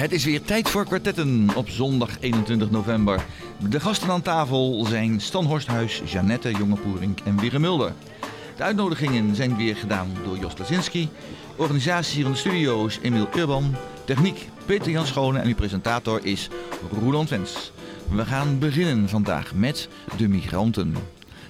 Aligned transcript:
Het 0.00 0.12
is 0.12 0.24
weer 0.24 0.42
tijd 0.42 0.68
voor 0.68 0.84
kwartetten 0.84 1.48
op 1.54 1.68
zondag 1.68 2.20
21 2.20 2.70
november. 2.70 3.24
De 3.68 3.80
gasten 3.80 4.10
aan 4.10 4.22
tafel 4.22 4.84
zijn 4.88 5.20
Stan 5.20 5.44
Horsthuis, 5.44 6.02
Janette 6.04 6.50
Jongepoering 6.50 7.20
en 7.24 7.40
Wigge 7.40 7.58
Mulder. 7.58 7.92
De 8.56 8.62
uitnodigingen 8.62 9.36
zijn 9.36 9.56
weer 9.56 9.76
gedaan 9.76 10.08
door 10.24 10.38
Jos 10.38 10.58
Lazinski. 10.58 11.08
Organisatie 11.56 12.22
hier 12.22 12.32
de 12.32 12.38
studio 12.38 12.86
is 12.86 12.98
Emiel 13.02 13.28
Urban. 13.36 13.74
Techniek 14.04 14.48
Peter 14.66 14.90
Jan 14.90 15.06
Schone 15.06 15.38
en 15.38 15.48
uw 15.48 15.54
presentator 15.54 16.24
is 16.24 16.48
Roland 17.00 17.28
Wens. 17.28 17.72
We 18.10 18.24
gaan 18.24 18.58
beginnen 18.58 19.08
vandaag 19.08 19.54
met 19.54 19.88
de 20.16 20.28
migranten. 20.28 20.94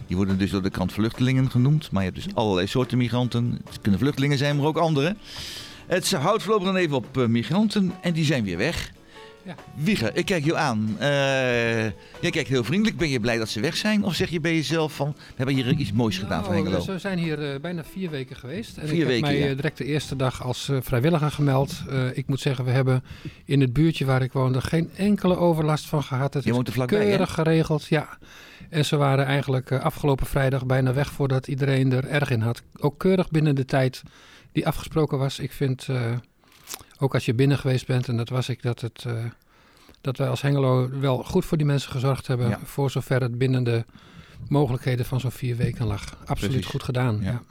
Die 0.06 0.16
worden 0.16 0.38
dus 0.38 0.50
door 0.50 0.62
de 0.62 0.70
krant 0.70 0.92
vluchtelingen 0.92 1.50
genoemd. 1.50 1.90
Maar 1.90 2.04
je 2.04 2.10
hebt 2.10 2.24
dus 2.24 2.34
allerlei 2.34 2.66
soorten 2.66 2.98
migranten. 2.98 3.60
Het 3.64 3.80
kunnen 3.80 4.00
vluchtelingen 4.00 4.38
zijn, 4.38 4.56
maar 4.56 4.66
ook 4.66 4.78
andere. 4.78 5.16
Het 5.90 6.12
houdt 6.12 6.42
voorlopig 6.42 6.66
dan 6.66 6.76
even 6.76 6.96
op 6.96 7.18
eh, 7.18 7.26
migranten 7.26 7.92
en 8.00 8.12
die 8.12 8.24
zijn 8.24 8.44
weer 8.44 8.56
weg. 8.56 8.92
Ja. 9.44 9.54
Wieger, 9.74 10.16
ik 10.16 10.24
kijk 10.24 10.44
jou 10.44 10.58
aan. 10.58 10.96
Eh, 10.98 11.08
jij 12.20 12.30
kijkt 12.30 12.48
heel 12.48 12.64
vriendelijk. 12.64 12.96
Ben 12.96 13.08
je 13.08 13.20
blij 13.20 13.38
dat 13.38 13.48
ze 13.48 13.60
weg 13.60 13.76
zijn? 13.76 14.04
Of 14.04 14.14
zeg 14.14 14.30
je 14.30 14.40
bij 14.40 14.54
jezelf 14.54 14.92
van, 14.92 15.14
we 15.16 15.34
hebben 15.36 15.54
hier 15.54 15.74
iets 15.74 15.92
moois 15.92 16.18
gedaan 16.18 16.44
van 16.44 16.54
Nou, 16.54 16.64
Hengelo? 16.64 16.92
We 16.92 16.98
zijn 16.98 17.18
hier 17.18 17.52
eh, 17.52 17.60
bijna 17.60 17.84
vier 17.84 18.10
weken 18.10 18.36
geweest. 18.36 18.76
En 18.76 18.88
Vier 18.88 19.00
ik 19.00 19.06
weken, 19.06 19.28
heb 19.28 19.38
mij 19.38 19.48
ja. 19.48 19.54
direct 19.54 19.78
de 19.78 19.84
eerste 19.84 20.16
dag 20.16 20.42
als 20.44 20.70
vrijwilliger 20.80 21.30
gemeld. 21.30 21.82
Ik 22.12 22.26
moet 22.26 22.40
zeggen, 22.40 22.64
we 22.64 22.70
hebben 22.70 23.04
in 23.44 23.60
het 23.60 23.72
buurtje 23.72 24.04
waar 24.04 24.22
ik 24.22 24.32
woonde 24.32 24.60
geen 24.60 24.90
enkele 24.96 25.36
overlast 25.36 25.86
van 25.86 26.02
gehad. 26.02 26.34
Het 26.34 26.42
Je 26.42 26.50
is 26.50 26.54
woont 26.54 26.66
er 26.66 26.72
vlakbij, 26.72 26.98
hè? 26.98 27.06
keurig 27.06 27.34
geregeld, 27.34 27.86
ja. 27.86 28.18
En 28.68 28.84
ze 28.84 28.96
waren 28.96 29.26
eigenlijk 29.26 29.72
afgelopen 29.72 30.26
vrijdag 30.26 30.66
bijna 30.66 30.92
weg 30.92 31.10
voordat 31.12 31.48
iedereen 31.48 31.92
er 31.92 32.06
erg 32.06 32.30
in 32.30 32.40
had. 32.40 32.62
Ook 32.76 32.98
keurig 32.98 33.28
binnen 33.28 33.54
de 33.54 33.64
tijd 33.64 34.02
die 34.52 34.66
afgesproken 34.66 35.18
was. 35.18 35.38
Ik 35.38 35.52
vind, 35.52 35.88
eh, 35.88 36.12
ook 36.98 37.14
als 37.14 37.24
je 37.24 37.34
binnen 37.34 37.58
geweest 37.58 37.86
bent, 37.86 38.08
en 38.08 38.16
dat 38.16 38.28
was 38.28 38.48
ik, 38.48 38.62
dat, 38.62 38.80
het, 38.80 39.04
eh, 39.06 39.24
dat 40.00 40.16
wij 40.16 40.28
als 40.28 40.42
Hengelo 40.42 40.88
wel 41.00 41.24
goed 41.24 41.44
voor 41.44 41.56
die 41.56 41.66
mensen 41.66 41.90
gezorgd 41.90 42.26
hebben. 42.26 42.48
Ja. 42.48 42.58
Voor 42.64 42.90
zover 42.90 43.20
het 43.20 43.38
binnen 43.38 43.64
de 43.64 43.84
mogelijkheden 44.48 45.06
van 45.06 45.20
zo'n 45.20 45.30
vier 45.30 45.56
weken 45.56 45.86
lag. 45.86 46.16
Absoluut 46.24 46.52
Precies. 46.52 46.70
goed 46.70 46.82
gedaan. 46.82 47.18
Ja. 47.20 47.30
Ja. 47.30 47.42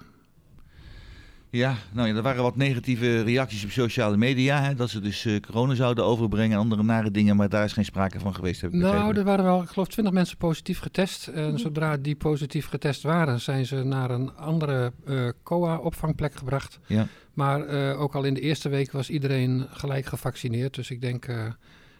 Ja, 1.51 1.75
nou 1.91 2.07
ja, 2.07 2.15
er 2.15 2.21
waren 2.21 2.43
wat 2.43 2.55
negatieve 2.55 3.21
reacties 3.21 3.63
op 3.63 3.69
sociale 3.71 4.17
media. 4.17 4.61
Hè, 4.61 4.75
dat 4.75 4.89
ze 4.89 4.99
dus 4.99 5.25
eh, 5.25 5.39
corona 5.39 5.73
zouden 5.73 6.03
overbrengen 6.05 6.51
en 6.51 6.59
andere 6.63 6.83
nare 6.83 7.11
dingen. 7.11 7.35
Maar 7.35 7.49
daar 7.49 7.63
is 7.63 7.73
geen 7.73 7.85
sprake 7.85 8.19
van 8.19 8.35
geweest, 8.35 8.61
heb 8.61 8.71
ik 8.73 8.79
Nou, 8.79 8.93
begrepen. 8.93 9.17
er 9.17 9.23
waren 9.23 9.45
wel, 9.45 9.61
ik 9.61 9.69
geloof, 9.69 9.87
20 9.87 10.13
mensen 10.13 10.37
positief 10.37 10.79
getest. 10.79 11.27
En 11.27 11.59
zodra 11.59 11.97
die 11.97 12.15
positief 12.15 12.67
getest 12.67 13.01
waren, 13.01 13.39
zijn 13.39 13.65
ze 13.65 13.83
naar 13.83 14.11
een 14.11 14.35
andere 14.35 14.91
eh, 15.05 15.29
COA-opvangplek 15.43 16.35
gebracht. 16.35 16.79
Ja. 16.85 17.07
Maar 17.33 17.65
eh, 17.65 18.01
ook 18.01 18.15
al 18.15 18.23
in 18.23 18.33
de 18.33 18.41
eerste 18.41 18.69
week 18.69 18.91
was 18.91 19.09
iedereen 19.09 19.67
gelijk 19.71 20.05
gevaccineerd. 20.05 20.75
Dus 20.75 20.89
ik 20.89 21.01
denk 21.01 21.27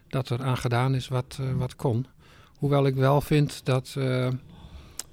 dat 0.08 0.30
er 0.30 0.44
aan 0.44 0.58
gedaan 0.58 0.96
is 0.96 1.08
wat, 1.08 1.40
wat 1.58 1.76
kon. 1.76 2.06
Hoewel 2.58 2.86
ik 2.86 2.96
wel 2.96 3.22
vind 3.22 3.66
dat 3.66 3.96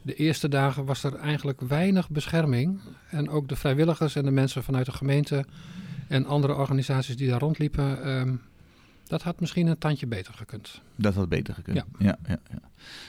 de 0.07 0.15
eerste 0.15 0.49
dagen 0.49 0.85
was 0.85 1.05
er 1.05 1.15
eigenlijk 1.15 1.61
weinig 1.61 2.11
bescherming. 2.11 2.81
En 3.11 3.29
ook 3.29 3.49
de 3.49 3.57
vrijwilligers 3.57 4.15
en 4.17 4.25
de 4.25 4.31
mensen 4.31 4.63
vanuit 4.63 4.87
de 4.87 4.93
gemeente 4.93 5.45
en 6.09 6.27
andere 6.27 6.55
organisaties 6.55 7.17
die 7.17 7.29
daar 7.29 7.41
rondliepen... 7.41 8.03
ehm, 8.05 8.35
dat 9.05 9.23
had 9.23 9.41
misschien 9.41 9.67
een 9.67 9.79
tandje 9.79 10.07
beter 10.07 10.35
gekund. 10.35 10.81
Dat 10.97 11.15
had 11.15 11.29
beter 11.29 11.55
gekund. 11.55 11.77
Ja. 11.77 11.85
Ja. 11.99 12.19
Ja, 12.27 12.39
ja, 12.51 12.61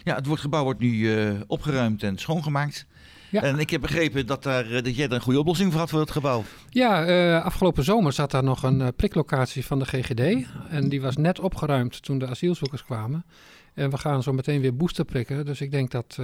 ja. 0.04 0.16
het 0.16 0.26
wordt- 0.26 0.42
gebouw 0.42 0.64
wordt 0.64 0.80
nu 0.80 1.16
eh, 1.16 1.34
opgeruimd 1.48 2.04
en 2.04 2.18
schoongemaakt. 2.18 2.86
Ja. 3.30 3.42
En 3.42 3.60
ik 3.60 3.70
heb 3.70 3.82
begrepen 3.82 4.26
dat, 4.26 4.44
daar, 4.44 4.66
eh, 4.72 4.84
dat 4.84 4.96
jij 4.96 5.06
er 5.06 5.14
een 5.14 5.22
goede 5.22 5.40
oplossing 5.40 5.72
voor 5.72 5.80
had 5.80 5.90
voor 5.90 6.00
het 6.00 6.12
gebouw. 6.12 6.44
Ja, 6.70 7.06
eh, 7.06 7.44
afgelopen 7.44 7.84
zomer 7.84 8.14
zat 8.14 8.32
daar 8.32 8.44
nog 8.44 8.64
een 8.64 8.94
priklocatie 8.96 9.66
van 9.66 9.80
de 9.80 9.86
GGD. 9.86 10.48
En 10.70 10.90
die 10.90 11.02
was 11.02 11.18
net 11.18 11.40
opgeruimd 11.40 12.02
toen 12.02 12.18
de 12.20 12.28
asielzoekers 12.28 12.84
kwamen. 12.84 13.26
En 13.74 13.90
we 13.90 13.98
gaan 13.98 14.24
zo 14.24 14.34
meteen 14.34 14.62
weer 14.62 14.76
booster 14.76 15.06
prikken. 15.06 15.46
Dus 15.46 15.62
ik 15.62 15.72
denk 15.72 15.92
dat 15.92 16.18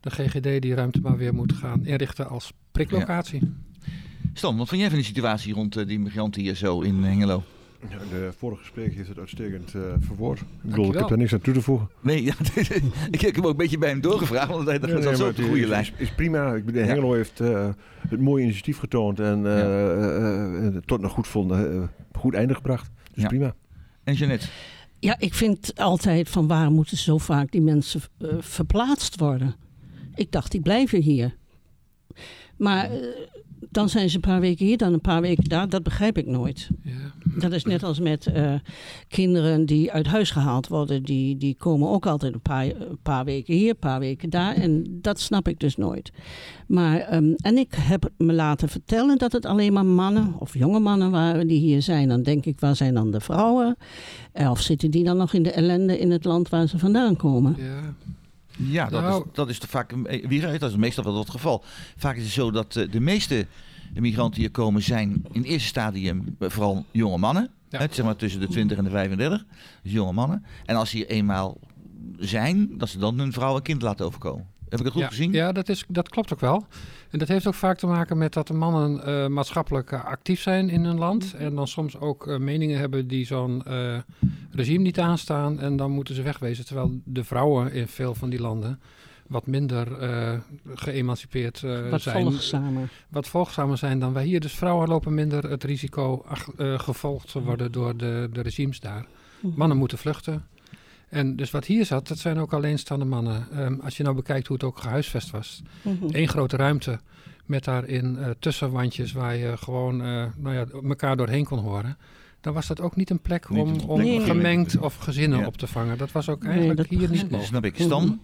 de 0.00 0.10
GGD 0.10 0.62
die 0.62 0.74
ruimte 0.74 1.00
maar 1.00 1.16
weer 1.16 1.34
moet 1.34 1.52
gaan 1.52 1.86
inrichten 1.86 2.28
als 2.28 2.52
priklocatie. 2.72 3.52
Stan, 4.34 4.56
wat 4.56 4.68
vind 4.68 4.80
jij 4.80 4.88
van 4.90 4.98
die 4.98 5.06
situatie 5.08 5.54
rond 5.54 5.76
eh, 5.76 5.86
die 5.86 5.98
migranten 5.98 6.42
hier 6.42 6.54
zo 6.54 6.80
in 6.80 7.02
Hengelo? 7.02 7.42
Ja, 7.90 7.98
de 8.10 8.32
vorige 8.38 8.64
spreker 8.64 8.96
heeft 8.96 9.08
het 9.08 9.18
uitstekend 9.18 9.74
eh, 9.74 9.80
verwoord. 10.00 10.40
Ik 10.40 10.46
bedoel, 10.62 10.86
ik 10.92 10.98
heb 10.98 11.08
daar 11.08 11.18
niks 11.18 11.32
aan 11.32 11.40
toe 11.40 11.54
te 11.54 11.62
voegen. 11.62 11.88
Nee, 12.00 12.22
ja, 12.28 12.34
ik 13.10 13.20
heb 13.20 13.34
hem 13.34 13.44
ook 13.44 13.50
een 13.50 13.56
beetje 13.56 13.78
bij 13.78 13.88
hem 13.88 14.00
doorgevraagd, 14.00 14.48
want 14.50 14.66
hij 14.66 14.78
dacht, 14.78 14.92
Nee, 14.92 15.02
dat 15.02 15.10
nee, 15.18 15.20
zo 15.20 15.32
de 15.32 15.42
goede 15.42 15.60
is, 15.60 15.68
lijn. 15.68 15.82
Is, 15.82 15.92
is 15.96 16.14
prima. 16.14 16.54
Ik 16.54 16.64
bedoel, 16.64 16.80
Ja. 16.82 16.86
Hengelo 16.86 17.12
heeft 17.12 17.40
eh, 17.40 17.68
het 18.08 18.20
mooie 18.20 18.42
initiatief 18.42 18.78
getoond 18.78 19.20
en 19.20 19.46
eh, 19.46 19.58
Ja. 19.58 19.90
eh, 19.94 20.66
eh, 20.66 20.74
tot 20.84 21.02
een 21.02 21.08
goed, 21.08 21.26
vonden, 21.26 21.90
goed 22.12 22.34
einde 22.34 22.54
gebracht. 22.54 22.90
Dus 23.14 23.22
Ja. 23.22 23.28
prima. 23.28 23.54
En 24.04 24.14
Jeannette? 24.14 24.46
Ja, 24.98 25.16
ik 25.18 25.34
vind 25.34 25.72
altijd 25.78 26.28
van 26.28 26.46
waar 26.46 26.70
moeten 26.70 26.96
zo 26.96 27.18
vaak 27.18 27.50
die 27.52 27.62
mensen 27.62 28.00
eh, 28.18 28.28
verplaatst 28.38 29.20
worden. 29.20 29.54
Ik 30.20 30.32
dacht, 30.32 30.50
die 30.50 30.60
blijven 30.60 31.00
hier. 31.00 31.36
Maar 32.56 32.90
eh, 32.90 32.98
dan 33.70 33.88
zijn 33.88 34.08
ze 34.10 34.14
een 34.14 34.20
paar 34.20 34.40
weken 34.40 34.66
hier, 34.66 34.76
dan 34.76 34.92
een 34.92 35.00
paar 35.00 35.20
weken 35.20 35.44
daar. 35.44 35.68
Dat 35.68 35.82
begrijp 35.82 36.18
ik 36.18 36.26
nooit. 36.26 36.68
Ja. 36.84 36.92
Dat 37.38 37.52
is 37.52 37.64
net 37.64 37.82
als 37.82 38.00
met 38.00 38.26
eh, 38.26 38.54
kinderen 39.08 39.66
die 39.66 39.92
uit 39.92 40.06
huis 40.06 40.30
gehaald 40.30 40.68
worden. 40.68 41.02
Die, 41.02 41.36
die 41.36 41.54
komen 41.54 41.88
ook 41.88 42.06
altijd 42.06 42.34
een 42.34 42.40
paar, 42.40 42.64
een 42.64 42.98
paar 43.02 43.24
weken 43.24 43.54
hier, 43.54 43.70
een 43.70 43.76
paar 43.78 43.98
weken 44.00 44.30
daar. 44.30 44.54
En 44.54 44.98
dat 45.02 45.20
snap 45.20 45.48
ik 45.48 45.58
dus 45.60 45.76
nooit. 45.76 46.10
Maar, 46.66 46.98
ehm, 46.98 47.32
en 47.36 47.58
ik 47.58 47.74
heb 47.76 48.10
me 48.16 48.32
laten 48.32 48.68
vertellen 48.68 49.18
dat 49.18 49.32
het 49.32 49.44
alleen 49.46 49.72
maar 49.72 49.86
mannen 49.86 50.34
of 50.38 50.54
jonge 50.54 50.80
mannen 50.80 51.10
waren 51.10 51.46
die 51.46 51.60
hier 51.60 51.82
zijn. 51.82 52.08
Dan 52.08 52.22
denk 52.22 52.44
ik, 52.46 52.60
waar 52.60 52.76
zijn 52.76 52.94
dan 52.94 53.10
de 53.10 53.20
vrouwen? 53.20 53.76
Eh, 54.32 54.50
Of 54.50 54.60
zitten 54.60 54.90
die 54.90 55.04
dan 55.04 55.16
nog 55.16 55.32
in 55.32 55.42
de 55.42 55.52
ellende 55.52 55.98
in 55.98 56.10
het 56.10 56.24
land 56.24 56.48
waar 56.48 56.66
ze 56.68 56.78
vandaan 56.78 57.16
komen? 57.16 57.54
Ja. 57.58 57.94
Ja, 58.68 58.88
dat, 58.88 59.02
Nou- 59.02 59.24
is, 59.24 59.30
dat 59.32 59.48
is 59.48 59.58
toch 59.58 59.70
vaak, 59.70 59.94
wie 60.28 60.58
dat 60.58 60.70
is 60.70 60.76
meestal 60.76 61.04
wel 61.04 61.18
het 61.18 61.30
geval. 61.30 61.64
Vaak 61.96 62.16
is 62.16 62.22
het 62.22 62.32
zo 62.32 62.50
dat 62.50 62.76
eh, 62.76 62.90
de 62.90 63.00
meeste 63.00 63.46
migranten 63.94 64.34
die 64.34 64.42
hier 64.42 64.50
komen 64.50 64.82
zijn 64.82 65.22
in 65.32 65.42
eerste 65.42 65.68
stadium 65.68 66.36
eh, 66.38 66.50
vooral 66.50 66.84
jonge 66.90 67.18
mannen. 67.18 67.50
Ja. 67.68 67.78
Hè, 67.78 67.86
zeg 67.90 68.04
maar 68.04 68.16
tussen 68.16 68.40
de 68.40 68.48
20 68.48 68.78
en 68.78 68.84
de 68.84 68.90
35. 68.90 69.44
Dus 69.82 69.92
jonge 69.92 70.12
mannen. 70.12 70.44
En 70.64 70.76
als 70.76 70.90
die 70.90 71.00
hier 71.00 71.10
eenmaal 71.10 71.58
zijn, 72.18 72.78
dat 72.78 72.88
ze 72.88 72.98
dan 72.98 73.18
hun 73.18 73.32
vrouw 73.32 73.56
en 73.56 73.62
kind 73.62 73.82
laten 73.82 74.06
overkomen. 74.06 74.46
Heb 74.70 74.78
ik 74.78 74.84
het 74.84 74.92
goed 74.94 75.02
ja, 75.02 75.08
gezien? 75.08 75.32
Ja, 75.32 75.52
dat, 75.52 75.68
is, 75.68 75.84
dat 75.88 76.08
klopt 76.08 76.32
ook 76.32 76.40
wel. 76.40 76.66
En 77.10 77.18
dat 77.18 77.28
heeft 77.28 77.46
ook 77.46 77.54
vaak 77.54 77.78
te 77.78 77.86
maken 77.86 78.18
met 78.18 78.32
dat 78.32 78.46
de 78.46 78.54
mannen 78.54 79.04
eh, 79.04 79.26
maatschappelijk 79.26 79.92
eh, 79.92 80.04
actief 80.04 80.40
zijn 80.40 80.68
in 80.68 80.84
hun 80.84 80.98
land. 80.98 81.34
En 81.34 81.54
dan 81.54 81.68
soms 81.68 81.98
ook 81.98 82.26
eh, 82.26 82.38
meningen 82.38 82.78
hebben 82.78 83.06
die 83.08 83.26
zo'n 83.26 83.62
eh, 83.64 83.98
regime 84.50 84.82
niet 84.82 84.98
aanstaan. 85.00 85.60
En 85.60 85.76
dan 85.76 85.90
moeten 85.90 86.14
ze 86.14 86.22
wegwezen. 86.22 86.64
Terwijl 86.66 87.00
de 87.04 87.24
vrouwen 87.24 87.72
in 87.72 87.88
veel 87.88 88.14
van 88.14 88.30
die 88.30 88.40
landen 88.40 88.80
wat 89.26 89.46
minder 89.46 89.98
eh, 89.98 90.38
geëmancipeerd 90.74 91.62
eh, 91.62 91.90
Wat 91.90 92.00
zijn. 92.02 92.22
volgzamer. 92.22 92.88
Wat 93.08 93.28
volgzamer 93.28 93.78
zijn 93.78 93.98
dan 93.98 94.12
wij 94.12 94.24
hier. 94.24 94.40
Dus 94.40 94.52
vrouwen 94.54 94.88
lopen 94.88 95.14
minder 95.14 95.50
het 95.50 95.64
risico 95.64 96.22
ach- 96.26 96.48
eh, 96.56 96.78
gevolgd 96.78 97.30
te 97.32 97.42
worden 97.42 97.72
door 97.72 97.96
de, 97.96 98.28
de 98.32 98.40
regimes 98.40 98.80
daar. 98.80 99.06
Mannen 99.40 99.76
moeten 99.76 99.98
vluchten. 99.98 100.44
En 101.10 101.36
dus 101.36 101.50
wat 101.50 101.64
hier 101.64 101.84
zat, 101.84 102.08
dat 102.08 102.18
zijn 102.18 102.38
ook 102.38 102.52
alleenstaande 102.52 103.04
mannen. 103.04 103.46
Ehm, 103.52 103.74
als 103.80 103.96
je 103.96 104.02
nou 104.02 104.14
bekijkt 104.14 104.46
hoe 104.46 104.56
het 104.56 104.64
ook 104.66 104.78
gehuisvest 104.78 105.30
was. 105.30 105.62
Mhm. 105.82 106.04
Eén 106.10 106.28
grote 106.28 106.56
ruimte 106.56 107.00
met 107.46 107.64
daarin 107.64 108.18
eh, 108.18 108.30
tussenwandjes 108.38 109.12
waar 109.12 109.36
je 109.36 109.56
gewoon 109.56 110.02
eh, 110.02 110.24
nou 110.36 110.54
ja, 110.54 110.64
elkaar 110.88 111.16
doorheen 111.16 111.44
kon 111.44 111.58
horen. 111.58 111.96
Dan 112.40 112.54
was 112.54 112.66
dat 112.66 112.80
ook 112.80 112.96
niet 112.96 113.10
een 113.10 113.20
plek 113.20 113.50
om, 113.50 113.56
een 113.56 113.72
plek 113.76 113.88
om 113.88 114.20
gemengd 114.20 114.78
of 114.78 114.96
gezinnen 114.96 115.38
Ja. 115.38 115.46
op 115.46 115.56
te 115.56 115.66
vangen. 115.66 115.98
Dat 115.98 116.12
was 116.12 116.28
ook 116.28 116.44
eigenlijk 116.44 116.88
hier 116.88 116.98
niet 117.10 117.22
mogelijk. 117.22 117.44
snap 117.44 117.64
ik. 117.64 117.74
Stan, 117.78 118.20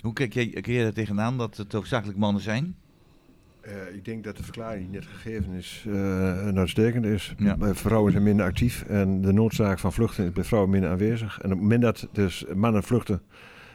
hoe 0.00 0.12
kijk 0.12 0.32
jij, 0.34 0.48
kijk 0.48 0.66
jij 0.66 0.84
er 0.84 0.94
tegenaan 0.94 1.38
dat 1.38 1.56
het 1.56 1.72
hoofdzakelijk 1.72 2.18
mannen 2.18 2.42
zijn? 2.42 2.76
Eh, 3.64 3.94
ik 3.94 4.04
denk 4.04 4.24
dat 4.24 4.36
de 4.36 4.42
verklaring 4.42 4.82
die 4.82 5.00
net 5.00 5.06
gegeven 5.06 5.52
is, 5.52 5.84
eh 5.86 6.46
een 6.46 6.58
uitstekende 6.58 7.12
is. 7.12 7.34
Ja. 7.38 7.56
Bij 7.56 7.74
vrouwen 7.74 8.12
zijn 8.12 8.24
minder 8.24 8.46
actief 8.46 8.82
en 8.82 9.20
de 9.20 9.32
noodzaak 9.32 9.78
van 9.78 9.92
vluchten 9.92 10.24
is 10.24 10.32
bij 10.32 10.44
vrouwen 10.44 10.70
minder 10.70 10.90
aanwezig. 10.90 11.38
En 11.38 11.44
op 11.44 11.50
het 11.50 11.60
moment 11.60 11.82
dat 11.82 12.08
dus 12.12 12.44
mannen 12.54 12.82
vluchten 12.82 13.22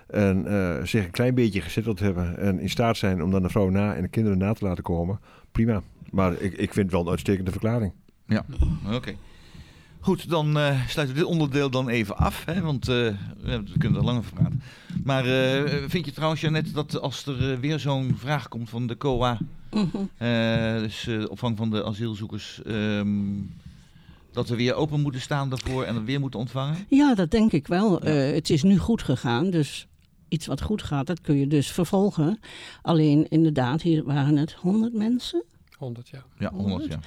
en 0.08 0.48
eh, 0.48 0.86
zich 0.86 1.06
een 1.06 1.12
klein 1.12 1.36
beetje 1.36 1.62
gezetteld 1.62 2.00
hebben 2.00 2.38
en 2.38 2.60
in 2.60 2.70
staat 2.70 2.98
zijn 2.98 3.24
om 3.24 3.32
dan 3.32 3.42
de 3.42 3.50
vrouw 3.50 3.70
na 3.70 3.96
en 3.96 4.02
de 4.02 4.08
kinderen 4.08 4.38
na 4.38 4.54
te 4.54 4.66
laten 4.66 4.84
komen, 4.84 5.20
prima. 5.52 5.82
Maar 6.12 6.34
ik, 6.34 6.54
ik 6.54 6.74
vind 6.74 6.86
het 6.86 6.92
wel 6.92 7.02
een 7.02 7.10
uitstekende 7.10 7.52
verklaring. 7.52 7.94
Ja, 8.26 8.46
oké. 8.92 9.16
Goed, 10.00 10.30
dan 10.30 10.58
eh, 10.58 10.88
sluiten 10.88 11.16
we 11.16 11.22
dit 11.22 11.32
onderdeel 11.32 11.70
dan 11.70 11.90
even 11.90 12.18
af. 12.18 12.46
Hè, 12.46 12.62
want 12.62 12.88
eh, 12.88 12.96
we 13.42 13.64
kunnen 13.78 14.00
er 14.00 14.06
lang 14.06 14.18
over 14.18 14.34
praten. 14.34 14.62
Maar 15.04 15.24
vind 15.88 16.06
je 16.06 16.12
trouwens, 16.12 16.42
Jeannette, 16.42 16.72
dat 16.72 17.00
als 17.02 17.26
er 17.26 17.60
weer 17.60 17.80
zo'n 17.80 18.16
vraag 18.18 18.48
komt 18.48 18.70
van 18.70 18.88
de 18.88 18.98
COA... 18.98 19.38
Mhm. 19.72 19.98
eh, 20.18 20.80
dus 20.80 21.08
eh, 21.08 21.20
de 21.20 21.30
opvang 21.30 21.58
van 21.58 21.70
de 21.70 21.86
asielzoekers... 21.86 22.62
ehm, 22.64 23.08
dat 24.32 24.50
we 24.50 24.56
weer 24.56 24.74
open 24.74 25.02
moeten 25.02 25.22
staan 25.22 25.50
daarvoor 25.50 25.84
en 25.84 26.06
weer 26.06 26.20
moeten 26.20 26.40
ontvangen? 26.40 26.86
Ja, 26.88 27.16
dat 27.16 27.32
denk 27.32 27.52
ik 27.52 27.68
wel. 27.68 28.02
Eh, 28.02 28.34
het 28.34 28.50
is 28.50 28.64
nu 28.64 28.78
goed 28.78 29.04
gegaan, 29.04 29.50
dus 29.50 29.88
iets 30.28 30.46
wat 30.46 30.62
goed 30.62 30.84
gaat, 30.84 31.08
dat 31.08 31.22
kun 31.22 31.38
je 31.38 31.48
dus 31.48 31.72
vervolgen. 31.72 32.40
Alleen 32.82 33.30
inderdaad, 33.30 33.82
hier 33.82 34.04
waren 34.04 34.38
het 34.38 34.54
100 34.54 34.94
mensen. 34.94 35.44
100, 35.78 36.10
ja. 36.10 36.24
Ja, 36.38 36.52
100, 36.54 36.86
ja. 36.86 37.00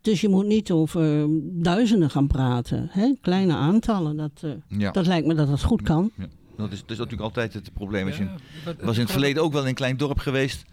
Dus 0.00 0.20
je 0.20 0.28
moet 0.28 0.46
niet 0.46 0.70
over 0.70 1.26
duizenden 1.42 2.10
gaan 2.10 2.26
praten. 2.26 2.88
Hè? 2.90 3.12
Kleine 3.20 3.54
aantallen, 3.54 4.16
dat, 4.16 4.30
eh, 4.40 4.50
ja. 4.78 4.90
dat 4.90 5.06
lijkt 5.06 5.26
me 5.26 5.34
dat 5.34 5.48
dat 5.48 5.62
goed 5.62 5.82
kan. 5.82 6.10
Dat, 6.56 6.72
is, 6.72 6.80
dat 6.80 6.90
is 6.90 6.96
natuurlijk 6.96 7.22
altijd 7.22 7.52
het 7.54 7.72
probleem. 7.72 8.08
Ja, 8.08 8.34
was 8.80 8.96
in 8.96 9.02
het 9.02 9.10
verleden 9.10 9.42
ook 9.42 9.52
wel 9.52 9.62
in 9.62 9.68
een 9.68 9.74
klein 9.74 9.96
dorp 9.96 10.18
geweest. 10.18 10.64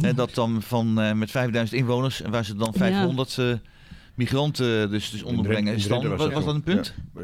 Hè, 0.00 0.14
dat 0.14 0.34
dan 0.34 0.62
van, 0.62 1.00
eh, 1.00 1.12
met 1.12 1.30
5000 1.30 1.80
inwoners, 1.80 2.22
en 2.22 2.30
waar 2.30 2.44
ze 2.44 2.54
dan 2.56 2.70
Ja. 2.72 2.78
500 2.78 3.38
eh, 3.38 3.52
migranten 4.14 4.90
dus, 4.90 5.10
dus 5.10 5.22
onderbrengen. 5.22 5.74
Is 5.74 5.88
dan, 5.88 6.08
was, 6.08 6.18
was 6.18 6.32
was 6.32 6.44
dat 6.44 6.54
een 6.54 6.62
punt? 6.62 6.94
Ja. 7.14 7.22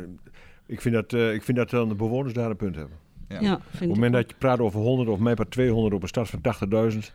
Ik 0.67 0.81
vind, 0.81 0.95
dat, 0.95 1.13
eh, 1.13 1.33
ik 1.35 1.43
vind 1.43 1.57
dat 1.57 1.71
dan 1.71 1.89
de 1.89 1.95
bewoners 1.95 2.35
daar 2.35 2.51
een 2.51 2.57
punt 2.57 2.77
hebben. 2.77 2.97
Ja. 3.29 3.41
Ja, 3.41 3.55
Op 3.55 3.63
het 3.79 3.89
moment 3.89 4.13
dat 4.13 4.31
je 4.31 4.37
praat 4.39 4.59
over 4.59 4.81
100 4.81 5.09
of 5.09 5.19
mij 5.19 5.35
per 5.35 5.49
200 5.49 5.95
op 5.95 6.03
een 6.03 6.09
stad 6.09 6.29
van 6.29 6.41
80.000, 6.41 7.13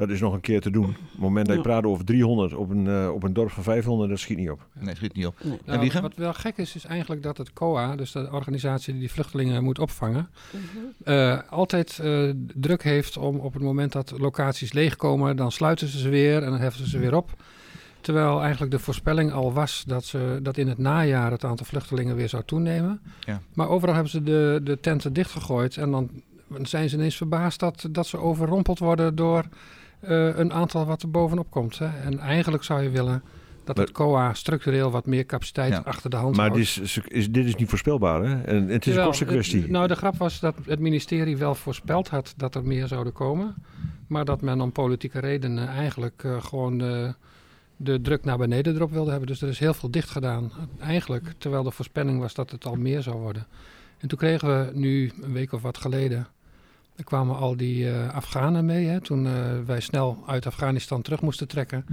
dat 0.00 0.10
is 0.10 0.20
nog 0.20 0.32
een 0.32 0.40
keer 0.40 0.60
te 0.60 0.70
doen. 0.70 0.84
Op 0.84 0.94
het 1.10 1.20
moment 1.20 1.46
dat 1.46 1.56
je 1.56 1.62
Ja. 1.62 1.68
praat 1.68 1.84
over 1.84 2.04
300 2.04 2.54
op 2.54 2.70
een, 2.70 2.86
eh, 2.86 3.10
op 3.14 3.22
een 3.22 3.32
dorp 3.32 3.50
van 3.50 3.62
500, 3.62 4.10
dat 4.10 4.18
schiet 4.18 4.36
niet 4.36 4.50
op. 4.50 4.66
Nee, 4.78 4.94
schiet 4.94 5.14
niet 5.14 5.26
op. 5.26 5.34
Nee. 5.44 5.58
En 5.64 5.78
Nou, 5.86 6.00
wat 6.00 6.14
wel 6.16 6.32
gek 6.34 6.56
is, 6.56 6.74
is 6.74 6.84
eigenlijk 6.84 7.22
dat 7.22 7.36
het 7.38 7.52
COA, 7.52 7.96
dus 7.96 8.12
de 8.12 8.28
organisatie 8.32 8.92
die 8.92 9.00
die 9.00 9.10
vluchtelingen 9.10 9.64
moet 9.64 9.78
opvangen, 9.78 10.28
Mhm. 10.52 11.10
eh, 11.10 11.38
altijd 11.50 11.98
eh, 11.98 12.30
druk 12.54 12.82
heeft 12.82 13.16
om 13.16 13.36
op 13.38 13.52
het 13.52 13.62
moment 13.62 13.92
dat 13.92 14.12
locaties 14.18 14.72
leegkomen, 14.72 15.36
dan 15.36 15.52
sluiten 15.52 15.88
ze 15.88 15.98
ze 15.98 16.08
weer 16.08 16.42
en 16.42 16.50
dan 16.50 16.60
heffen 16.60 16.84
ze 16.84 16.90
ze 16.90 16.98
weer 16.98 17.14
op. 17.14 17.30
Terwijl 18.00 18.40
eigenlijk 18.40 18.70
de 18.72 18.78
voorspelling 18.78 19.32
al 19.32 19.52
was 19.52 19.84
dat, 19.86 20.04
ze, 20.04 20.38
dat 20.42 20.56
in 20.56 20.68
het 20.68 20.78
najaar 20.78 21.30
het 21.30 21.44
aantal 21.44 21.66
vluchtelingen 21.66 22.16
weer 22.16 22.28
zou 22.28 22.42
toenemen. 22.46 23.00
Ja. 23.20 23.40
Maar 23.54 23.68
overal 23.68 23.94
hebben 23.94 24.12
ze 24.12 24.22
de, 24.22 24.60
de 24.64 24.80
tenten 24.80 25.12
dichtgegooid 25.12 25.76
en 25.76 25.90
dan 25.90 26.10
zijn 26.62 26.88
ze 26.88 26.96
ineens 26.96 27.16
verbaasd 27.16 27.60
dat, 27.60 27.88
dat 27.90 28.06
ze 28.06 28.16
overrompeld 28.18 28.78
worden 28.78 29.14
door 29.14 29.44
eh, 30.00 30.38
een 30.38 30.52
aantal 30.52 30.86
wat 30.86 31.02
er 31.02 31.10
bovenop 31.10 31.50
komt. 31.50 31.78
Hè. 31.78 31.86
En 31.86 32.18
eigenlijk 32.18 32.62
zou 32.64 32.82
je 32.82 32.90
willen 32.90 33.22
dat 33.64 33.76
het 33.76 33.92
COA 33.92 34.34
structureel 34.34 34.90
wat 34.90 35.06
meer 35.06 35.26
capaciteit 35.26 35.72
Ja. 35.72 35.82
achter 35.84 36.10
de 36.10 36.16
hand 36.16 36.36
Maar 36.36 36.48
houdt. 36.50 36.60
dit 36.74 36.84
is, 36.84 36.98
is, 37.08 37.30
dit 37.30 37.46
is 37.46 37.54
niet 37.54 37.68
voorspelbaar, 37.68 38.22
hè? 38.22 38.40
En 38.42 38.68
het 38.68 38.86
is 38.86 38.96
een 38.96 39.04
kostenkwestie. 39.04 39.60
het- 39.60 39.70
nou, 39.70 39.86
de 39.86 39.94
grap 39.96 40.16
was 40.16 40.40
dat 40.40 40.54
het 40.66 40.78
ministerie 40.80 41.36
wel 41.36 41.54
voorspeld 41.54 42.08
had 42.08 42.34
dat 42.36 42.54
er 42.54 42.64
meer 42.64 42.86
zouden 42.86 43.12
komen. 43.12 43.54
Maar 44.06 44.24
dat 44.24 44.40
men 44.40 44.60
om 44.60 44.72
politieke 44.72 45.18
redenen 45.18 45.68
eigenlijk 45.68 46.24
eh, 46.24 46.42
gewoon 46.42 46.78
de, 46.78 47.14
de 47.76 48.00
druk 48.00 48.24
naar 48.24 48.38
beneden 48.38 48.74
erop 48.74 48.90
wilde 48.92 49.10
hebben. 49.10 49.28
Dus 49.28 49.42
er 49.42 49.48
is 49.48 49.58
heel 49.58 49.74
veel 49.74 49.90
dicht 49.90 50.10
gedaan. 50.10 50.52
Eigenlijk, 50.78 51.32
terwijl 51.38 51.62
de 51.62 51.70
voorspelling 51.70 52.20
was 52.20 52.34
dat 52.34 52.50
het 52.50 52.66
al 52.66 52.74
meer 52.76 53.02
zou 53.02 53.16
worden. 53.16 53.46
En 53.98 54.08
toen 54.08 54.18
kregen 54.18 54.48
we 54.48 54.70
nu, 54.78 55.12
een 55.22 55.32
week 55.32 55.52
of 55.52 55.62
wat 55.62 55.78
geleden, 55.78 56.26
er 57.00 57.06
kwamen 57.06 57.36
al 57.36 57.56
die 57.56 57.90
eh, 57.90 58.14
Afghanen 58.14 58.64
mee. 58.64 58.86
Hè, 58.86 59.00
toen 59.00 59.26
eh, 59.26 59.32
wij 59.66 59.80
snel 59.80 60.22
uit 60.26 60.46
Afghanistan 60.46 61.02
terug 61.02 61.20
moesten 61.20 61.48
trekken. 61.48 61.84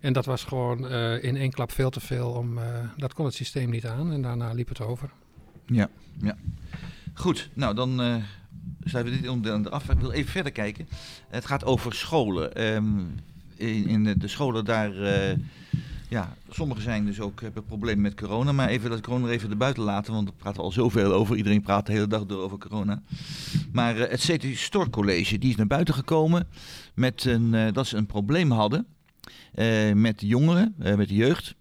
En 0.00 0.12
dat 0.12 0.24
was 0.24 0.44
gewoon 0.44 0.88
eh, 0.88 1.24
in 1.24 1.36
één 1.36 1.50
klap 1.50 1.72
veel 1.72 1.90
te 1.90 2.00
veel. 2.00 2.30
Om, 2.30 2.58
dat 2.96 3.14
kon 3.14 3.24
het 3.24 3.34
systeem 3.34 3.70
niet 3.70 3.86
aan. 3.86 4.12
En 4.12 4.22
daarna 4.22 4.52
liep 4.52 4.68
het 4.68 4.80
over. 4.80 5.10
Ja, 5.66 5.88
ja. 6.20 6.36
Goed, 7.14 7.50
nou 7.54 7.74
dan 7.74 8.22
sluiten 8.84 9.14
we 9.14 9.20
dit 9.20 9.30
onderdeel 9.30 9.70
af. 9.70 9.90
Ik 9.90 9.98
wil 9.98 10.12
even 10.12 10.30
verder 10.30 10.52
kijken. 10.52 10.88
Het 11.28 11.46
gaat 11.46 11.64
over 11.64 11.94
scholen. 11.94 12.54
Ehm, 12.54 13.00
in, 13.56 13.86
in 13.86 14.18
de, 14.18 14.28
scholen 14.28 14.64
daar, 14.64 14.92
ja, 16.14 16.36
sommigen 16.48 16.82
zijn 16.82 17.04
dus 17.04 17.20
ook, 17.20 17.40
hebben 17.40 17.64
problemen 17.64 18.02
met 18.02 18.14
corona. 18.14 18.52
Maar 18.52 18.68
even 18.68 18.90
dat 18.90 19.00
corona 19.00 19.28
even 19.28 19.50
erbuiten 19.50 19.82
laten, 19.82 20.12
want 20.12 20.26
daar 20.26 20.36
praten 20.36 20.60
we 20.60 20.66
al 20.66 20.72
zoveel 20.72 21.12
over. 21.12 21.36
Iedereen 21.36 21.62
praat 21.62 21.86
de 21.86 21.92
hele 21.92 22.06
dag 22.06 22.26
door 22.26 22.42
over 22.42 22.58
corona. 22.58 23.02
Maar 23.72 23.96
eh, 23.96 24.10
het 24.10 24.20
CT 24.20 24.58
Stork 24.58 24.90
College, 24.90 25.38
die 25.38 25.50
is 25.50 25.56
naar 25.56 25.66
buiten 25.66 25.94
gekomen 25.94 26.48
met 26.94 27.24
een, 27.24 27.54
eh, 27.54 27.72
dat 27.72 27.86
ze 27.86 27.96
een 27.96 28.06
probleem 28.06 28.50
hadden 28.50 28.86
eh, 29.54 29.92
met 29.92 30.20
jongeren, 30.20 30.74
met 30.76 31.08
de 31.08 31.14
jeugd. 31.14 31.54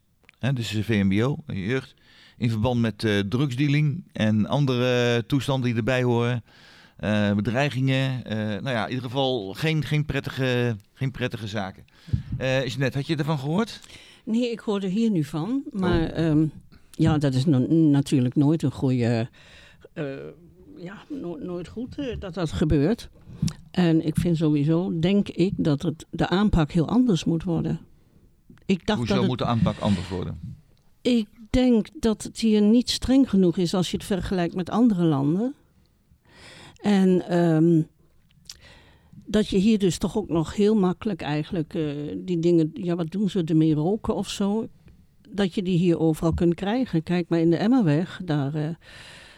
Dus 0.54 0.70
de 0.70 0.84
VMBO, 0.84 1.38
jeugd 1.46 1.94
in 2.38 2.50
verband 2.50 2.82
met 2.82 3.00
drugsdealing 3.30 4.04
en 4.12 4.46
andere 4.48 5.24
toestanden 5.26 5.70
die 5.70 5.78
erbij 5.78 6.04
horen. 6.04 6.44
Bedreigingen. 7.36 8.22
nou 8.64 8.70
ja, 8.70 8.84
in 8.84 8.90
ieder 8.90 9.06
geval 9.06 9.54
geen, 9.54 9.84
geen, 9.84 10.06
prettige, 10.06 10.76
geen 10.94 11.12
prettige 11.12 11.48
zaken. 11.48 11.86
Eh 12.38 12.66
Jeanette, 12.66 12.98
had 12.98 13.08
je 13.08 13.16
ervan 13.16 13.40
gehoord? 13.40 13.80
Nee, 14.24 14.52
ik 14.52 14.60
hoorde 14.60 14.88
hier 14.88 15.10
nu 15.12 15.24
van. 15.24 15.64
Maar 15.72 16.10
ehm, 16.10 16.46
ja, 16.92 17.18
dat 17.18 17.34
is 17.34 17.46
no- 17.46 17.68
natuurlijk 17.70 18.36
nooit 18.36 18.64
een 18.64 18.72
goede. 18.72 19.30
eh, 19.94 20.06
ja, 20.78 21.04
no- 21.10 21.38
nooit 21.42 21.68
goed 21.68 21.98
eh, 21.98 22.20
dat 22.20 22.34
dat 22.34 22.52
gebeurt. 22.52 23.10
En 23.72 24.06
ik 24.06 24.16
vind 24.20 24.38
sowieso, 24.38 25.00
denk 25.00 25.30
ik, 25.30 25.54
dat 25.58 25.82
het, 25.82 26.06
de 26.10 26.28
aanpak 26.30 26.72
heel 26.72 26.88
anders 26.88 27.24
moet 27.24 27.44
worden. 27.44 27.80
Ik 28.66 28.86
dacht 28.86 28.98
Hoezo 29.00 29.14
dat 29.14 29.22
het, 29.22 29.30
moet 29.32 29.40
de 29.40 29.46
aanpak 29.46 29.80
anders 29.80 30.10
worden? 30.10 30.40
ik 31.02 31.28
denk 31.50 31.88
dat 32.00 32.24
het 32.24 32.40
hier 32.40 32.62
niet 32.62 32.90
streng 32.90 33.30
genoeg 33.30 33.58
is 33.58 33.74
als 33.74 33.92
je 33.92 33.98
het 33.98 34.06
vergelijkt 34.06 34.56
met 34.56 34.70
andere 34.70 35.04
landen. 35.04 35.54
En 36.82 37.28
ehm, 37.28 37.82
dat 39.26 39.48
je 39.48 39.58
hier 39.58 39.80
dus 39.80 39.98
toch 39.98 40.18
ook 40.18 40.30
nog 40.30 40.56
heel 40.56 40.76
makkelijk 40.76 41.22
eigenlijk 41.22 41.74
eh, 41.74 41.84
die 42.18 42.40
dingen, 42.40 42.72
ja 42.74 42.96
wat 42.96 43.12
doen 43.12 43.30
ze 43.30 43.44
ermee 43.44 43.74
roken 43.74 44.16
of 44.16 44.30
zo, 44.30 44.68
dat 45.30 45.54
je 45.54 45.64
die 45.64 45.78
hier 45.78 46.00
overal 46.00 46.34
kunt 46.34 46.56
krijgen. 46.56 47.04
Kijk 47.04 47.30
maar 47.30 47.40
in 47.40 47.50
de 47.50 47.56
Emmerweg, 47.56 48.22
daar 48.26 48.56
eh, 48.56 48.70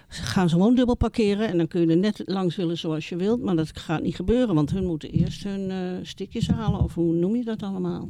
gaan 0.07 0.49
ze 0.49 0.55
gewoon 0.55 0.75
dubbel 0.75 0.95
parkeren 0.95 1.47
en 1.47 1.57
dan 1.57 1.67
kun 1.67 1.81
je 1.81 1.87
er 1.87 1.97
net 1.97 2.21
langs 2.25 2.55
willen 2.55 2.77
zoals 2.77 3.09
je 3.09 3.15
wilt, 3.15 3.41
maar 3.43 3.55
dat 3.55 3.79
gaat 3.79 4.01
niet 4.01 4.15
gebeuren, 4.15 4.55
want 4.55 4.71
hun 4.71 4.85
moeten 4.85 5.09
eerst 5.09 5.43
hun 5.43 5.71
eh 5.71 5.77
stikjes 6.01 6.47
halen 6.47 6.79
of 6.79 6.93
hoe 6.93 7.13
noem 7.13 7.35
je 7.35 7.43
dat 7.43 7.63
allemaal? 7.63 8.09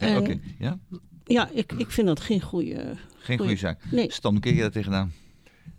Ja, 0.00 0.18
oké. 0.18 0.38
Ja? 0.58 0.78
Ja, 1.24 1.48
ik, 1.52 1.72
ik 1.72 1.90
vind 1.90 2.06
dat 2.06 2.20
geen 2.20 2.40
goede. 2.40 2.94
Geen 3.18 3.38
goede 3.38 3.56
zaak. 3.56 3.84
Nee. 3.90 4.12
Stan, 4.12 4.40
kijk 4.40 4.54
je 4.54 4.60
daar 4.60 4.70
tegenaan? 4.70 5.12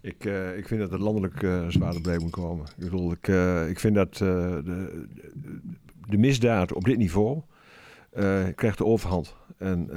Ik, 0.03 0.25
eh, 0.25 0.57
ik 0.57 0.67
vind 0.67 0.79
dat 0.79 0.91
het 0.91 0.99
landelijk 0.99 1.43
eh 1.43 1.67
zwaarder 1.67 2.01
bij 2.01 2.17
moet 2.17 2.31
komen. 2.31 2.65
Ik 2.77 2.83
bedoel, 2.83 3.11
ik, 3.11 3.27
eh, 3.27 3.69
ik 3.69 3.79
vind 3.79 3.95
dat 3.95 4.17
de, 4.17 5.05
de 6.07 6.17
misdaad 6.17 6.73
op 6.73 6.83
dit 6.83 6.97
niveau 6.97 7.41
krijgt 8.55 8.77
de 8.77 8.85
overhand. 8.85 9.35
En, 9.57 9.89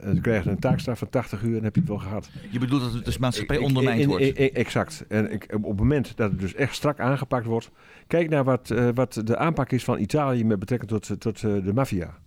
en 0.00 0.14
ze 0.14 0.20
krijgen 0.20 0.50
een 0.50 0.58
taakstraf 0.58 0.98
van 0.98 1.10
80 1.10 1.42
uur 1.42 1.56
en 1.56 1.64
heb 1.64 1.74
je 1.74 1.80
het 1.80 1.88
wel 1.88 1.98
gehad. 1.98 2.30
Je 2.50 2.58
bedoelt 2.58 2.82
dat 2.82 2.92
het 2.92 3.04
dus 3.04 3.18
maatschappij 3.18 3.56
ondermijnd 3.58 4.04
wordt? 4.04 4.24
in- 4.24 4.34
in- 4.36 4.54
exact. 4.54 5.04
En 5.08 5.32
ik, 5.32 5.42
op 5.54 5.68
het 5.68 5.78
moment 5.78 6.16
dat 6.16 6.30
het 6.30 6.40
dus 6.40 6.54
echt 6.54 6.74
strak 6.74 7.00
aangepakt 7.00 7.46
wordt. 7.46 7.70
Kijk 8.06 8.28
naar 8.28 8.44
wat, 8.44 8.74
wat 8.94 9.20
de 9.24 9.36
aanpak 9.36 9.72
is 9.72 9.84
van 9.84 9.98
Italië 9.98 10.44
met 10.44 10.58
betrekking 10.58 10.90
tot, 10.90 11.20
tot 11.20 11.40
de 11.40 11.72
maffia. 11.74 12.18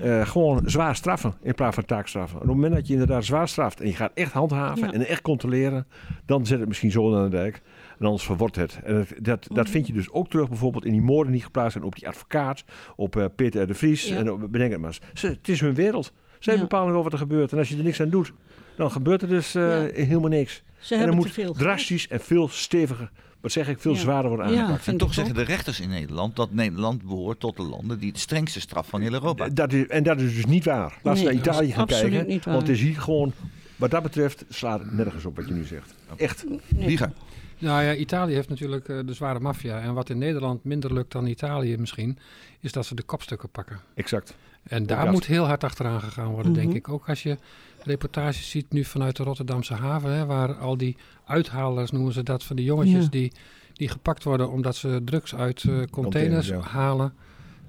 Eh, 0.00 0.26
gewoon 0.26 0.60
zwaar 0.64 0.96
straffen 0.96 1.34
in 1.42 1.54
plaats 1.54 1.74
van 1.74 1.84
taakstraffen. 1.84 2.36
Op 2.36 2.42
het 2.42 2.52
moment 2.54 2.74
dat 2.74 2.86
je 2.86 2.92
inderdaad 2.92 3.24
zwaar 3.24 3.48
straft 3.48 3.80
en 3.80 3.86
je 3.86 3.94
gaat 3.94 4.10
echt 4.14 4.32
handhaven 4.32 4.86
Ja. 4.86 4.92
en 4.92 5.06
echt 5.06 5.22
controleren, 5.22 5.86
dan 6.26 6.46
zet 6.46 6.58
het 6.58 6.68
misschien 6.68 6.90
zo 6.90 7.16
aan 7.16 7.22
de 7.24 7.36
dijk. 7.36 7.62
En 7.98 8.06
anders 8.06 8.24
verwordt 8.24 8.56
het. 8.56 8.80
En 8.84 9.06
dat, 9.20 9.46
dat 9.52 9.68
vind 9.68 9.86
je 9.86 9.92
dus 9.92 10.10
ook 10.10 10.28
terug 10.30 10.48
bijvoorbeeld 10.48 10.84
in 10.84 10.92
die 10.92 11.00
moorden 11.02 11.32
die 11.32 11.42
geplaatst 11.42 11.72
zijn 11.72 11.84
op 11.84 11.94
die 11.94 12.08
advocaat, 12.08 12.64
op 12.96 13.16
eh, 13.16 13.24
Peter 13.36 13.66
de 13.66 13.74
Vries. 13.74 14.08
Ja. 14.08 14.16
En 14.16 14.32
op, 14.32 14.40
bedenk 14.50 14.70
het 14.72 14.80
maar 14.80 14.88
eens. 14.90 15.00
Ze, 15.14 15.26
het 15.26 15.48
is 15.48 15.60
hun 15.60 15.74
wereld. 15.74 16.12
Zij 16.38 16.54
Ja. 16.54 16.60
bepalen 16.60 16.92
wel 16.92 17.02
wat 17.02 17.12
er 17.12 17.18
gebeurt. 17.18 17.52
En 17.52 17.58
als 17.58 17.68
je 17.68 17.76
er 17.76 17.84
niks 17.84 18.00
aan 18.00 18.10
doet, 18.10 18.32
dan 18.76 18.90
gebeurt 18.90 19.22
er 19.22 19.28
dus 19.28 19.54
eh, 19.54 19.78
helemaal 19.92 20.28
niks. 20.30 20.62
Ze 20.82 20.94
en 20.94 21.14
moet 21.14 21.26
te 21.26 21.32
veel 21.32 21.52
drastisch 21.52 22.08
en 22.08 22.20
veel 22.20 22.48
steviger, 22.48 23.10
wat 23.40 23.52
zeg 23.52 23.68
ik, 23.68 23.80
veel 23.80 23.92
Ja. 23.92 23.98
zwaarder 23.98 24.30
worden 24.30 24.52
Ja. 24.52 24.60
aangepakt. 24.60 24.88
En 24.88 24.96
toch 24.96 25.14
zeggen 25.14 25.34
de 25.34 25.42
rechters 25.42 25.80
in 25.80 25.88
Nederland 25.88 26.36
dat 26.36 26.52
Nederland 26.52 27.02
behoort 27.02 27.40
tot 27.40 27.56
de 27.56 27.62
landen 27.62 27.98
die 27.98 28.08
het 28.10 28.18
strengste 28.18 28.60
straf 28.60 28.88
van 28.88 29.00
heel 29.00 29.12
Europa. 29.12 29.48
Dat 29.48 29.72
is, 29.72 29.86
en 29.86 30.02
dat 30.02 30.20
is 30.20 30.34
dus 30.34 30.44
niet 30.46 30.64
waar. 30.64 30.98
Laat 31.02 31.18
ze 31.18 31.24
Nee, 31.24 31.34
naar 31.34 31.42
dat 31.42 31.54
Italië 31.54 31.72
gaan 31.72 31.82
absoluut 31.82 32.10
kijken. 32.12 32.28
niet 32.28 32.44
waar. 32.44 32.54
Want 32.54 32.66
het 32.66 32.76
is 32.76 32.82
hier 32.82 33.00
gewoon, 33.00 33.32
wat 33.76 33.90
dat 33.90 34.02
betreft, 34.02 34.44
slaat 34.48 34.80
het 34.80 34.92
nergens 34.92 35.24
op 35.24 35.36
wat 35.36 35.46
je 35.48 35.52
nu 35.54 35.64
zegt. 35.64 35.94
Echt. 36.16 36.44
Nee. 36.68 36.86
Liga. 36.88 37.12
Nou 37.58 37.82
ja, 37.82 37.94
Italië 37.94 38.34
heeft 38.34 38.48
natuurlijk 38.48 38.88
eh, 38.88 38.98
de 39.06 39.12
zware 39.14 39.40
maffia. 39.40 39.80
En 39.80 39.94
wat 39.94 40.10
in 40.10 40.18
Nederland 40.18 40.64
minder 40.64 40.92
lukt 40.92 41.12
dan 41.12 41.26
Italië 41.26 41.76
misschien, 41.76 42.18
is 42.60 42.72
dat 42.72 42.86
ze 42.86 42.94
de 42.94 43.02
kopstukken 43.02 43.48
pakken. 43.48 43.80
Exact. 43.94 44.34
En 44.62 44.86
daar 44.86 45.04
dat. 45.04 45.12
moet 45.12 45.26
heel 45.26 45.44
hard 45.46 45.64
achteraan 45.64 46.00
gegaan 46.00 46.30
worden, 46.30 46.52
denk 46.52 46.66
Mhm. 46.66 46.76
ik. 46.76 46.88
Ook 46.88 47.08
als 47.08 47.22
je 47.22 47.36
reportages 47.84 48.50
ziet 48.50 48.72
nu 48.72 48.84
vanuit 48.84 49.16
de 49.16 49.22
Rotterdamse 49.22 49.74
haven, 49.74 50.12
hè, 50.12 50.26
waar 50.26 50.54
al 50.54 50.76
die 50.76 50.96
uithalers, 51.24 51.90
noemen 51.90 52.12
ze 52.12 52.22
dat, 52.22 52.44
van 52.44 52.56
die 52.56 52.64
jongetjes 52.64 53.04
Ja. 53.04 53.10
die, 53.10 53.32
die 53.72 53.88
gepakt 53.88 54.24
worden 54.24 54.50
omdat 54.50 54.76
ze 54.76 55.00
drugs 55.04 55.34
uit 55.34 55.64
eh, 55.64 55.82
containers 55.90 56.48
ja. 56.48 56.60
halen. 56.60 57.14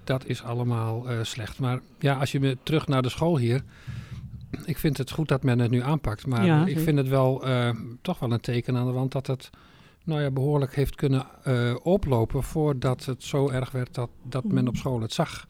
Dat 0.04 0.26
is 0.26 0.44
allemaal 0.44 1.10
eh, 1.10 1.18
slecht. 1.22 1.60
Maar 1.60 1.80
ja, 2.00 2.14
als 2.14 2.32
je 2.32 2.40
weer 2.40 2.58
terug 2.64 2.88
naar 2.88 3.02
de 3.02 3.10
school 3.10 3.38
hier. 3.38 3.64
Ik 4.66 4.78
vind 4.78 4.98
het 4.98 5.12
goed 5.12 5.28
dat 5.28 5.44
men 5.44 5.60
het 5.60 5.72
nu 5.72 5.82
aanpakt. 5.82 6.28
Maar 6.28 6.46
Ja, 6.46 6.66
ik 6.66 6.80
vind 6.80 6.98
het 6.98 7.08
wel 7.08 7.46
eh, 7.46 7.70
toch 8.02 8.20
wel 8.20 8.32
een 8.32 8.40
teken 8.40 8.78
aan 8.78 8.86
de 8.86 8.92
wand 8.92 9.12
dat 9.12 9.28
het 9.28 9.50
nou 10.04 10.22
ja, 10.22 10.32
behoorlijk 10.32 10.76
heeft 10.76 10.96
kunnen 10.96 11.26
oplopen 11.84 12.44
voordat 12.44 13.06
het 13.06 13.24
zo 13.24 13.50
erg 13.50 13.72
werd 13.72 13.94
dat, 13.94 14.10
dat 14.24 14.44
men 14.44 14.68
op 14.68 14.76
school 14.76 15.02
het 15.02 15.14
zag. 15.14 15.46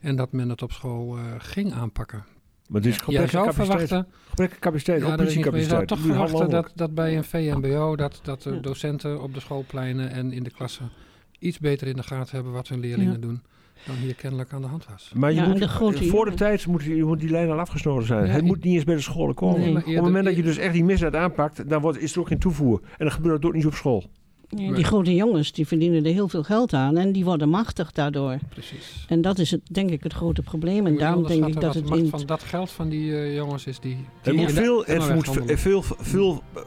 En 0.00 0.16
dat 0.16 0.32
men 0.32 0.48
het 0.48 0.62
op 0.62 0.72
school 0.72 1.18
ging 1.38 1.72
aanpakken. 1.72 2.24
Maar 2.72 2.80
dit 2.80 2.92
is 2.92 2.98
gebrek 2.98 3.20
ja, 3.20 3.26
zou 3.26 3.46
capaciteit. 3.46 4.04
Gebrek 4.28 4.52
aan 4.52 4.58
capaciteit, 4.58 5.02
ja, 5.02 5.56
Je 5.58 5.64
zou 5.64 5.86
toch 5.86 5.98
verwachten 5.98 6.50
dat, 6.50 6.72
dat 6.74 6.94
bij 6.94 7.16
een 7.16 7.24
VMBO... 7.24 7.96
dat, 7.96 8.20
dat 8.22 8.42
de 8.42 8.60
docenten 8.60 9.22
op 9.22 9.34
de 9.34 9.40
schoolpleinen 9.40 10.10
en 10.10 10.32
in 10.32 10.42
de 10.42 10.50
klassen... 10.50 10.90
iets 11.38 11.58
beter 11.58 11.86
in 11.86 11.96
de 11.96 12.02
gaten 12.02 12.34
hebben 12.34 12.52
wat 12.52 12.68
hun 12.68 12.80
leerlingen 12.80 13.20
doen 13.20 13.42
dan 13.86 13.96
hier 13.96 14.14
kennelijk 14.14 14.52
aan 14.52 14.60
de 14.60 14.66
hand 14.66 14.86
was. 14.90 15.12
Maar 15.14 15.32
je 15.32 15.42
moet, 15.42 15.58
de 15.58 15.68
grote, 15.68 16.04
eh, 16.04 16.10
voor 16.10 16.24
de 16.24 16.34
tijd 16.34 16.66
moet, 16.66 16.86
moet 16.86 17.20
die 17.20 17.30
lijn 17.30 17.50
al 17.50 17.58
afgesneden 17.58 18.06
zijn. 18.06 18.26
Ja, 18.26 18.32
het 18.32 18.44
moet 18.44 18.64
niet 18.64 18.74
eens 18.74 18.84
bij 18.84 18.94
de 18.94 19.00
scholen 19.00 19.34
komen. 19.34 19.76
Op 19.76 19.84
het 19.84 20.02
moment 20.02 20.24
dat 20.24 20.36
je 20.36 20.42
dus 20.42 20.56
echt 20.56 20.72
die 20.72 20.84
misdaad 20.84 21.14
aanpakt, 21.14 21.68
dan 21.68 21.80
wordt, 21.80 21.98
is 21.98 22.12
er 22.12 22.20
ook 22.20 22.28
geen 22.28 22.38
toevoer. 22.38 22.80
En 22.82 22.90
dan 22.98 23.12
gebeurt 23.12 23.44
ook 23.44 23.54
niet 23.54 23.66
op 23.66 23.74
school. 23.74 24.10
Die 24.56 24.84
grote 24.84 25.14
jongens 25.14 25.52
die 25.52 25.66
verdienen 25.66 26.04
er 26.04 26.12
heel 26.12 26.28
veel 26.28 26.42
geld 26.42 26.72
aan 26.72 26.96
en 26.96 27.12
die 27.12 27.24
worden 27.24 27.48
machtig 27.48 27.92
daardoor. 27.92 28.38
Precies. 28.48 29.04
En 29.08 29.20
dat 29.20 29.38
is 29.38 29.50
het, 29.50 29.60
denk 29.70 29.90
ik 29.90 30.02
het 30.02 30.12
grote 30.12 30.42
probleem. 30.42 30.86
En 30.86 30.96
daarom 30.96 31.26
denk 31.26 31.46
ik 31.46 31.60
dat 31.60 31.74
het. 31.74 31.88
Macht 31.88 32.08
van 32.08 32.26
dat 32.26 32.42
geld 32.42 32.70
van 32.70 32.88
die 32.88 33.14
eh, 33.16 33.34
jongens 33.34 33.66
is 33.66 33.80
die. 33.80 33.96
die 34.22 34.32
moet 34.32 34.52
veel, 34.52 34.84
het 34.84 35.14
moet 35.14 35.28
veel, 35.46 35.82
veel, 35.82 36.42
eh, 36.54 36.62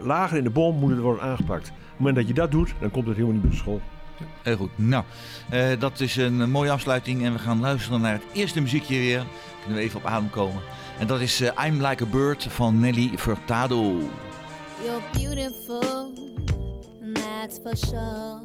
lager 0.00 0.38
in 0.38 0.44
de 0.44 0.50
boom 0.50 0.76
moeten 0.76 1.00
worden 1.00 1.22
aangepakt. 1.22 1.68
Op 1.68 1.74
het 1.74 1.98
moment 1.98 2.16
dat 2.16 2.26
je 2.26 2.34
dat 2.34 2.50
doet, 2.50 2.74
dan 2.80 2.90
komt 2.90 3.06
het 3.06 3.16
helemaal 3.16 3.34
niet 3.34 3.42
bij 3.42 3.50
de 3.50 3.56
school. 3.56 3.80
Heel 4.42 4.56
goed. 4.56 4.70
Nou, 4.74 5.04
eh, 5.50 5.68
dat 5.78 6.00
is 6.00 6.16
een 6.16 6.50
mooie 6.50 6.70
afsluiting. 6.70 7.24
En 7.24 7.32
we 7.32 7.38
gaan 7.38 7.60
luisteren 7.60 8.00
naar 8.00 8.12
het 8.12 8.24
eerste 8.32 8.60
muziekje 8.60 8.98
weer. 8.98 9.26
Kunnen 9.60 9.78
we 9.78 9.84
even 9.84 9.98
op 9.98 10.06
adem 10.06 10.30
komen. 10.30 10.62
En 10.98 11.06
dat 11.06 11.20
is 11.20 11.40
I'm 11.40 11.86
Like 11.86 12.04
a 12.04 12.06
Bird 12.06 12.46
van 12.48 12.80
Nelly 12.80 13.10
Furtado. 13.16 13.98
You're 14.84 15.02
beautiful. 15.12 16.12
that's 17.14 17.58
for 17.58 17.76
sure. 17.76 18.42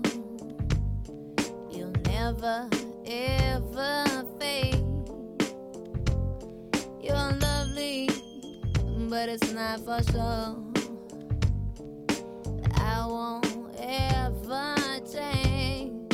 You'll 1.71 1.93
never 2.05 2.69
ever 3.05 4.05
fade. 4.39 4.83
You're 7.01 7.31
lovely, 7.39 8.09
but 9.09 9.29
it's 9.29 9.51
not 9.53 9.79
for 9.79 10.03
sure. 10.11 10.57
I 12.75 13.05
won't 13.07 13.75
ever 13.79 14.75
change, 15.11 16.13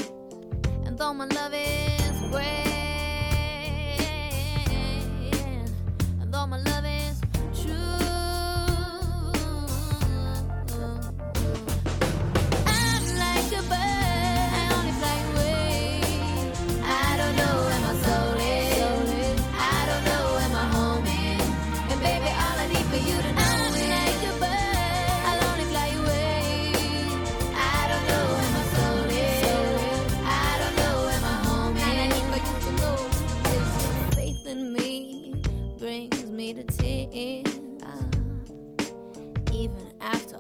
and 0.86 0.98
though 0.98 1.13
my 1.13 1.25
love 1.25 1.54
is 1.54 2.22
great. 2.32 2.67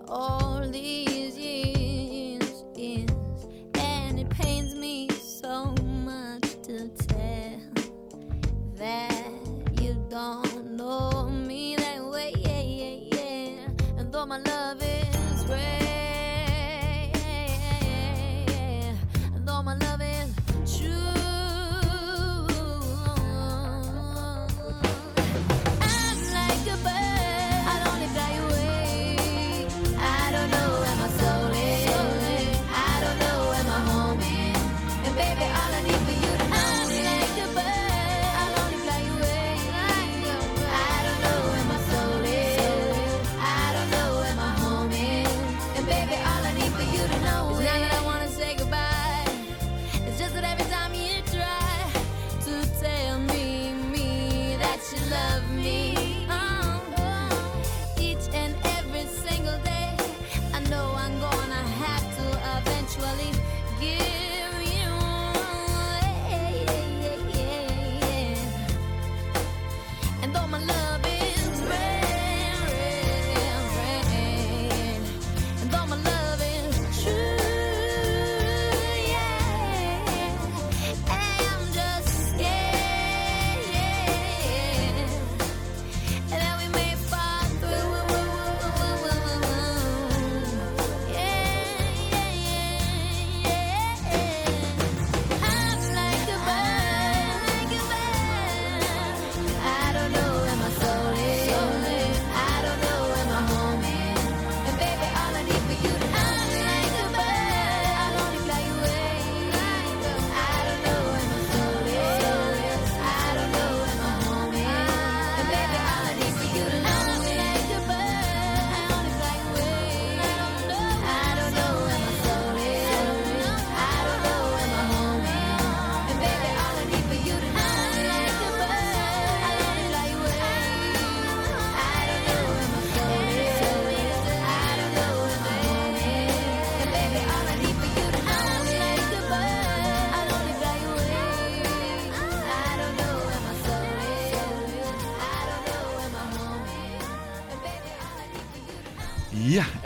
Oh. 0.09 0.46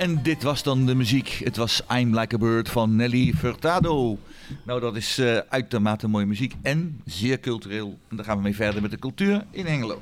En 0.01 0.23
dit 0.23 0.43
was 0.43 0.63
dan 0.63 0.85
de 0.85 0.95
muziek. 0.95 1.41
Het 1.43 1.55
was 1.55 1.81
I'm 1.91 2.19
Like 2.19 2.35
a 2.35 2.37
Bird 2.37 2.69
van 2.69 2.95
Nelly 2.95 3.33
Furtado. 3.33 4.19
Nou, 4.65 4.79
dat 4.79 4.95
is 4.95 5.19
uh, 5.19 5.37
uitermate 5.37 6.07
mooie 6.07 6.25
muziek 6.25 6.55
en 6.61 7.01
zeer 7.05 7.39
cultureel. 7.39 7.99
En 8.07 8.15
daar 8.15 8.25
gaan 8.25 8.37
we 8.37 8.43
mee 8.43 8.55
verder 8.55 8.81
met 8.81 8.91
de 8.91 8.99
cultuur 8.99 9.45
in 9.51 9.65
Engelo. 9.65 10.01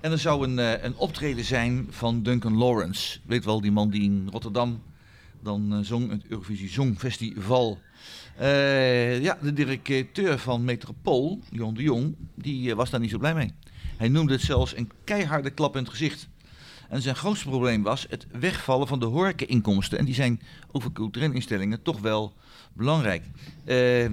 En 0.00 0.12
er 0.12 0.18
zou 0.18 0.44
een, 0.44 0.58
eh, 0.58 0.84
een 0.84 0.96
optreden 0.96 1.44
zijn 1.44 1.86
van 1.90 2.22
Duncan 2.22 2.56
Lawrence. 2.56 3.18
Weet 3.26 3.44
wel, 3.44 3.60
die 3.60 3.72
man 3.72 3.90
die 3.90 4.02
in 4.02 4.28
Rotterdam 4.30 4.82
dan 5.42 5.72
eh, 5.72 5.78
zong, 5.82 6.10
het 6.10 6.26
Eurovisie 6.28 6.68
Songfestival. 6.68 7.78
ja, 9.20 9.38
de 9.42 9.52
directeur 9.52 10.38
van 10.38 10.64
Metropool, 10.64 11.40
Jon 11.50 11.74
de 11.74 11.82
Jong, 11.82 12.14
die 12.34 12.74
was 12.74 12.90
daar 12.90 13.00
niet 13.00 13.10
zo 13.10 13.18
blij 13.18 13.34
mee. 13.34 13.52
Hij 13.96 14.08
noemde 14.08 14.32
het 14.32 14.42
zelfs 14.42 14.76
een 14.76 14.90
keiharde 15.04 15.50
klap 15.50 15.76
in 15.76 15.82
het 15.82 15.90
gezicht. 15.90 16.28
En 16.90 17.02
zijn 17.02 17.16
grootste 17.16 17.48
probleem 17.48 17.82
was 17.82 18.06
het 18.08 18.26
wegvallen 18.32 18.86
van 18.86 18.98
de 18.98 19.06
horkeninkomsten. 19.06 19.98
En 19.98 20.04
die 20.04 20.14
zijn 20.14 20.40
over 20.72 20.92
culturele 20.92 21.34
instellingen 21.34 21.82
toch 21.82 22.00
wel 22.00 22.32
belangrijk. 22.72 23.22
Uh, 23.64 24.04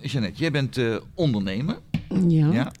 Jeannette, 0.00 0.40
jij 0.40 0.50
bent 0.50 0.76
eh, 0.76 0.96
ondernemer. 1.14 1.78
Ja. 2.28 2.52
ja. 2.52 2.72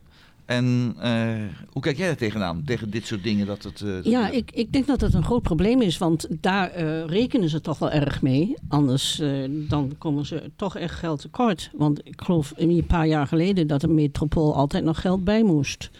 En 0.44 0.94
eh, 1.00 1.34
hoe 1.70 1.82
kijk 1.82 1.96
jij 1.96 2.06
daar 2.06 2.16
tegenaan? 2.16 2.62
Tegen 2.64 2.90
dit 2.90 3.06
soort 3.06 3.22
dingen? 3.22 3.46
Dat 3.46 3.62
het, 3.62 3.80
eh, 3.80 4.02
ja, 4.02 4.30
ik, 4.30 4.50
ik 4.50 4.72
denk 4.72 4.86
dat 4.86 5.00
het 5.00 5.14
een 5.14 5.24
groot 5.24 5.42
probleem 5.42 5.82
is. 5.82 5.98
Want 5.98 6.26
daar 6.30 6.76
rekenen 7.06 7.48
ze 7.48 7.60
toch 7.60 7.78
wel 7.78 7.90
erg 7.90 8.22
mee. 8.22 8.54
Anders 8.68 9.22
dan 9.48 9.94
komen 9.98 10.26
ze 10.26 10.50
toch 10.56 10.76
echt 10.76 10.94
geld 10.94 11.20
tekort. 11.20 11.70
Want 11.76 12.00
ik 12.06 12.20
geloof 12.24 12.52
een 12.56 12.86
paar 12.86 13.06
jaar 13.06 13.26
geleden 13.26 13.66
dat 13.66 13.80
de 13.80 13.88
metropool 13.88 14.54
altijd 14.54 14.84
nog 14.84 15.00
geld 15.00 15.24
bij 15.24 15.42
moest. 15.42 15.90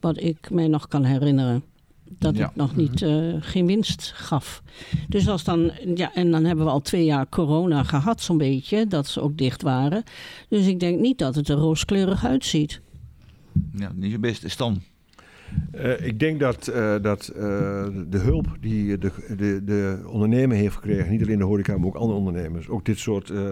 Wat 0.00 0.20
ik 0.20 0.50
mij 0.50 0.68
nog 0.68 0.88
kan 0.88 1.04
herinneren. 1.04 1.62
Dat 2.18 2.36
Ja. 2.36 2.46
het 2.46 2.56
nog 2.56 2.76
niet, 2.76 3.02
eh, 3.02 3.34
geen 3.40 3.66
winst 3.66 4.12
gaf. 4.14 4.62
Dus 5.08 5.28
als 5.28 5.44
dan, 5.44 5.70
ja, 5.94 6.14
en 6.14 6.30
dan 6.30 6.44
hebben 6.44 6.64
we 6.64 6.70
al 6.70 6.80
twee 6.80 7.04
jaar 7.04 7.28
corona 7.28 7.82
gehad, 7.82 8.20
zo'n 8.20 8.38
beetje, 8.38 8.86
dat 8.86 9.06
ze 9.06 9.20
ook 9.20 9.36
dicht 9.38 9.62
waren. 9.62 10.02
Dus 10.48 10.66
ik 10.66 10.80
denk 10.80 11.00
niet 11.00 11.18
dat 11.18 11.34
het 11.34 11.48
er 11.48 11.56
rooskleurig 11.56 12.24
uitziet. 12.24 12.80
ja, 13.72 13.92
niet 13.94 14.12
zo 14.12 14.18
best. 14.18 14.50
Stan. 14.50 14.80
Eh, 15.72 16.06
ik 16.06 16.18
denk 16.18 16.40
dat, 16.40 16.68
eh, 16.68 16.94
dat 17.02 17.28
eh, 17.28 17.42
de 18.08 18.18
hulp 18.18 18.46
die 18.60 18.98
de, 18.98 19.10
de, 19.36 19.60
de 19.64 20.02
ondernemer 20.10 20.56
heeft 20.56 20.74
gekregen, 20.74 21.10
niet 21.10 21.22
alleen 21.22 21.38
de 21.38 21.44
horeca, 21.44 21.76
maar 21.76 21.86
ook 21.86 21.94
andere 21.94 22.18
ondernemers, 22.18 22.68
ook 22.68 22.84
dit 22.84 22.98
soort 22.98 23.30
eh, 23.30 23.46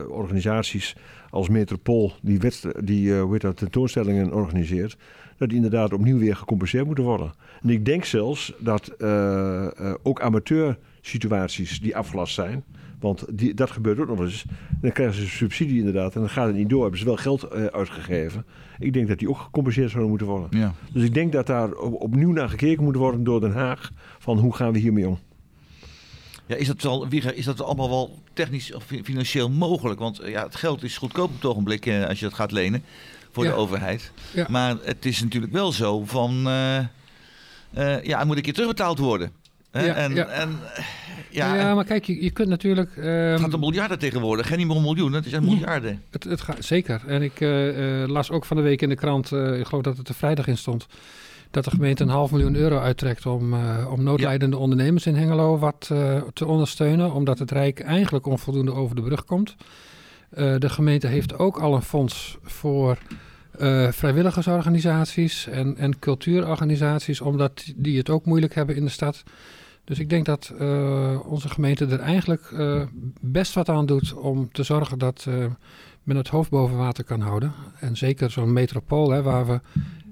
eh, 0.00 0.10
organisaties 0.10 0.96
als 1.30 1.48
Metropool, 1.48 2.12
die, 2.22 2.38
die 2.84 3.14
eh, 3.14 3.22
hoe 3.22 3.32
heet 3.32 3.40
dat, 3.40 3.56
tentoonstellingen 3.56 4.32
organiseert, 4.32 4.96
dat 5.36 5.48
die 5.48 5.56
inderdaad 5.56 5.92
opnieuw 5.92 6.18
weer 6.18 6.36
gecompenseerd 6.36 6.86
moeten 6.86 7.04
worden. 7.04 7.32
En 7.62 7.70
ik 7.70 7.84
denk 7.84 8.04
zelfs 8.04 8.52
dat 8.58 8.88
eh, 8.88 9.64
eh, 9.66 9.94
ook 10.02 10.20
amateursituaties 10.20 11.80
die 11.80 11.96
afgelast 11.96 12.34
zijn, 12.34 12.64
want 13.00 13.24
die, 13.38 13.54
dat 13.54 13.70
gebeurt 13.70 13.98
ook 14.00 14.08
nog 14.08 14.20
eens. 14.20 14.44
Dan 14.80 14.92
krijgen 14.92 15.14
ze 15.16 15.28
subsidie 15.28 15.78
inderdaad 15.78 16.14
en 16.14 16.20
dan 16.20 16.30
gaat 16.30 16.46
het 16.46 16.56
niet 16.56 16.68
door. 16.68 16.80
Hebben 16.82 16.98
ze 16.98 17.04
wel 17.04 17.16
geld 17.16 17.42
eh, 17.42 17.64
uitgegeven. 17.64 18.44
Ik 18.78 18.92
denk 18.92 19.08
dat 19.08 19.18
die 19.18 19.28
ook 19.28 19.38
gecompenseerd 19.38 19.88
zouden 19.90 20.10
moeten 20.10 20.28
worden. 20.28 20.58
Ja. 20.58 20.74
Dus 20.92 21.02
ik 21.04 21.14
denk 21.14 21.32
dat 21.32 21.46
daar 21.46 21.72
op- 21.72 22.00
opnieuw 22.02 22.32
naar 22.32 22.48
gekeken 22.48 22.84
moet 22.84 22.96
worden 22.96 23.24
door 23.24 23.40
Den 23.40 23.52
Haag. 23.52 23.90
Van 24.18 24.38
hoe 24.38 24.54
gaan 24.54 24.72
we 24.72 24.78
hiermee 24.78 25.08
om? 25.08 25.18
Ja, 26.46 26.56
is 26.56 26.66
dat, 26.66 26.82
wel, 26.82 27.08
Wieger, 27.08 27.34
is 27.36 27.44
dat 27.44 27.60
allemaal 27.62 27.88
wel 27.88 28.18
technisch 28.32 28.74
of 28.74 28.84
fi- 28.84 29.04
financieel 29.04 29.50
mogelijk? 29.50 30.00
Want 30.00 30.20
ja, 30.24 30.42
het 30.44 30.54
geld 30.56 30.82
is 30.82 30.98
goedkoop 30.98 31.28
op 31.28 31.34
het 31.34 31.44
ogenblik 31.44 31.86
eh, 31.86 32.06
als 32.08 32.18
je 32.18 32.24
dat 32.24 32.34
gaat 32.34 32.52
lenen 32.52 32.82
voor 33.30 33.44
Ja. 33.44 33.50
de 33.50 33.56
overheid. 33.56 34.12
Ja. 34.34 34.46
Maar 34.50 34.76
het 34.82 35.06
is 35.06 35.22
natuurlijk 35.22 35.52
wel 35.52 35.72
zo 35.72 36.04
van, 36.04 36.46
eh, 36.46 36.78
eh, 37.74 38.02
ja, 38.02 38.18
het 38.18 38.26
moet 38.26 38.36
een 38.36 38.42
keer 38.42 38.52
terugbetaald 38.52 38.98
worden. 38.98 39.32
Hè? 39.70 39.84
Ja, 39.86 39.94
en, 39.94 40.14
ja. 40.14 40.26
en 40.26 40.58
ja, 41.30 41.54
Ja, 41.54 41.74
maar 41.74 41.84
kijk, 41.84 42.04
je, 42.04 42.22
je 42.22 42.30
kunt 42.30 42.48
natuurlijk... 42.48 42.90
het 42.94 43.04
ehm, 43.04 43.38
gaat 43.38 43.54
om 43.54 43.60
miljarden 43.60 43.98
tegenwoordig. 43.98 44.46
Geen 44.46 44.58
niet 44.58 44.66
meer 44.66 44.76
om 44.76 44.82
miljoenen, 44.82 45.18
het 45.18 45.26
is 45.26 45.32
echt 45.32 45.42
miljarden. 45.42 46.02
Het, 46.10 46.24
het 46.24 46.40
gaat, 46.40 46.64
zeker. 46.64 47.02
En 47.06 47.22
ik 47.22 47.40
eh, 47.40 48.02
eh, 48.02 48.08
las 48.08 48.30
ook 48.30 48.44
van 48.44 48.56
de 48.56 48.62
week 48.62 48.82
in 48.82 48.88
de 48.88 48.94
krant, 48.94 49.32
ik 49.32 49.66
geloof 49.66 49.82
dat 49.82 49.96
het 49.96 50.08
er 50.08 50.14
vrijdag 50.14 50.46
in 50.46 50.58
stond, 50.58 50.86
dat 51.50 51.64
de 51.64 51.70
gemeente 51.70 52.02
een 52.02 52.08
half 52.08 52.30
miljoen 52.30 52.54
euro 52.54 52.78
uittrekt 52.78 53.26
om, 53.26 53.54
om 53.90 54.02
noodlijdende 54.02 54.56
ondernemers 54.56 55.06
in 55.06 55.14
Hengelo 55.14 55.58
wat 55.58 55.90
te 56.32 56.46
ondersteunen, 56.46 57.12
omdat 57.12 57.38
het 57.38 57.50
Rijk 57.50 57.80
eigenlijk 57.80 58.26
onvoldoende 58.26 58.72
over 58.72 58.96
de 58.96 59.02
brug 59.02 59.24
komt. 59.24 59.56
De 60.34 60.68
gemeente 60.68 61.06
heeft 61.06 61.38
ook 61.38 61.58
al 61.58 61.74
een 61.74 61.82
fonds 61.82 62.38
voor 62.42 62.98
eh, 63.62 63.92
vrijwilligersorganisaties 63.92 65.46
en, 65.46 65.76
en 65.76 65.98
cultuurorganisaties, 65.98 67.20
omdat 67.20 67.72
die 67.76 67.98
het 67.98 68.10
ook 68.10 68.24
moeilijk 68.24 68.54
hebben 68.54 68.76
in 68.76 68.84
de 68.84 68.90
stad. 68.90 69.22
Dus 69.84 69.98
ik 69.98 70.10
denk 70.10 70.26
dat 70.26 70.52
eh, 70.58 71.18
onze 71.26 71.48
gemeente 71.48 71.86
er 71.86 72.00
eigenlijk 72.00 72.50
eh, 72.52 72.82
best 73.20 73.54
wat 73.54 73.68
aan 73.68 73.86
doet 73.86 74.14
om 74.14 74.52
te 74.52 74.62
zorgen 74.62 74.98
dat 74.98 75.26
men 76.02 76.16
het 76.16 76.28
hoofd 76.28 76.50
boven 76.50 76.76
water 76.76 77.04
kan 77.04 77.20
houden. 77.20 77.52
En 77.80 77.96
zeker 77.96 78.30
zo'n 78.30 78.52
metropool, 78.52 79.10
hè, 79.10 79.22
waar 79.22 79.46
we 79.46 79.60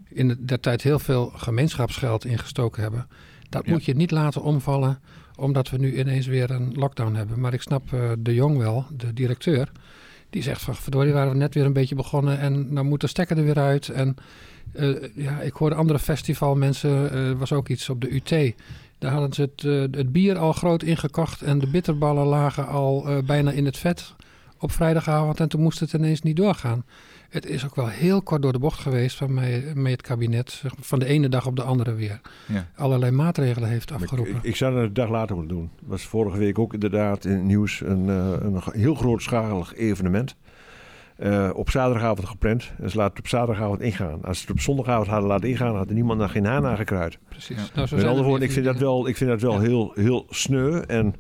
in 0.09 0.29
de, 0.29 0.45
der 0.45 0.61
tijd 0.61 0.83
heel 0.83 0.99
veel 0.99 1.33
gemeenschapsgeld 1.35 2.25
in 2.25 2.39
gestoken 2.39 2.83
hebben. 2.83 3.07
Dat 3.49 3.67
Ja. 3.67 3.73
moet 3.73 3.85
je 3.85 3.95
niet 3.95 4.11
laten 4.11 4.43
omvallen, 4.43 4.99
omdat 5.37 5.71
we 5.71 5.77
nu 5.77 5.99
ineens 5.99 6.27
weer 6.27 6.51
een 6.51 6.73
lockdown 6.75 7.15
hebben. 7.15 7.41
Maar 7.41 7.53
ik 7.53 7.63
snap 7.63 7.89
de 8.19 8.35
Jong 8.35 8.59
wel, 8.59 8.87
de 8.97 9.13
directeur. 9.13 9.73
Die 10.31 10.43
zegt 10.43 10.63
van, 10.63 10.75
verdorie, 10.75 11.13
waren 11.13 11.33
we 11.33 11.39
net 11.39 11.55
weer 11.55 11.65
een 11.65 11.73
beetje 11.73 11.95
begonnen 11.95 12.39
en 12.39 12.75
dan 12.75 12.87
moet 12.87 13.01
de 13.01 13.07
stekker 13.07 13.39
er 13.39 13.45
weer 13.45 13.59
uit. 13.59 13.89
En 13.89 14.17
eh, 14.73 14.89
ja, 15.15 15.41
ik 15.41 15.53
hoorde 15.53 15.77
andere 15.77 15.99
festivalmensen, 15.99 17.13
er 17.13 17.39
was 17.39 17.53
ook 17.53 17.69
iets 17.69 17.89
op 17.89 18.01
de 18.01 18.15
UT. 18.15 18.55
Daar 19.01 19.13
hadden 19.13 19.33
ze 19.33 19.43
het, 19.43 19.65
eh, 19.65 19.99
het 20.01 20.13
bier 20.13 20.39
al 20.39 20.53
groot 20.53 20.83
ingekocht 20.83 21.43
en 21.43 21.59
de 21.59 21.67
bitterballen 21.67 22.27
lagen 22.27 22.67
al 22.67 23.09
eh, 23.09 23.19
bijna 23.25 23.51
in 23.51 23.65
het 23.65 23.77
vet 23.77 24.15
op 24.59 24.73
vrijdagavond. 24.73 25.41
En 25.41 25.49
toen 25.49 25.61
moest 25.61 25.81
het 25.81 25.93
ineens 25.93 26.23
niet 26.23 26.37
doorgaan. 26.37 26.85
Het 27.31 27.47
is 27.47 27.65
ook 27.65 27.75
wel 27.75 27.89
heel 27.89 28.23
kort 28.23 28.43
door 28.43 28.53
de 28.53 28.59
bocht 28.59 28.79
geweest 28.81 29.17
van 29.17 29.35
mij, 29.35 29.65
met 29.75 29.93
het 29.93 30.03
kabinet. 30.03 30.63
Van 30.81 30.99
de 30.99 31.07
ene 31.07 31.29
dag 31.29 31.47
op 31.47 31.57
de 31.57 31.63
andere 31.63 31.95
weer. 31.95 32.21
Ja. 32.47 32.67
Allerlei 32.77 33.13
maatregelen 33.13 33.69
heeft 33.69 33.93
afgeroepen. 33.93 34.35
Ik, 34.37 34.43
ik 34.43 34.57
zou 34.57 34.75
dat 34.75 34.83
een 34.83 34.93
dag 34.93 35.09
later 35.09 35.35
willen 35.35 35.51
doen. 35.51 35.71
was 35.85 36.03
vorige 36.03 36.39
week 36.39 36.59
ook 36.59 36.73
inderdaad 36.73 37.25
in 37.25 37.33
het 37.33 37.43
nieuws 37.45 37.81
een, 37.81 38.09
eh, 38.09 38.33
een 38.41 38.61
heel 38.73 38.95
grootschalig 38.95 39.75
evenement. 39.75 40.37
Eh, 41.17 41.51
op 41.55 41.71
zaterdagavond 41.71 42.29
gepland. 42.29 42.73
En 42.79 42.91
ze 42.91 42.97
laten 42.97 43.13
het 43.13 43.19
op 43.25 43.29
zaterdagavond 43.29 43.81
ingaan. 43.81 44.25
Als 44.25 44.37
ze 44.37 44.43
het 44.43 44.53
op 44.53 44.61
zondagavond 44.61 45.07
hadden 45.09 45.29
laten 45.29 45.49
ingaan, 45.49 45.77
had 45.77 45.89
er 45.89 45.95
niemand 45.95 46.19
naar 46.19 46.29
geen 46.29 46.45
haan 46.45 46.67
aangekruid. 46.67 47.19
Precies. 47.29 47.57
Ja. 47.57 47.63
Nou, 47.75 47.87
zo 47.87 47.95
Met 47.95 48.05
er 48.05 48.11
andere 48.11 48.29
woorden, 48.29 48.47
ik 48.49 48.55
vind 48.55 48.65
dat 48.65 48.79
wel, 48.79 49.09
ik 49.09 49.17
vind 49.17 49.31
dat 49.31 49.41
wel 49.41 49.53
Ja. 49.53 49.61
heel, 49.61 49.93
heel 49.95 50.27
sneu. 50.31 50.81
En 50.81 51.15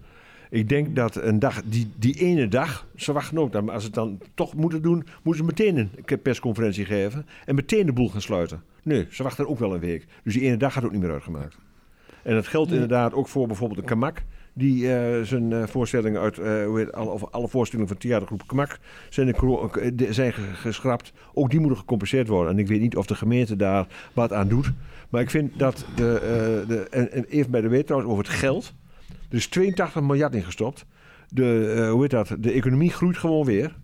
ik 0.50 0.68
denk 0.68 0.96
dat 0.96 1.16
een 1.16 1.38
dag, 1.38 1.62
die, 1.64 1.90
die 1.98 2.14
ene 2.14 2.48
dag, 2.48 2.86
ze 2.96 3.12
wachten 3.12 3.38
ook. 3.38 3.52
Dan, 3.52 3.68
als 3.68 3.80
ze 3.80 3.86
het 3.86 3.94
dan 3.96 4.18
toch 4.34 4.54
moeten 4.54 4.82
doen, 4.82 5.04
moeten 5.22 5.44
ze 5.44 5.50
meteen 5.50 5.90
een 6.04 6.20
persconferentie 6.22 6.84
geven. 6.84 7.26
En 7.46 7.54
meteen 7.54 7.86
de 7.86 7.92
boel 7.92 8.08
gaan 8.08 8.20
sluiten. 8.20 8.62
Nee, 8.82 9.06
ze 9.10 9.22
wachten 9.22 9.48
ook 9.48 9.58
wel 9.58 9.74
een 9.74 9.80
week. 9.80 10.06
Dus 10.24 10.32
die 10.34 10.42
ene 10.42 10.56
dag 10.56 10.72
gaat 10.72 10.84
ook 10.84 10.92
niet 10.92 11.00
meer 11.00 11.12
uitgemaakt. 11.12 11.58
En 12.22 12.34
dat 12.34 12.46
geldt 12.46 12.70
Nee. 12.70 12.80
inderdaad 12.80 13.12
ook 13.12 13.28
voor 13.28 13.46
bijvoorbeeld 13.46 13.80
een 13.80 13.86
Kamak. 13.86 14.22
Die 14.52 14.94
eh, 14.94 15.22
zijn 15.22 15.52
eh, 15.52 15.66
voorstellingen 15.66 16.20
uit, 16.20 16.38
eh, 16.38 16.64
hoe 16.64 16.78
heet, 16.78 16.92
alle, 16.92 17.18
alle 17.30 17.48
voorstellingen 17.48 17.88
van 17.90 18.00
theatergroep 18.00 18.46
Kamak 18.46 18.78
zijn, 19.08 19.26
de, 19.26 19.94
de- 19.94 20.32
geschrapt. 20.54 21.12
Ook 21.34 21.50
die 21.50 21.60
moeten 21.60 21.78
gecompenseerd 21.78 22.28
worden. 22.28 22.52
En 22.52 22.58
ik 22.58 22.66
weet 22.66 22.80
niet 22.80 22.96
of 22.96 23.06
de 23.06 23.14
gemeente 23.14 23.56
daar 23.56 23.86
wat 24.12 24.32
aan 24.32 24.48
doet. 24.48 24.72
Maar 25.08 25.20
ik 25.20 25.30
vind 25.30 25.58
dat 25.58 25.84
de, 25.96 26.64
de 26.68 26.88
en, 26.90 27.12
en 27.12 27.24
even 27.24 27.50
bij 27.50 27.60
de 27.60 27.68
weet 27.68 27.86
trouwens 27.86 28.12
over 28.12 28.24
het 28.24 28.32
geld. 28.34 28.74
Er 29.31 29.37
is 29.37 29.47
82 29.49 30.03
miljard 30.03 30.35
ingestopt. 30.35 30.85
De, 31.29 31.73
eh, 31.77 31.90
hoe 31.90 32.01
heet 32.01 32.11
dat? 32.11 32.37
De 32.38 32.53
economie 32.53 32.90
groeit 32.90 33.16
gewoon 33.16 33.45
weer. 33.45 33.77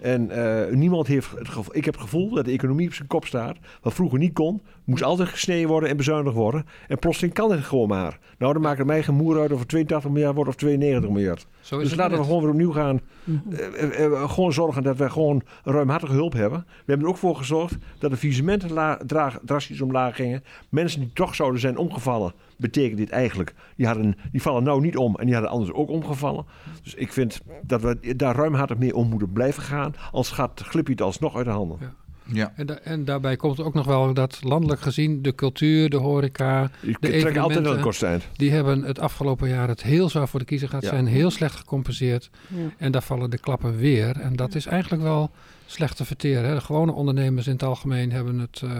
En 0.00 0.30
eh, 0.30 0.74
niemand 0.74 1.06
heeft 1.06 1.30
het 1.38 1.48
gevoel. 1.48 1.76
Ik 1.76 1.84
heb 1.84 1.94
het 1.94 2.02
gevoel 2.02 2.30
dat 2.30 2.44
de 2.44 2.50
economie 2.50 2.86
op 2.86 2.94
zijn 2.94 3.08
kop 3.08 3.24
staat. 3.26 3.56
Wat 3.82 3.94
vroeger 3.94 4.18
niet 4.18 4.32
kon, 4.32 4.62
moest 4.84 5.02
altijd 5.02 5.28
gesneden 5.28 5.68
worden 5.68 5.88
en 5.88 5.96
bezuinigd 5.96 6.34
worden. 6.36 6.66
En 6.88 6.98
plotseling 6.98 7.34
kan 7.34 7.50
het 7.50 7.60
gewoon 7.64 7.88
maar. 7.88 8.18
Nou, 8.38 8.52
dan 8.52 8.62
maakt 8.62 8.78
het 8.78 8.86
mij 8.86 9.02
geen 9.02 9.14
moer 9.14 9.40
uit 9.40 9.52
of 9.52 9.58
het 9.58 9.68
82 9.68 10.10
miljard 10.10 10.34
wordt 10.34 10.50
of 10.50 10.56
92 10.56 11.10
miljard. 11.10 11.46
Zo 11.60 11.74
is 11.76 11.80
Dus 11.80 11.90
het 11.90 12.00
laten 12.00 12.18
we 12.18 12.24
gewoon 12.24 12.40
weer 12.40 12.50
opnieuw 12.50 12.72
gaan. 12.72 13.00
Mhm. 13.24 13.52
Eh, 13.54 14.30
gewoon 14.30 14.52
zorgen 14.52 14.82
dat 14.82 14.96
we 14.96 15.10
gewoon 15.10 15.42
ruimhartige 15.64 16.12
hulp 16.12 16.32
hebben. 16.32 16.58
We 16.68 16.82
hebben 16.86 17.06
er 17.06 17.12
ook 17.12 17.18
voor 17.18 17.36
gezorgd 17.36 17.76
dat 17.98 18.10
de 18.10 18.16
faillissementen 18.16 18.98
dra- 19.06 19.40
drastisch 19.44 19.80
omlaag 19.80 20.16
gingen. 20.16 20.44
Mensen 20.68 21.00
die 21.00 21.10
toch 21.12 21.34
zouden 21.34 21.60
zijn 21.60 21.76
omgevallen, 21.76 22.32
betekent 22.60 22.98
dit 22.98 23.10
eigenlijk. 23.10 23.54
Die, 23.76 23.86
hadden, 23.86 24.16
die 24.32 24.42
vallen 24.42 24.62
nou 24.62 24.80
niet 24.80 24.96
om 24.96 25.16
en 25.16 25.24
die 25.24 25.34
hadden 25.34 25.52
anders 25.52 25.72
ook 25.72 25.88
omgevallen. 25.88 26.44
Dus 26.82 26.94
ik 26.94 27.12
vind 27.12 27.40
dat 27.62 27.82
we 27.82 28.16
daar 28.16 28.36
ruimhartig 28.36 28.78
mee 28.78 28.96
om 28.96 29.08
moeten 29.08 29.32
blijven 29.32 29.62
gaan. 29.62 29.94
Anders 30.10 30.30
gaat 30.30 30.60
Glippie 30.60 30.94
het 30.94 31.02
alsnog 31.02 31.36
uit 31.36 31.44
de 31.44 31.50
handen. 31.50 31.76
Ja. 31.80 31.92
Ja. 32.32 32.52
En, 32.56 32.66
da- 32.66 32.78
en 32.78 33.04
daarbij 33.04 33.36
komt 33.36 33.60
ook 33.60 33.74
nog 33.74 33.86
wel 33.86 34.14
dat 34.14 34.38
landelijk 34.42 34.80
gezien 34.80 35.22
de 35.22 35.34
cultuur, 35.34 35.90
de 35.90 35.96
horeca, 35.96 36.62
Ik 36.62 36.70
De 37.00 37.08
altijd 37.40 37.66
evenementen. 37.66 38.20
die 38.36 38.50
hebben 38.50 38.82
het 38.82 38.98
afgelopen 38.98 39.48
jaar 39.48 39.68
het 39.68 39.82
heel 39.82 40.08
zwaar 40.08 40.28
voor 40.28 40.38
de 40.38 40.44
kiezer 40.44 40.68
gehad. 40.68 40.84
Ja. 40.84 40.90
Zijn 40.90 41.06
heel 41.06 41.30
slecht 41.30 41.54
gecompenseerd. 41.54 42.30
Ja. 42.48 42.56
En 42.78 42.92
daar 42.92 43.02
vallen 43.02 43.30
de 43.30 43.38
klappen 43.38 43.76
weer. 43.76 44.20
En 44.20 44.36
dat 44.36 44.54
is 44.54 44.66
eigenlijk 44.66 45.02
wel 45.02 45.30
slecht 45.66 45.96
te 45.96 46.04
verteren. 46.04 46.48
Hè. 46.48 46.54
De 46.54 46.60
gewone 46.60 46.92
ondernemers 46.92 47.46
in 47.46 47.52
het 47.52 47.62
algemeen 47.62 48.12
hebben 48.12 48.38
het 48.38 48.60
eh, 48.64 48.70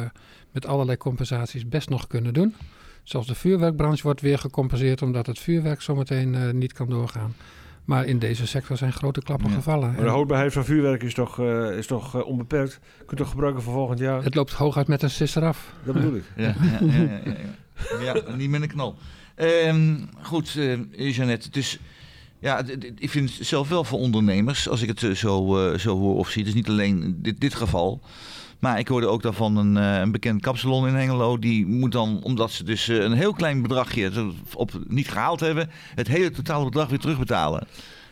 met 0.53 0.67
allerlei 0.67 0.97
compensaties 0.99 1.69
best 1.69 1.89
nog 1.89 2.07
kunnen 2.07 2.35
doen. 2.35 2.55
Zelfs 3.03 3.27
de 3.27 3.35
vuurwerkbranche 3.35 4.03
wordt 4.03 4.21
weer 4.21 4.39
gecompenseerd 4.39 5.03
omdat 5.03 5.27
het 5.27 5.39
vuurwerk 5.39 5.81
zometeen 5.83 6.35
eh, 6.35 6.51
niet 6.51 6.73
kan 6.73 6.89
doorgaan. 6.89 7.35
Maar 7.85 8.05
in 8.07 8.19
deze 8.19 8.47
sector 8.47 8.77
zijn 8.77 8.93
grote 8.93 9.21
klappen 9.23 9.49
Ja. 9.49 9.55
gevallen. 9.55 9.93
Maar 9.93 10.05
de 10.05 10.09
houdbaarheid 10.11 10.53
van 10.53 10.65
vuurwerk 10.65 11.03
is 11.03 11.15
toch, 11.15 11.39
eh, 11.41 11.77
is 11.79 11.87
toch 11.87 12.15
eh, 12.15 12.27
onbeperkt. 12.27 12.73
Je 12.99 13.05
kunt 13.05 13.21
toch 13.21 13.31
gebruiken 13.31 13.63
voor 13.63 13.73
volgend 13.73 13.99
jaar? 13.99 14.23
het 14.25 14.35
loopt 14.35 14.53
hooguit 14.53 14.89
met 14.89 15.03
een 15.03 15.11
sisser 15.11 15.45
af. 15.45 15.73
Dat 15.85 15.95
bedoel 15.95 16.15
ik. 16.15 16.25
Ja, 16.37 16.55
ja, 16.63 16.79
ja, 16.81 17.01
ja, 17.01 17.21
ja. 18.01 18.13
ja, 18.15 18.35
niet 18.37 18.51
met 18.51 18.63
een 18.63 18.69
knal. 18.69 18.97
Ehm, 19.35 19.97
goed, 20.23 20.57
eh 20.57 21.15
Jeannette. 21.17 21.51
Dus 21.51 21.79
ja, 22.39 22.63
ik 22.99 23.11
vind 23.11 23.37
het 23.37 23.47
zelf 23.47 23.69
wel 23.69 23.85
voor 23.85 23.99
ondernemers, 23.99 24.69
als 24.69 24.83
ik 24.83 24.89
het 25.01 25.19
zo, 25.19 25.59
eh, 25.73 25.79
zo 25.79 25.99
hoor 25.99 26.17
of 26.17 26.29
zie. 26.31 26.45
Dus 26.45 26.55
niet 26.55 26.69
alleen 26.69 27.19
dit, 27.19 27.41
dit 27.41 27.55
geval. 27.55 28.01
Maar 28.61 28.79
ik 28.79 28.89
hoorde 28.89 29.07
ook 29.07 29.23
daarvan 29.23 29.57
een, 29.57 29.77
eh, 29.77 29.99
een 30.01 30.13
bekend 30.13 30.41
kapsalon 30.41 30.87
in 30.89 30.95
Hengelo. 30.95 31.39
Die 31.39 31.67
moet 31.67 31.93
dan, 31.93 32.21
omdat 32.23 32.51
ze 32.51 32.65
dus 32.65 32.89
eh, 32.89 32.97
een 32.97 33.13
heel 33.13 33.33
klein 33.33 33.63
bedragje 33.63 34.33
op 34.55 34.71
niet 34.89 35.09
gehaald 35.09 35.41
hebben, 35.41 35.71
het 35.95 36.09
hele 36.09 36.31
totale 36.31 36.65
bedrag 36.65 36.89
weer 36.89 36.99
terugbetalen. 36.99 37.67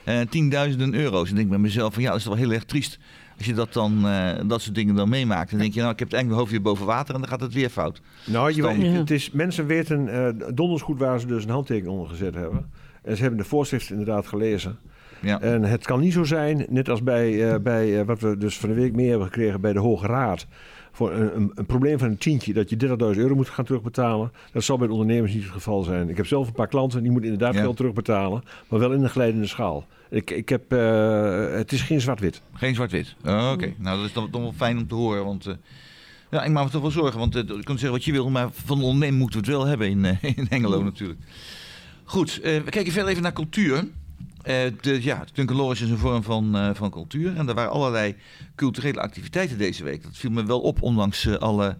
Eh 0.04 0.20
tienduizenden 0.30 0.94
euro's. 0.94 1.24
En 1.24 1.30
ik 1.30 1.37
denk 1.37 1.48
bij 1.48 1.58
mezelf 1.58 1.94
van 1.94 2.02
ja, 2.02 2.11
dat 2.11 2.18
is 2.18 2.24
wel 2.24 2.34
heel 2.34 2.52
erg 2.52 2.64
triest. 2.64 2.98
Als 3.37 3.46
je 3.46 3.54
dat, 3.54 3.72
dan, 3.72 4.06
eh, 4.08 4.30
dat 4.46 4.62
soort 4.62 4.74
dingen 4.74 4.94
dan 4.94 5.08
meemaakt, 5.08 5.50
dan 5.50 5.58
denk 5.58 5.72
je, 5.74 5.80
nou, 5.80 5.92
ik 5.92 5.98
heb 5.98 6.08
het 6.08 6.16
eigenlijk 6.16 6.26
mijn 6.26 6.38
hoofd 6.38 6.50
weer 6.50 6.72
boven 6.72 6.87
water 6.96 7.14
en 7.14 7.20
dan 7.20 7.30
gaat 7.30 7.40
het 7.40 7.52
weer 7.52 7.68
fout. 7.70 8.00
Nou, 8.26 8.54
je, 8.54 8.62
weet- 8.62 8.82
Ja. 8.82 8.90
het 8.90 9.11
is, 9.11 9.30
mensen 9.30 9.66
weten 9.66 10.08
eh 10.08 10.46
donders 10.54 10.82
goed 10.82 10.98
waar 10.98 11.20
ze 11.20 11.26
dus 11.26 11.44
een 11.44 11.50
handtekening 11.50 11.92
onder 11.94 12.08
gezet 12.08 12.34
hebben. 12.34 12.70
En 13.02 13.16
ze 13.16 13.20
hebben 13.22 13.40
de 13.40 13.46
voorschriften 13.48 13.98
inderdaad 13.98 14.26
gelezen. 14.26 14.78
Ja. 15.20 15.40
En 15.40 15.62
het 15.62 15.85
kan 15.87 16.00
niet 16.00 16.12
zo 16.12 16.24
zijn, 16.24 16.66
net 16.68 16.88
als 16.88 17.02
bij, 17.02 17.50
eh, 17.52 17.61
bij 17.61 18.00
eh, 18.00 18.07
wat 18.07 18.20
we 18.20 18.37
dus 18.37 18.59
van 18.59 18.68
de 18.68 18.74
week 18.74 18.94
meer 18.94 19.09
hebben 19.09 19.26
gekregen 19.26 19.61
bij 19.61 19.72
de 19.72 19.78
Hoge 19.78 20.07
Raad. 20.07 20.46
Voor 20.92 21.12
een, 21.12 21.37
een, 21.37 21.50
een 21.54 21.66
probleem 21.66 21.98
van 21.98 22.09
een 22.09 22.18
tientje, 22.18 22.52
dat 22.52 22.70
je 22.70 22.76
30.000 22.76 22.96
euro 22.96 23.35
moet 23.35 23.48
gaan 23.48 23.64
terugbetalen. 23.64 24.33
Dat 24.52 24.62
zal 24.62 24.78
bij 24.78 24.87
de 24.87 24.92
ondernemers 24.92 25.33
niet 25.35 25.42
het 25.42 25.52
geval 25.52 25.83
zijn. 25.83 26.09
Ik 26.09 26.16
heb 26.16 26.26
zelf 26.26 26.46
een 26.46 26.52
paar 26.52 26.68
klanten, 26.68 27.02
die 27.02 27.11
moeten 27.11 27.31
inderdaad 27.31 27.54
Ja. 27.57 27.61
geld 27.61 27.76
terugbetalen. 27.76 28.42
Maar 28.68 28.78
wel 28.78 28.92
in 28.92 29.02
een 29.02 29.09
glijdende 29.11 29.46
schaal. 29.46 29.87
Ik, 30.11 30.31
ik 30.31 30.48
heb, 30.48 30.72
eh, 30.72 31.50
het 31.50 31.72
is 31.72 31.83
geen 31.83 32.00
zwart-wit. 32.00 32.42
Geen 32.54 32.74
zwart-wit. 32.74 33.14
Oh, 33.24 33.50
Oké, 33.52 33.72
nou 33.78 33.96
dat 33.96 34.07
is 34.07 34.12
dan, 34.12 34.28
dan 34.31 34.40
wel 34.42 34.52
fijn 34.52 34.78
om 34.78 34.87
te 34.88 34.94
horen. 34.94 35.24
Want 35.24 35.57
ja, 36.31 36.44
ik 36.44 36.50
maak 36.50 36.64
me 36.64 36.70
toch 36.70 36.83
wel 36.83 36.90
zorgen. 36.90 37.18
Want 37.18 37.35
je 37.35 37.44
kunt 37.44 37.66
zeggen 37.81 37.90
wat 37.90 38.04
je 38.04 38.12
wil, 38.12 38.31
maar 38.31 38.48
van 38.52 38.78
de 38.78 38.85
onderneming 38.85 39.18
moeten 39.20 39.40
we 39.40 39.46
het 39.46 39.57
wel 39.57 39.66
hebben 39.66 39.88
in, 39.88 40.04
in 40.37 40.46
Hengelo 40.48 40.83
natuurlijk. 40.83 41.20
Goed, 42.04 42.40
we 42.42 42.62
kijken 42.70 42.92
verder 42.92 43.11
even 43.11 43.22
naar 43.22 43.33
cultuur. 43.33 43.85
Eh 44.48 44.72
de, 44.80 45.02
ja, 45.02 45.24
is 45.70 45.80
een 45.80 45.98
vorm 45.98 46.22
van, 46.22 46.56
eh, 46.56 46.70
van 46.74 46.90
cultuur. 46.90 47.37
En 47.37 47.48
er 47.48 47.54
waren 47.54 47.70
allerlei 47.70 48.16
culturele 48.54 49.00
activiteiten 49.00 49.58
deze 49.58 49.84
week. 49.84 50.02
Dat 50.02 50.16
viel 50.16 50.30
me 50.30 50.44
wel 50.44 50.61
op, 50.61 50.82
ondanks 50.82 51.26
eh, 51.26 51.34
alle 51.34 51.76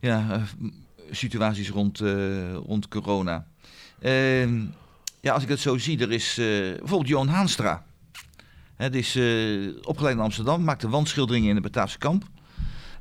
ja, 0.00 0.42
situaties 1.10 1.70
rond, 1.70 1.98
rond 2.66 2.88
corona. 2.88 3.46
Ehm, 4.00 4.60
ja, 5.20 5.32
als 5.32 5.42
ik 5.42 5.48
het 5.48 5.60
zo 5.60 5.78
zie, 5.78 6.00
er 6.00 6.12
is 6.12 6.34
bijvoorbeeld 6.36 7.08
Johan 7.08 7.28
Haanstra. 7.28 7.84
Het 8.76 8.94
is 8.94 9.18
opgeleid 9.82 10.16
in 10.16 10.22
Amsterdam, 10.22 10.64
maakte 10.64 10.88
wandschilderingen 10.88 11.48
in 11.48 11.54
de 11.54 11.60
Bataafse 11.60 11.98
kamp. 11.98 12.24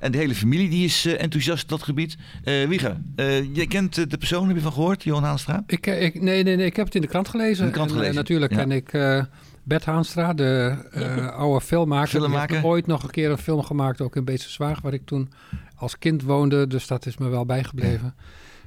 En 0.01 0.11
de 0.11 0.17
hele 0.17 0.35
familie 0.35 0.69
die 0.69 0.85
is 0.85 1.05
eh, 1.05 1.21
enthousiast 1.21 1.63
op 1.63 1.69
dat 1.69 1.83
gebied. 1.83 2.17
Eh 2.43 2.67
Wieger, 2.67 2.97
eh, 3.15 3.55
jij 3.55 3.67
kent 3.67 4.09
de 4.09 4.17
persoon, 4.17 4.47
heb 4.47 4.55
je 4.55 4.61
van 4.61 4.71
gehoord, 4.73 5.03
Johan 5.03 5.23
Haanstra? 5.23 5.63
Ik, 5.67 5.87
ik, 5.87 6.21
nee, 6.21 6.43
nee, 6.43 6.55
nee, 6.55 6.65
ik 6.65 6.75
heb 6.75 6.85
het 6.85 6.95
in 6.95 7.01
de 7.01 7.07
krant 7.07 7.27
gelezen. 7.27 7.59
In 7.63 7.65
de 7.69 7.73
krant 7.75 7.89
En, 7.89 7.95
gelezen, 7.95 8.15
natuurlijk 8.15 8.51
ja. 8.51 8.57
ken 8.57 8.71
ik 8.71 8.93
eh, 8.93 9.23
Bert 9.63 9.85
Haanstra, 9.85 10.33
de 10.33 10.75
eh, 10.91 11.27
oude 11.35 11.61
filmmaker. 11.65 12.07
Filmmaker. 12.09 12.47
Die 12.47 12.55
heeft 12.55 12.67
ooit 12.67 12.87
nog 12.87 13.03
een 13.03 13.09
keer 13.09 13.31
een 13.31 13.37
film 13.37 13.61
gemaakt, 13.63 14.01
ook 14.01 14.15
in 14.15 14.25
Beetse 14.25 14.49
Zwaag, 14.49 14.81
waar 14.81 14.93
ik 14.93 15.05
toen 15.05 15.29
als 15.75 15.97
kind 15.97 16.21
woonde. 16.23 16.67
Dus 16.67 16.87
dat 16.87 17.05
is 17.05 17.17
me 17.17 17.27
wel 17.29 17.45
bijgebleven. 17.45 18.13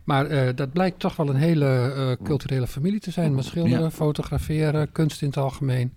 Maar 0.04 0.26
eh, 0.26 0.48
dat 0.54 0.72
blijkt 0.72 0.98
toch 0.98 1.16
wel 1.16 1.28
een 1.28 1.36
hele 1.36 1.66
eh, 1.66 2.24
culturele 2.26 2.66
familie 2.66 3.00
te 3.00 3.10
zijn. 3.10 3.34
Met 3.34 3.44
schilderen, 3.44 3.80
Ja. 3.84 3.90
fotograferen, 3.90 4.92
kunst 4.92 5.22
in 5.22 5.28
het 5.28 5.36
algemeen. 5.36 5.92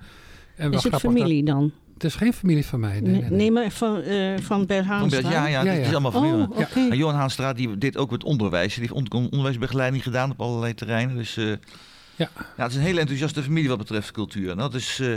En 0.55 0.73
Is 0.73 0.83
het 0.83 0.91
dat- 0.91 1.01
familie 1.01 1.43
dan? 1.43 1.71
Het 1.97 2.03
is 2.11 2.15
geen 2.15 2.33
familie 2.33 2.65
van 2.65 2.79
mij. 2.79 2.99
Nee, 2.99 3.11
nee, 3.11 3.21
nee. 3.21 3.29
Nee, 3.29 3.51
maar 3.51 3.71
van, 3.71 4.01
eh 4.01 4.37
van 4.41 4.65
Bert 4.65 4.85
Van 4.85 4.95
Haanstra? 4.95 5.21
Bert- 5.21 5.33
ja, 5.33 5.47
ja, 5.47 5.63
Ja, 5.63 5.69
het 5.71 5.79
is 5.79 5.85
ja. 5.85 5.91
allemaal 5.91 6.11
familie. 6.11 6.47
Oh, 6.49 6.57
oké. 6.57 6.79
En 6.89 6.97
Johan 6.97 7.15
Haanstra 7.15 7.53
die 7.53 7.77
deed 7.77 7.97
ook 7.97 8.11
met 8.11 8.23
onderwijs. 8.23 8.73
Die 8.73 8.81
heeft 8.81 8.93
on- 9.11 9.11
onderwijsbegeleiding 9.31 10.03
gedaan 10.03 10.31
op 10.31 10.41
allerlei 10.41 10.73
terreinen. 10.73 11.15
Dus 11.15 11.37
eh, 11.37 11.45
Ja. 12.15 12.29
het 12.55 12.71
is 12.71 12.77
een 12.77 12.81
hele 12.83 12.99
enthousiaste 12.99 13.43
familie 13.43 13.69
wat 13.69 13.77
betreft 13.77 14.11
cultuur. 14.11 14.49
En 14.51 14.57
dat 14.57 14.73
is, 14.73 14.99
eh, 14.99 15.09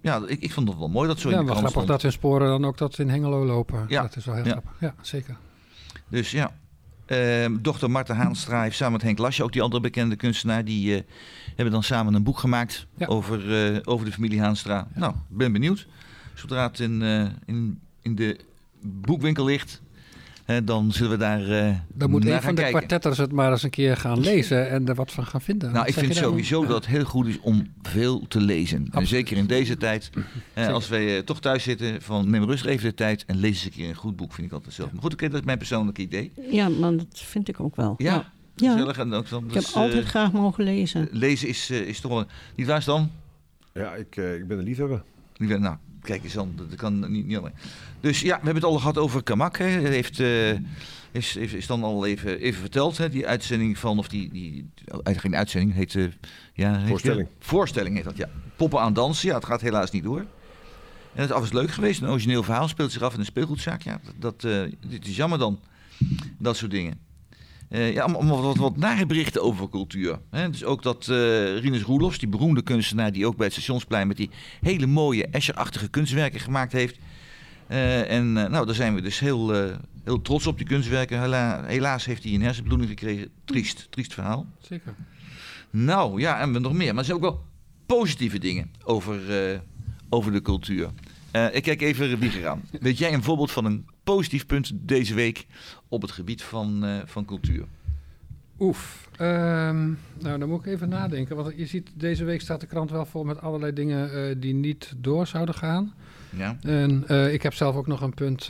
ja, 0.00 0.20
ik, 0.26 0.40
ik 0.40 0.52
vond 0.52 0.68
het 0.68 0.78
wel 0.78 0.88
mooi 0.88 1.08
dat 1.08 1.18
zo 1.20 1.28
Ja, 1.30 1.34
in 1.34 1.40
de 1.40 1.46
krant 1.46 1.58
grappig 1.58 1.82
stond. 1.82 1.86
dat 2.00 2.02
hun 2.02 2.12
sporen 2.12 2.48
dan 2.48 2.64
ook 2.64 2.78
dat 2.78 2.98
in 2.98 3.08
Hengelo 3.08 3.44
lopen. 3.46 3.84
Ja. 3.88 4.02
Dat 4.02 4.16
is 4.16 4.24
wel 4.24 4.34
heel 4.34 4.44
Ja. 4.44 4.50
grappig. 4.50 4.72
Ja, 4.80 4.94
zeker. 5.00 5.36
Dus 6.08 6.30
ja. 6.30 6.52
Ehm 7.06 7.56
dochter 7.60 7.90
Marta 7.90 8.14
Haanstra 8.14 8.62
heeft 8.62 8.76
samen 8.76 8.92
met 8.92 9.02
Henk 9.02 9.18
Lasje, 9.18 9.42
ook 9.42 9.52
die 9.52 9.62
andere 9.62 9.82
bekende 9.82 10.16
kunstenaar, 10.16 10.64
die 10.64 10.94
eh, 10.96 11.02
hebben 11.54 11.70
dan 11.70 11.82
samen 11.82 12.14
een 12.14 12.22
boek 12.22 12.38
gemaakt 12.38 12.86
Ja. 12.96 13.06
over, 13.06 13.72
eh, 13.74 13.78
over 13.84 14.06
de 14.06 14.12
familie 14.12 14.40
Haanstra. 14.40 14.86
Nou, 14.94 15.12
ik 15.12 15.36
ben 15.36 15.52
benieuwd. 15.52 15.86
Zodra 16.34 16.66
het 16.66 16.80
in, 16.80 17.02
eh, 17.02 17.26
in, 17.46 17.80
in 18.02 18.14
de 18.14 18.38
boekwinkel 18.82 19.44
ligt, 19.44 19.82
hè, 20.44 20.64
dan 20.64 20.92
zullen 20.92 21.10
we 21.10 21.16
daar 21.16 21.48
eh 21.48 21.74
Dan 21.94 22.10
moet 22.10 22.24
naar 22.24 22.32
een 22.32 22.38
gaan 22.42 22.54
van 22.54 22.64
de 22.64 22.70
kwartetters 22.70 23.18
het 23.18 23.32
maar 23.32 23.50
eens 23.50 23.62
een 23.62 23.70
keer 23.70 23.96
gaan 23.96 24.20
lezen 24.20 24.70
en 24.70 24.88
er 24.88 24.94
wat 24.94 25.12
van 25.12 25.26
gaan 25.26 25.40
vinden. 25.40 25.68
Nou, 25.72 25.78
Wat 25.78 25.88
ik 25.88 25.94
vind 26.04 26.16
sowieso 26.16 26.66
dat 26.66 26.76
het 26.76 26.86
heel 26.86 27.04
goed 27.04 27.26
is 27.26 27.40
om 27.40 27.66
veel 27.82 28.26
te 28.28 28.40
lezen. 28.40 28.88
En 28.90 29.06
zeker 29.06 29.36
in 29.36 29.46
deze 29.46 29.76
tijd. 29.76 30.10
Als 30.54 30.88
wij 30.88 31.22
toch 31.22 31.40
thuis 31.40 31.62
zitten, 31.62 32.02
van 32.02 32.30
neem 32.30 32.44
rustig 32.44 32.70
even 32.70 32.88
de 32.88 32.94
tijd 32.94 33.24
en 33.26 33.36
lees 33.36 33.50
eens 33.50 33.64
een 33.64 33.70
keer 33.70 33.88
een 33.88 33.94
goed 33.94 34.16
boek, 34.16 34.32
vind 34.32 34.46
ik 34.46 34.52
altijd 34.52 34.74
zelf. 34.74 34.92
Maar 34.92 35.02
goed, 35.02 35.12
oké, 35.12 35.28
dat 35.28 35.40
is 35.40 35.46
mijn 35.46 35.58
persoonlijke 35.58 36.02
idee. 36.02 36.32
Ja, 36.50 36.68
maar 36.68 36.96
dat 36.96 37.06
vind 37.12 37.48
ik 37.48 37.60
ook 37.60 37.76
wel. 37.76 37.94
Ja, 37.98 38.12
Ja. 38.14 38.30
Gezellig. 38.68 38.98
En 38.98 39.12
ook 39.12 39.28
dan, 39.28 39.44
Ik 39.44 39.52
dus, 39.52 39.66
heb 39.66 39.74
altijd 39.76 40.02
eh, 40.02 40.08
graag 40.08 40.32
mogen 40.32 40.64
lezen. 40.64 41.08
lezen 41.10 41.48
is, 41.48 41.70
eh, 41.70 41.80
is 41.80 42.00
toch 42.00 42.12
wel... 42.12 42.24
Niet 42.54 42.66
waar, 42.66 42.82
Stan? 42.82 43.10
Ja, 43.74 43.94
ik, 43.94 44.16
eh, 44.16 44.34
ik 44.34 44.46
ben 44.48 44.58
een 44.58 44.64
liefhebber. 44.64 45.02
Lieve- 45.36 45.58
Nou, 45.58 45.76
kijk 46.02 46.24
eens 46.24 46.32
dan. 46.32 46.52
Dat 46.56 46.74
kan 46.74 47.12
niet, 47.12 47.26
niet 47.26 47.36
alleen. 47.36 47.52
Dus 48.00 48.20
ja, 48.20 48.26
we 48.38 48.44
hebben 48.44 48.54
het 48.54 48.64
al 48.64 48.78
gehad 48.78 48.98
over 48.98 49.22
Kamak. 49.22 49.58
Hè. 49.58 49.82
Dat 49.82 49.90
heeft, 49.90 50.20
eh, 50.20 50.50
is, 51.10 51.36
is, 51.36 51.52
is 51.52 51.66
dan 51.66 51.82
al 51.82 52.06
even, 52.06 52.38
even 52.40 52.60
verteld. 52.60 52.98
Hè. 52.98 53.08
Die 53.08 53.26
uitzending 53.26 53.78
van... 53.78 53.98
Of 53.98 54.08
die, 54.08 54.30
die, 54.32 54.70
eigenlijk 54.84 55.20
geen 55.20 55.36
uitzending. 55.36 55.74
Heet, 55.74 55.94
eh, 55.94 56.04
ja, 56.54 56.78
heet- 56.78 56.88
Voorstelling. 56.88 57.28
Voorstelling 57.38 57.94
heet 57.96 58.04
dat, 58.04 58.16
ja. 58.16 58.28
Poppen 58.56 58.80
aan 58.80 58.92
dansen. 58.92 59.28
Ja, 59.28 59.34
het 59.34 59.44
gaat 59.44 59.60
helaas 59.60 59.90
niet 59.90 60.02
door. 60.02 60.26
En 61.14 61.28
het 61.28 61.42
is 61.42 61.52
leuk 61.52 61.70
geweest. 61.70 62.00
Een 62.02 62.08
origineel 62.08 62.42
verhaal 62.42 62.68
speelt 62.68 62.92
zich 62.92 63.02
af 63.02 63.12
in 63.14 63.18
een 63.20 63.24
speelgoedzaak. 63.24 63.82
Ja, 63.82 64.00
dat, 64.04 64.14
dat, 64.40 64.52
eh, 64.52 64.72
dit 64.86 65.06
is 65.06 65.16
jammer 65.16 65.38
dan. 65.38 65.60
Dat 66.38 66.56
soort 66.56 66.70
dingen. 66.70 66.98
Eh, 67.70 67.92
ja, 67.92 68.02
allemaal 68.02 68.42
wat, 68.42 68.56
wat 68.56 68.76
nare 68.76 69.06
berichten 69.06 69.42
over 69.42 69.68
cultuur. 69.68 70.18
Hè? 70.30 70.50
Dus 70.50 70.64
ook 70.64 70.82
dat 70.82 71.08
eh 71.08 71.58
Rinus 71.58 71.82
Roelofs, 71.82 72.18
die 72.18 72.28
beroemde 72.28 72.62
kunstenaar... 72.62 73.12
die 73.12 73.26
ook 73.26 73.36
bij 73.36 73.46
het 73.46 73.54
Stationsplein 73.54 74.06
met 74.06 74.16
die 74.16 74.30
hele 74.60 74.86
mooie 74.86 75.26
Escher-achtige 75.26 75.88
kunstwerken 75.88 76.40
gemaakt 76.40 76.72
heeft. 76.72 76.98
Eh, 77.66 78.10
en 78.10 78.32
nou, 78.32 78.66
daar 78.66 78.74
zijn 78.74 78.94
we 78.94 79.00
dus 79.00 79.18
heel, 79.18 79.52
heel 80.04 80.22
trots 80.22 80.46
op, 80.46 80.56
die 80.56 80.66
kunstwerken. 80.66 81.20
Hela- 81.20 81.64
helaas 81.64 82.04
heeft 82.04 82.22
hij 82.22 82.32
een 82.32 82.42
hersenbloeding 82.42 82.90
gekregen. 82.90 83.28
Triest, 83.44 83.86
triest 83.90 84.14
verhaal. 84.14 84.46
Zeker. 84.60 84.94
Nou, 85.70 86.20
ja, 86.20 86.40
en 86.40 86.52
we 86.52 86.58
nog 86.58 86.72
meer. 86.72 86.88
Maar 86.88 86.98
er 86.98 87.04
zijn 87.04 87.16
ook 87.16 87.22
wel 87.22 87.44
positieve 87.86 88.38
dingen 88.38 88.70
over, 88.84 89.20
over 90.08 90.32
de 90.32 90.42
cultuur. 90.42 90.90
Ik 91.52 91.62
kijk 91.62 91.80
even 91.80 92.18
Wieger 92.18 92.48
aan. 92.48 92.62
Weet 92.80 92.98
jij 92.98 93.12
een 93.12 93.22
voorbeeld 93.22 93.50
van 93.50 93.64
een 93.64 93.86
positief 94.04 94.46
punt 94.46 94.70
deze 94.74 95.14
week 95.14 95.46
op 95.90 96.02
het 96.02 96.10
gebied 96.10 96.42
van, 96.42 96.84
eh, 96.84 96.96
van 97.04 97.24
cultuur? 97.24 97.64
Oef. 98.58 99.08
Ehm, 99.16 99.86
nou, 100.18 100.38
dan 100.38 100.48
moet 100.48 100.66
ik 100.66 100.72
even 100.72 100.88
nadenken. 100.88 101.36
Want 101.36 101.52
je 101.56 101.66
ziet, 101.66 101.90
deze 101.94 102.24
week 102.24 102.40
staat 102.40 102.60
de 102.60 102.66
krant 102.66 102.90
wel 102.90 103.06
vol 103.06 103.24
met 103.24 103.40
allerlei 103.40 103.72
dingen 103.72 104.12
eh, 104.12 104.34
die 104.38 104.54
niet 104.54 104.92
door 104.96 105.26
zouden 105.26 105.54
gaan. 105.54 105.94
Ja, 106.36 106.56
En 106.62 107.04
eh, 107.06 107.32
ik 107.32 107.42
heb 107.42 107.54
zelf 107.54 107.76
ook 107.76 107.86
nog 107.86 108.00
een 108.00 108.14
punt. 108.14 108.46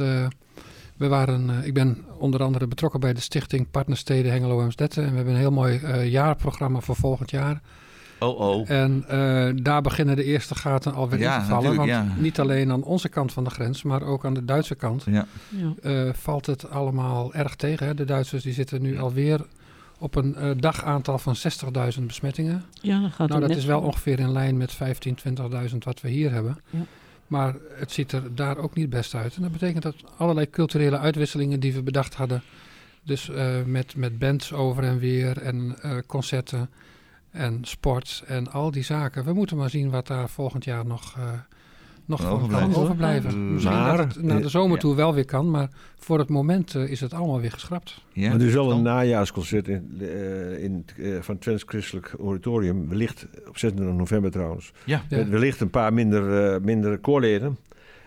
we 0.96 1.08
waren, 1.08 1.64
ik 1.64 1.74
ben 1.74 2.04
onder 2.18 2.42
andere 2.42 2.66
betrokken 2.66 3.00
bij 3.00 3.12
de 3.12 3.20
stichting 3.20 3.70
Partnersteden 3.70 4.32
Hengelo 4.32 4.62
Amsterdam. 4.62 5.04
En 5.04 5.10
we 5.10 5.16
hebben 5.16 5.34
een 5.34 5.40
heel 5.40 5.50
mooi 5.50 5.80
jaarprogramma 6.08 6.80
voor 6.80 6.96
volgend 6.96 7.30
jaar. 7.30 7.60
Oh 8.20 8.40
oh. 8.40 8.70
En 8.70 9.04
eh, 9.08 9.48
daar 9.62 9.82
beginnen 9.82 10.16
de 10.16 10.24
eerste 10.24 10.54
gaten 10.54 10.94
alweer 10.94 11.18
Ja, 11.18 11.36
in 11.36 11.42
te 11.42 11.48
vallen. 11.48 11.76
Want 11.76 11.88
ja. 11.88 12.06
niet 12.18 12.40
alleen 12.40 12.70
aan 12.70 12.82
onze 12.82 13.08
kant 13.08 13.32
van 13.32 13.44
de 13.44 13.50
grens, 13.50 13.82
maar 13.82 14.02
ook 14.02 14.24
aan 14.24 14.34
de 14.34 14.44
Duitse 14.44 14.74
kant 14.74 15.04
Ja. 15.06 15.26
Ja. 15.48 15.72
eh, 15.82 16.12
valt 16.14 16.46
het 16.46 16.70
allemaal 16.70 17.34
erg 17.34 17.54
tegen. 17.56 17.86
Hè? 17.86 17.94
De 17.94 18.04
Duitsers 18.04 18.42
die 18.42 18.52
zitten 18.52 18.82
nu 18.82 18.98
alweer 18.98 19.40
op 19.98 20.14
een 20.14 20.34
eh, 20.36 20.50
dagaantal 20.56 21.18
van 21.18 21.36
60.000 21.98 22.02
besmettingen. 22.06 22.64
ja, 22.80 23.00
dat 23.00 23.10
gaat 23.12 23.28
Nou, 23.28 23.40
dat 23.40 23.48
net 23.48 23.58
is 23.58 23.64
wel 23.64 23.80
ongeveer 23.80 24.18
in 24.18 24.32
lijn 24.32 24.56
met 24.56 24.74
15.000, 24.74 24.78
20.000 25.70 25.76
wat 25.78 26.00
we 26.00 26.08
hier 26.08 26.32
hebben. 26.32 26.58
Ja. 26.70 26.80
Maar 27.26 27.54
het 27.74 27.92
ziet 27.92 28.12
er 28.12 28.34
daar 28.34 28.56
ook 28.56 28.74
niet 28.74 28.90
best 28.90 29.14
uit. 29.14 29.36
En 29.36 29.42
dat 29.42 29.52
betekent 29.52 29.82
dat 29.82 29.94
allerlei 30.16 30.50
culturele 30.50 30.98
uitwisselingen 30.98 31.60
die 31.60 31.72
we 31.72 31.82
bedacht 31.82 32.14
hadden... 32.14 32.42
dus 33.02 33.30
eh, 33.30 33.62
met, 33.66 33.96
met 33.96 34.18
bands 34.18 34.52
over 34.52 34.84
en 34.84 34.98
weer 34.98 35.38
en 35.42 35.76
eh, 35.82 35.96
concerten 36.06 36.70
en 37.30 37.58
sport 37.62 38.22
en 38.26 38.52
al 38.52 38.70
die 38.70 38.82
zaken... 38.82 39.24
we 39.24 39.32
moeten 39.32 39.56
maar 39.56 39.70
zien 39.70 39.90
wat 39.90 40.06
daar 40.06 40.28
volgend 40.28 40.64
jaar 40.64 40.86
nog, 40.86 41.14
eh, 41.18 41.24
nog 42.04 42.20
van 42.20 42.30
Overblijft. 42.30 42.72
kan 42.72 42.82
overblijven. 42.82 43.52
Misschien 43.52 43.74
Maar, 43.74 43.96
dat 43.96 44.14
het 44.14 44.22
naar 44.24 44.40
de 44.42 44.48
zomer 44.48 44.74
ja. 44.74 44.80
toe 44.80 44.94
wel 44.94 45.14
weer 45.14 45.24
kan... 45.24 45.50
maar 45.50 45.68
voor 45.98 46.18
het 46.18 46.28
moment 46.28 46.74
eh, 46.74 46.90
is 46.90 47.00
het 47.00 47.14
allemaal 47.14 47.40
weer 47.40 47.52
geschrapt. 47.52 48.00
Ja, 48.12 48.30
maar 48.30 48.40
er 48.40 48.46
is 48.46 48.52
wel 48.54 48.70
een 48.72 48.82
najaarsconcert 48.82 49.68
in, 49.68 49.96
eh, 50.00 50.62
in, 50.64 50.84
eh, 50.96 51.12
van 51.20 51.34
het 51.34 51.42
Twents 51.42 51.62
Christelijk 51.66 52.14
Auditorium. 52.20 52.88
Wellicht 52.88 53.26
op 53.48 53.58
26 53.58 53.96
november 53.98 54.30
trouwens. 54.30 54.72
Ja, 54.84 55.02
Ja. 55.08 55.16
Met 55.16 55.28
wellicht 55.28 55.60
een 55.60 55.70
paar 55.70 55.92
minder, 55.92 56.52
eh, 56.54 56.60
minder 56.60 56.98
koorleden. 56.98 57.56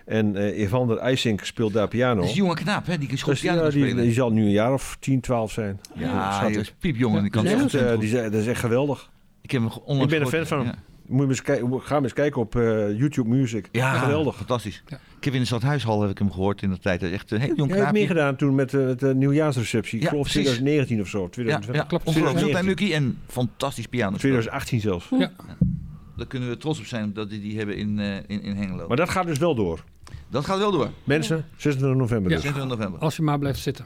En 0.04 0.36
eh 0.36 0.58
Evander 0.58 0.98
IJsink 0.98 1.44
speelt 1.44 1.72
daar 1.72 1.88
piano. 1.88 2.14
dat 2.14 2.24
is 2.24 2.30
een 2.30 2.36
jonge 2.36 2.54
knaap, 2.54 2.86
hè? 2.86 2.98
Die 2.98 3.08
is 3.08 3.22
goed 3.22 3.32
Dus 3.32 3.40
piano 3.40 3.64
ja, 3.64 3.70
die, 3.70 3.84
spelen. 3.84 4.04
die 4.04 4.12
zal 4.12 4.30
nu 4.32 4.42
een 4.42 4.50
jaar 4.50 4.72
of 4.72 4.96
10, 5.00 5.20
12 5.20 5.52
zijn. 5.52 5.80
ja, 5.94 6.46
is 6.46 6.74
Dat 7.30 7.44
is 7.44 7.52
echt 7.52 7.62
echt, 7.62 7.74
eh, 7.74 7.90
goed. 7.90 8.00
die 8.00 8.12
dat 8.12 8.32
is 8.34 8.46
echt 8.46 8.60
geweldig. 8.60 9.10
Ik 9.44 9.50
heb 9.50 9.60
hem 9.62 9.70
onlangs 9.84 10.12
Ik 10.12 10.18
ben 10.18 10.20
een 10.20 10.32
fan 10.32 10.46
van 10.46 10.58
hem. 10.58 10.66
Ja. 10.66 10.74
Moet 11.06 11.22
je 11.22 11.28
eens 11.28 11.42
kijken, 11.42 11.80
ga 11.82 11.94
maar 11.94 12.02
eens 12.02 12.12
kijken 12.12 12.40
op 12.40 12.56
eh, 12.56 12.98
YouTube 12.98 13.28
Music. 13.28 13.68
Ja, 13.72 13.92
geweldig. 13.98 14.36
Fantastisch. 14.36 14.82
Ja. 14.86 14.98
Ik 15.18 15.24
heb 15.24 15.34
in 15.34 15.40
de 15.40 15.46
Stadhuishal 15.46 16.00
heb 16.00 16.10
ik 16.10 16.18
hem 16.18 16.32
gehoord 16.32 16.62
in 16.62 16.70
de 16.70 16.78
tijd. 16.78 17.02
Is 17.02 17.10
echt 17.10 17.30
een 17.30 17.40
heel 17.40 17.54
jong 17.56 17.58
Hij 17.70 17.78
heeft 17.78 17.80
knaapje. 17.90 17.98
meegedaan 17.98 18.36
toen 18.36 18.54
met 18.54 18.74
eh, 18.74 18.88
de 18.96 19.14
nieuwjaarsreceptie. 19.14 19.96
Ik 19.98 20.02
Ja, 20.02 20.08
geloof 20.08 20.24
precies. 20.30 20.42
2019 20.48 21.00
of 21.00 21.08
zo. 21.08 21.22
Ja, 21.22 21.28
2020, 21.28 21.82
ja, 21.82 21.88
klopt. 21.88 22.04
Ongelooflijk. 22.06 22.38
2019. 22.46 22.86
klein 22.86 23.04
Lucky 23.06 23.18
en 23.26 23.32
fantastisch 23.32 23.86
piano. 23.86 24.16
2018 24.16 24.80
zelfs. 24.80 25.08
Ja. 25.18 25.30
Daar 26.16 26.26
kunnen 26.26 26.48
we 26.48 26.56
trots 26.56 26.78
op 26.78 26.84
zijn 26.86 27.12
dat 27.12 27.30
die 27.30 27.40
die 27.40 27.56
hebben 27.58 27.76
in, 27.76 27.98
eh, 27.98 28.16
in, 28.26 28.42
in 28.42 28.56
Hengelo. 28.56 28.88
Maar 28.88 28.96
dat 28.96 29.08
gaat 29.10 29.26
dus 29.26 29.38
wel 29.38 29.54
door. 29.54 29.84
Dat 30.28 30.44
gaat 30.44 30.58
wel 30.58 30.70
door. 30.72 30.90
Mensen, 31.04 31.44
26 31.56 31.98
november 32.00 32.30
Ja. 32.30 32.36
dus. 32.36 32.44
26 32.44 32.76
november. 32.78 33.00
Als 33.00 33.16
je 33.16 33.22
maar 33.22 33.38
blijft 33.38 33.58
zitten. 33.58 33.84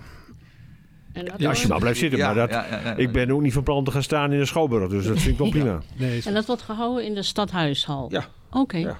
En 1.19 1.25
dat, 1.25 1.35
Ja, 1.41 1.49
als 1.49 1.63
je 1.63 1.69
maar 1.69 1.79
blijft 1.79 1.99
zitten. 1.99 2.19
Ja, 2.19 2.27
maar 2.27 2.35
dat, 2.35 2.51
ja, 2.51 2.67
ja, 2.71 2.81
ja. 2.85 2.97
Ik 2.97 3.13
ben 3.13 3.31
ook 3.31 3.41
niet 3.41 3.53
van 3.53 3.63
plan 3.63 3.85
te 3.85 3.91
gaan 3.91 4.03
staan 4.03 4.33
in 4.33 4.39
de 4.39 4.45
Schouwburg. 4.45 4.89
Dus 4.91 5.07
dat 5.07 5.19
vind 5.19 5.33
ik 5.33 5.39
wel 5.39 5.51
prima. 5.51 5.81
Nee, 5.97 6.17
is- 6.17 6.27
en 6.27 6.35
dat 6.35 6.47
wordt 6.47 6.63
gehouden 6.63 7.05
in 7.05 7.15
de 7.15 7.23
stadhuishal? 7.23 8.07
Ja. 8.13 8.25
Oké. 8.51 8.77
Ja. 8.77 8.99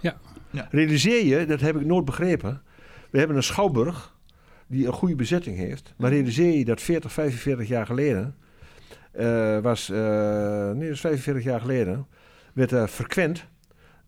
ja. 0.51 0.69
Realiseer 0.71 1.25
je, 1.25 1.47
dat 1.47 1.61
heb 1.61 1.77
ik 1.77 1.87
nooit 1.87 2.05
begrepen. 2.05 2.63
We 3.11 3.19
hebben 3.19 3.37
een 3.37 3.43
Schouwburg 3.43 4.17
die 4.67 4.87
een 4.87 4.93
goede 4.93 5.15
bezetting 5.15 5.57
heeft. 5.57 5.95
Maar 5.97 6.11
realiseer 6.11 6.59
je 6.59 6.65
dat 6.65 6.81
40, 6.81 7.13
45 7.13 7.69
jaar 7.69 7.87
geleden... 7.87 8.35
eh, 9.13 9.59
was, 9.59 9.91
eh, 9.91 9.99
nee, 10.71 10.87
dat 10.87 10.95
is 10.95 11.01
45 11.01 11.45
jaar 11.45 11.61
geleden... 11.61 12.07
werd 12.55 12.71
er 12.71 12.89
frequent 12.89 13.45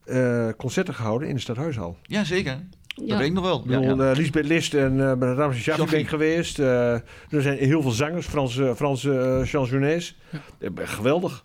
eh, 0.04 0.48
concerten 0.56 0.94
gehouden 0.94 1.28
in 1.28 1.34
de 1.34 1.40
stadhuishal. 1.40 1.96
Ja, 2.02 2.24
zeker. 2.24 2.58
Dat 3.00 3.08
Ja. 3.08 3.16
weet 3.16 3.26
ik 3.26 3.32
nog 3.32 3.44
wel. 3.44 3.58
Ik 3.64 3.70
Ja, 3.70 3.80
bedoel, 3.80 4.02
ja. 4.04 4.10
eh, 4.10 4.16
Lisbeth 4.16 4.46
List 4.46 4.74
en 4.74 4.94
uh, 4.96 5.12
Ramses 5.18 5.92
ik 5.92 6.08
geweest. 6.08 6.58
Eh, 6.58 6.92
er 6.92 7.02
zijn 7.42 7.58
heel 7.58 7.82
veel 7.82 7.90
zangers, 7.90 8.26
Franse, 8.26 8.72
Franse 8.76 9.18
eh, 9.18 9.46
chansonniers. 9.48 10.16
Geweldig. 10.74 11.44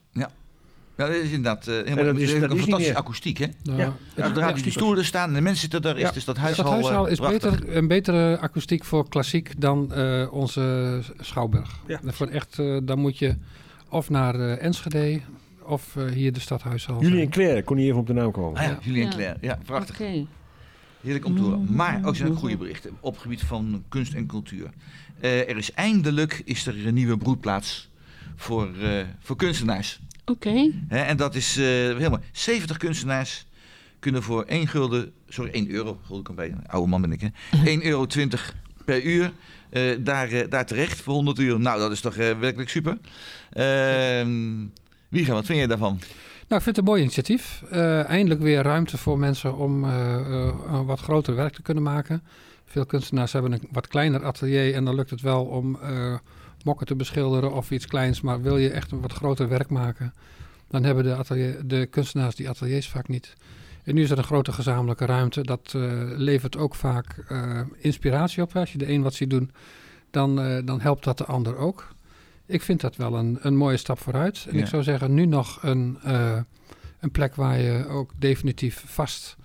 Ja, 0.98 1.06
dat 1.08 1.16
is 1.16 1.24
inderdaad 1.30 1.68
uh, 1.68 1.74
helemaal, 1.76 1.98
En 1.98 2.06
dat 2.06 2.18
is- 2.18 2.40
dat 2.40 2.52
een 2.52 2.58
fantastische 2.58 2.96
akoestiek, 2.96 3.38
hè? 3.38 3.46
Nou, 3.64 3.80
Ja. 3.80 3.94
het- 4.16 4.26
Zodra 4.26 4.52
die 4.52 4.72
stoelen 4.72 5.06
staan 5.06 5.28
en 5.28 5.34
de 5.36 5.42
mensen 5.42 5.62
zitten 5.62 5.82
daar, 5.82 5.96
is 5.96 6.02
Ja. 6.02 6.12
dus 6.12 6.26
dat 6.26 6.38
huishal, 6.38 6.66
stadhuishal 6.66 7.06
eh, 7.06 7.12
is 7.12 7.18
prachtig. 7.18 7.60
beter, 7.60 7.78
een 7.78 7.88
betere 7.88 8.38
akoestiek 8.40 8.84
voor 8.84 9.10
klassiek 9.10 9.62
dan 9.62 9.94
eh, 9.94 10.28
onze 10.34 11.00
Schouwburg. 11.20 11.80
Ja. 11.88 12.00
Voor 12.06 12.28
echt, 12.28 12.60
eh, 12.60 12.78
dan 12.84 13.00
moet 13.00 13.18
je 13.18 13.36
of 13.90 14.10
naar 14.10 14.36
eh, 14.36 14.64
Enschede 14.64 15.20
of 15.64 15.96
eh, 15.96 16.04
hier 16.06 16.34
de 16.34 16.40
stadhuishal. 16.40 17.02
Jullie 17.02 17.22
en 17.22 17.30
Claire, 17.30 17.64
kon 17.64 17.76
niet 17.78 17.86
even 17.88 18.00
op 18.00 18.08
de 18.08 18.14
naam 18.14 18.32
komen. 18.32 18.60
Ah 18.62 18.68
ja, 18.68 18.78
Julien 18.82 19.04
Ja. 19.04 19.10
Claire. 19.10 19.38
Ja, 19.42 19.60
prachtig. 19.66 19.96
Oké. 20.02 20.26
Heerlijk 21.06 21.26
om 21.26 21.36
te 21.36 21.42
horen. 21.42 21.68
Maar 21.76 22.02
ook 22.04 22.16
zijn 22.16 22.32
er 22.32 22.38
goede 22.38 22.58
berichten 22.58 22.92
op 23.00 23.14
het 23.14 23.22
gebied 23.22 23.42
van 23.42 23.84
kunst 23.90 24.14
en 24.14 24.26
cultuur. 24.26 24.70
Eh, 25.20 25.50
er 25.50 25.58
is 25.58 25.72
eindelijk 25.72 26.42
is 26.46 26.68
er 26.68 26.88
een 26.88 26.94
nieuwe 26.94 27.18
broedplaats 27.18 27.90
voor, 28.36 28.70
eh, 28.82 29.06
voor 29.20 29.36
kunstenaars. 29.36 30.00
Oké. 30.26 30.72
En 30.88 31.18
dat 31.18 31.36
is 31.36 31.58
eh 31.58 31.64
helemaal 31.64 32.20
70 32.32 32.78
kunstenaars 32.78 33.46
kunnen 34.00 34.24
voor 34.24 34.44
1 34.48 34.68
gulden, 34.68 35.12
sorry 35.28 35.50
1 35.54 35.70
euro, 35.70 36.00
gulden 36.06 36.24
kan 36.24 36.36
bij, 36.36 36.56
oude 36.68 36.90
man 36.90 37.02
ben 37.02 37.12
ik 37.12 37.22
hè, 37.22 37.30
1,20 37.78 37.84
euro 37.84 38.08
per 38.86 39.04
uur 39.04 39.32
daar, 40.00 40.50
daar 40.50 40.66
terecht 40.66 41.02
voor 41.02 41.14
100 41.14 41.40
uur. 41.40 41.60
Nou, 41.60 41.80
dat 41.80 41.92
is 41.92 42.02
toch 42.02 42.16
werkelijk 42.16 42.70
super. 42.70 42.98
Ehm 43.52 44.68
Wiega, 45.16 45.34
wat 45.34 45.46
vind 45.46 45.58
jij 45.58 45.68
daarvan? 45.68 46.00
Nou, 46.48 46.58
ik 46.58 46.66
vind 46.66 46.76
het 46.76 46.86
een 46.86 46.92
mooi 46.92 47.02
initiatief. 47.02 47.64
Eh, 47.70 48.10
eindelijk 48.10 48.42
weer 48.42 48.62
ruimte 48.62 48.98
voor 48.98 49.20
mensen 49.20 49.58
om 49.58 49.84
eh, 49.84 50.16
eh, 50.16 50.54
een 50.72 50.86
wat 50.86 51.00
groter 51.00 51.36
werk 51.36 51.54
te 51.54 51.62
kunnen 51.62 51.84
maken. 51.84 52.24
Veel 52.66 52.86
kunstenaars 52.86 53.34
hebben 53.34 53.52
een 53.52 53.68
wat 53.72 53.88
kleiner 53.88 54.26
atelier 54.26 54.74
en 54.74 54.86
dan 54.86 54.96
lukt 54.96 55.10
het 55.10 55.22
wel 55.22 55.46
om 55.46 55.80
mokken 56.64 56.88
te 56.88 56.96
beschilderen 56.96 57.54
of 57.54 57.72
iets 57.72 57.86
kleins. 57.86 58.22
Maar 58.22 58.42
wil 58.42 58.58
je 58.58 58.70
echt 58.70 58.92
een 58.92 59.02
wat 59.02 59.14
groter 59.14 59.50
werk 59.50 59.70
maken, 59.70 60.14
dan 60.68 60.84
hebben 60.84 61.04
de, 61.04 61.60
de 61.66 61.86
kunstenaars 61.86 62.36
die 62.36 62.50
ateliers 62.50 62.90
vaak 62.90 63.08
niet. 63.08 63.34
En 63.84 63.96
nu 63.96 64.02
is 64.02 64.12
er 64.12 64.18
een 64.18 64.24
grote 64.24 64.52
gezamenlijke 64.52 65.06
ruimte. 65.06 65.42
Dat 65.42 65.74
levert 66.16 66.58
ook 66.58 66.76
vaak 66.76 67.24
inspiratie 67.78 68.44
op. 68.44 68.56
Als 68.56 68.72
je 68.72 68.78
de 68.78 68.90
een 68.92 69.02
wat 69.02 69.14
ziet 69.14 69.30
doen, 69.30 69.52
dan, 70.12 70.36
dan 70.66 70.82
helpt 70.82 71.04
dat 71.04 71.18
de 71.18 71.26
ander 71.26 71.58
ook. 71.58 71.95
Ik 72.48 72.62
vind 72.62 72.82
dat 72.82 72.96
wel 72.96 73.16
een, 73.16 73.38
een 73.42 73.56
mooie 73.56 73.78
stap 73.78 74.00
vooruit. 74.00 74.46
En 74.50 74.56
Ja. 74.56 74.62
ik 74.62 74.68
zou 74.68 74.84
zeggen, 74.84 75.14
nu 75.14 75.26
nog 75.26 75.60
een, 75.64 75.98
eh, 76.04 76.40
een 77.00 77.12
plek 77.12 77.36
waar 77.36 77.60
je 77.60 77.88
ook 77.88 78.12
definitief 78.18 78.84
vast 78.88 79.36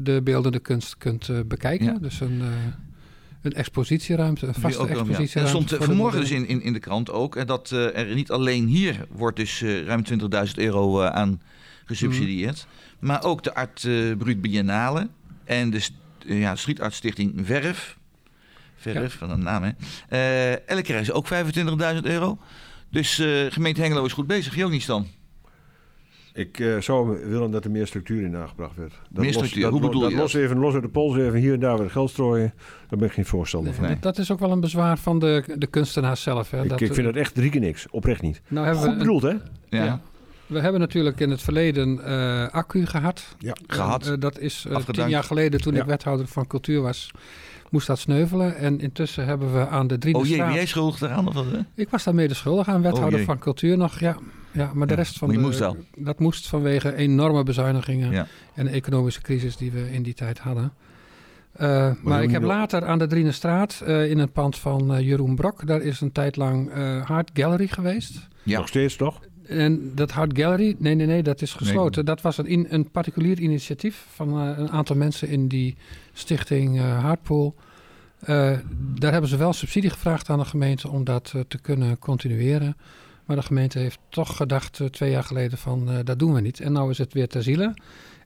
de 0.00 0.20
beeldende 0.22 0.58
kunst 0.58 0.96
kunt 0.98 1.28
eh, 1.28 1.40
bekijken. 1.46 1.86
Ja. 1.86 1.98
Dus 1.98 2.20
een, 2.20 2.40
eh, 2.40 2.48
een 3.42 3.52
expositieruimte, 3.52 4.46
een 4.46 4.54
vaste 4.54 4.78
wel, 4.78 4.86
ja. 4.86 4.92
Er 4.92 4.98
expositieruimte. 5.00 5.64
stond 5.66 5.84
vanmorgen 5.84 6.20
dus 6.20 6.30
in, 6.30 6.48
in, 6.48 6.62
in 6.62 6.72
de 6.72 6.78
krant 6.78 7.10
ook 7.10 7.36
eh, 7.36 7.46
dat 7.46 7.70
er 7.70 8.14
niet 8.14 8.30
alleen 8.30 8.66
hier 8.66 9.06
wordt 9.10 9.36
dus 9.36 9.62
ruim 9.62 10.02
20.000 10.46 10.54
euro 10.54 11.02
aan 11.02 11.40
gesubsidieerd, 11.84 12.66
maar 12.98 13.24
ook 13.24 13.42
de 13.42 13.54
Art 13.54 13.80
Brut 14.18 14.40
Biennale 14.40 15.08
en 15.44 15.70
de 15.70 15.80
ja, 16.26 16.56
Street 16.56 16.80
Art 16.80 16.94
Stichting 16.94 17.40
Verf. 17.44 17.98
Verf, 18.82 19.14
van 19.18 19.30
een 19.30 19.42
naam 19.42 19.62
hè. 19.62 19.70
Eh, 20.08 20.68
elke 20.68 20.82
keer 20.82 21.00
is 21.00 21.12
ook 21.12 21.26
25.000 21.28 22.02
euro. 22.02 22.38
Dus 22.90 23.18
eh, 23.18 23.26
gemeente 23.48 23.80
Hengelo 23.80 24.04
is 24.04 24.12
goed 24.12 24.26
bezig. 24.26 24.68
Niet, 24.70 24.82
Stan? 24.82 25.06
Ik 26.34 26.58
eh, 26.60 26.78
zou 26.80 27.26
willen 27.28 27.50
dat 27.50 27.64
er 27.64 27.70
meer 27.70 27.86
structuur 27.86 28.22
in 28.22 28.36
aangebracht 28.36 28.76
werd. 28.76 28.92
Dat 29.10 29.24
Meer 29.24 29.32
structuur, 29.32 29.62
dat, 29.62 29.70
hoe 29.70 29.80
bedoel 29.80 30.00
dat 30.00 30.10
je 30.10 30.16
los 30.16 30.34
even, 30.34 30.58
los 30.58 30.74
uit 30.74 30.82
de 30.82 30.88
pols 30.88 31.16
even 31.16 31.38
hier 31.38 31.52
en 31.52 31.60
daar 31.60 31.78
weer 31.78 31.90
geld 31.90 32.10
strooien. 32.10 32.52
Daar 32.88 32.98
ben 32.98 33.08
ik 33.08 33.14
geen 33.14 33.24
voorstander 33.24 33.70
Nee, 33.70 33.78
van. 33.80 33.88
Nee. 33.88 33.98
dat, 34.00 34.14
dat 34.14 34.18
is 34.18 34.30
ook 34.30 34.38
wel 34.38 34.50
een 34.50 34.60
bezwaar 34.60 34.98
van 34.98 35.18
de, 35.18 35.44
de 35.56 35.66
kunstenaars 35.66 36.22
zelf. 36.22 36.50
Hè, 36.50 36.62
Ik, 36.62 36.68
dat, 36.68 36.80
ik 36.80 36.94
vind 36.94 37.06
dat 37.06 37.16
echt 37.16 37.34
drie 37.34 37.50
keer 37.50 37.60
niks. 37.60 37.86
Oprecht 37.90 38.22
niet. 38.22 38.40
nou 38.48 38.66
hebben 38.66 38.82
Goed 38.84 38.92
we, 38.92 38.98
bedoeld, 38.98 39.22
hè? 39.22 39.28
Ja. 39.68 39.84
Ja. 39.84 40.00
we 40.46 40.60
hebben 40.60 40.80
natuurlijk 40.80 41.20
in 41.20 41.30
het 41.30 41.42
verleden 41.42 42.04
eh 42.04 42.48
accu 42.48 42.86
gehad. 42.86 43.36
Ja. 43.38 43.56
Gehad. 43.66 44.06
Eh, 44.06 44.12
dat 44.18 44.38
is 44.38 44.54
Afgedankt. 44.66 44.94
tien 44.94 45.08
jaar 45.08 45.24
geleden, 45.24 45.60
toen 45.60 45.74
Ja. 45.74 45.80
ik 45.80 45.86
wethouder 45.86 46.26
van 46.26 46.46
cultuur 46.46 46.80
was, 46.80 47.10
moest 47.72 47.86
dat 47.86 47.98
sneuvelen. 47.98 48.56
En 48.56 48.80
intussen 48.80 49.24
hebben 49.26 49.52
we 49.54 49.68
aan 49.68 49.86
de 49.86 49.94
Oh 49.94 50.00
Driedenstraat... 50.00 50.38
jee, 50.38 50.46
ben 50.46 50.54
jij 50.56 50.66
schuldig 50.66 51.00
eraan? 51.00 51.28
Of 51.28 51.34
wat, 51.34 51.44
hè? 51.44 51.58
Ik 51.74 51.88
was 51.88 52.04
daar 52.04 52.14
mede 52.14 52.34
schuldig 52.34 52.68
aan, 52.68 52.82
wethouder 52.82 53.20
Oh, 53.20 53.26
van 53.26 53.38
cultuur 53.38 53.76
nog. 53.76 54.00
Ja, 54.00 54.16
ja 54.52 54.70
maar 54.74 54.86
de 54.86 54.92
Ja, 54.92 54.98
rest 54.98 55.18
van 55.18 55.28
maar 55.28 55.36
je 55.36 55.42
de, 55.42 55.48
moest 55.48 55.60
wel. 55.60 55.76
dat 55.96 56.18
moest 56.18 56.48
vanwege 56.48 56.94
enorme 56.94 57.42
bezuinigingen 57.42 58.10
Ja. 58.10 58.26
en 58.54 58.64
de 58.64 58.70
economische 58.70 59.20
crisis 59.20 59.56
die 59.56 59.70
we 59.72 59.92
in 59.92 60.02
die 60.02 60.14
tijd 60.14 60.38
hadden. 60.38 60.72
Eh, 61.52 61.90
maar 62.02 62.22
ik 62.22 62.30
heb 62.30 62.42
later 62.42 62.86
aan 62.86 62.98
de 62.98 63.06
Drienestraat 63.06 63.82
uh, 63.86 64.10
in 64.10 64.18
een 64.18 64.32
pand 64.32 64.58
van 64.58 64.94
uh, 64.94 65.00
Jeroen 65.00 65.34
Brok, 65.34 65.66
daar 65.66 65.80
is 65.80 66.00
een 66.00 66.12
tijd 66.12 66.36
lang 66.36 66.76
uh, 66.76 67.04
Hart 67.06 67.30
Gallery 67.34 67.66
geweest. 67.66 68.28
Ja. 68.42 68.58
Nog 68.58 68.68
steeds, 68.68 68.96
toch? 68.96 69.20
En 69.46 69.92
dat 69.94 70.10
Hart 70.10 70.38
Gallery, 70.38 70.74
nee, 70.78 70.94
nee, 70.94 71.06
nee, 71.06 71.22
dat 71.22 71.42
is 71.42 71.52
gesloten. 71.52 72.04
Nee. 72.04 72.14
Dat 72.14 72.22
was 72.22 72.38
een, 72.38 72.46
in, 72.46 72.66
een 72.68 72.90
particulier 72.90 73.38
initiatief 73.38 74.06
van 74.10 74.48
uh, 74.48 74.58
een 74.58 74.70
aantal 74.70 74.96
mensen 74.96 75.28
in 75.28 75.48
die 75.48 75.76
stichting 76.12 76.76
uh, 76.76 77.02
Hartpool. 77.02 77.54
Uh, 78.22 78.28
daar 78.98 79.12
hebben 79.12 79.30
ze 79.30 79.36
wel 79.36 79.52
subsidie 79.52 79.90
gevraagd 79.90 80.28
aan 80.28 80.38
de 80.38 80.44
gemeente 80.44 80.88
om 80.88 81.04
dat 81.04 81.34
te 81.48 81.58
kunnen 81.58 81.98
continueren. 81.98 82.76
Maar 83.24 83.36
de 83.36 83.42
gemeente 83.42 83.78
heeft 83.78 83.98
toch 84.08 84.36
gedacht 84.36 84.80
twee 84.90 85.10
jaar 85.10 85.24
geleden 85.24 85.58
van 85.58 85.90
dat 86.04 86.18
doen 86.18 86.32
we 86.32 86.40
niet. 86.40 86.60
En 86.60 86.72
nou 86.72 86.90
is 86.90 86.98
het 86.98 87.12
weer 87.12 87.28
ter 87.28 87.42
ziele. 87.42 87.74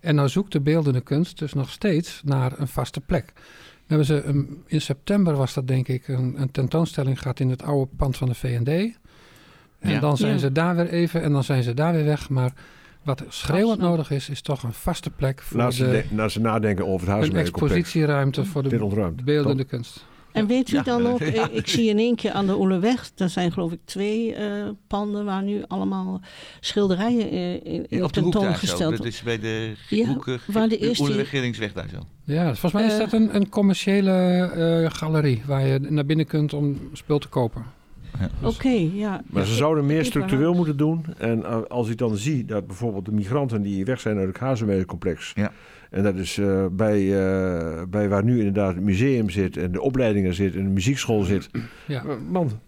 En 0.01 0.15
nou 0.15 0.29
zoekt 0.29 0.53
de 0.53 0.61
beeldende 0.61 1.01
kunst 1.01 1.39
dus 1.39 1.53
nog 1.53 1.71
steeds 1.71 2.21
naar 2.25 2.59
een 2.59 2.69
vaste 2.69 3.01
plek. 3.01 3.33
Dan 3.87 3.99
hebben 3.99 4.07
ze 4.07 4.29
um, 4.29 4.63
in 4.67 4.81
september 4.81 5.37
was 5.37 5.55
dat 5.55 5.69
denk 5.69 5.89
ik 5.89 6.09
een, 6.09 6.41
een 6.41 6.51
tentoonstelling 6.51 7.19
gehad 7.19 7.41
in 7.41 7.51
het 7.51 7.63
oude 7.63 7.91
pand 7.97 8.17
van 8.17 8.29
de 8.29 8.35
VND. 8.35 8.99
En 9.87 9.93
ja. 9.93 10.01
dan 10.01 10.17
zijn 10.17 10.33
ja. 10.33 10.39
ze 10.39 10.53
daar 10.53 10.77
weer 10.77 10.89
even 10.89 11.23
en 11.23 11.33
dan 11.33 11.45
zijn 11.45 11.63
ze 11.63 11.75
daar 11.75 11.93
weer 11.93 12.05
weg. 12.05 12.29
Maar 12.29 12.53
wat 13.03 13.25
schreeuwend 13.29 13.81
nodig 13.81 14.11
is, 14.11 14.29
is 14.29 14.41
toch 14.41 14.63
een 14.63 14.73
vaste 14.73 15.11
plek 15.11 15.43
voor 15.43 15.57
Laat 15.59 15.75
ze, 15.75 15.85
de, 15.85 15.91
de, 15.91 16.15
laat 16.15 16.33
ze 16.33 16.41
nadenken 16.41 16.87
over 16.87 17.07
het 17.07 17.17
huis. 17.17 17.29
een 17.29 17.37
expositieruimte 17.37 18.45
voor 18.45 18.63
de 18.63 19.15
beeldende 19.25 19.65
kunst. 19.65 20.05
En 20.37 20.47
weet 20.47 20.73
u 20.73 20.77
ja. 20.77 20.83
dan 20.83 21.07
ook, 21.13 21.19
ja. 21.19 21.49
ik 21.51 21.69
zie 21.69 21.89
in 21.89 21.99
één 21.99 22.17
keer 22.17 22.31
aan 22.31 22.47
de 22.47 22.59
Oeleweg, 22.59 23.11
er 23.17 23.29
zijn 23.29 23.53
geloof 23.53 23.73
ik 23.73 23.79
twee 23.85 24.37
uh, 24.37 24.69
panden 24.87 25.25
waar 25.25 25.43
nu 25.43 25.63
allemaal 25.69 26.21
schilderijen 26.61 27.31
in, 27.31 27.87
in 27.89 28.05
op 28.05 28.13
de 28.13 28.21
tentoongesteld 28.21 28.81
worden. 28.81 28.99
Dat 28.99 29.07
is 29.07 29.23
bij 29.23 29.39
de 29.39 29.75
ja, 29.89 30.07
hoeken, 30.07 30.41
waar 30.47 30.69
de 30.69 30.79
eerste... 30.79 31.03
Oeleweg 31.03 31.73
daar 31.73 31.89
zo. 31.89 31.99
Ja, 32.25 32.45
volgens 32.45 32.73
mij 32.73 32.85
is 32.85 32.93
uh, 32.93 32.99
dat 32.99 33.13
een, 33.13 33.35
een 33.35 33.49
commerciële 33.49 34.51
uh, 34.83 34.91
galerie 34.91 35.43
waar 35.47 35.67
je 35.67 35.79
naar 35.79 36.07
binnen 36.07 36.27
kunt 36.27 36.53
om 36.53 36.89
spul 36.93 37.19
te 37.19 37.29
kopen. 37.29 37.65
Ja. 38.21 38.29
Oké, 38.41 38.55
okay, 38.57 38.91
ja. 38.95 39.23
Maar 39.27 39.45
ze 39.45 39.55
zouden 39.55 39.87
meer 39.87 40.05
structureel 40.05 40.55
moeten 40.55 40.77
doen. 40.77 41.05
En 41.19 41.69
als 41.69 41.89
ik 41.89 41.99
dan 41.99 42.17
zie 42.17 42.45
dat 42.45 42.67
bijvoorbeeld 42.67 43.05
de 43.05 43.13
migranten 43.13 43.63
die 43.63 43.85
weg 43.85 44.01
zijn 44.01 44.19
uit 44.19 44.29
het 44.29 44.39
Hazenmede-complex... 44.39 45.33
Ja. 45.35 45.53
En 45.97 46.03
dat 46.03 46.15
is 46.15 46.37
uh, 46.37 46.67
bij, 46.73 47.01
uh, 47.01 47.83
bij 47.89 48.09
waar 48.09 48.25
nu 48.25 48.39
inderdaad 48.39 48.75
het 48.75 48.85
museum 48.85 49.31
zit 49.31 49.57
en 49.57 49.73
de 49.73 49.81
opleidingen 49.81 50.35
zit 50.35 50.55
en 50.55 50.63
de 50.63 50.69
muziekschool 50.69 51.23
zit. 51.23 51.51
Ja. 51.87 52.03
Man, 52.29 52.61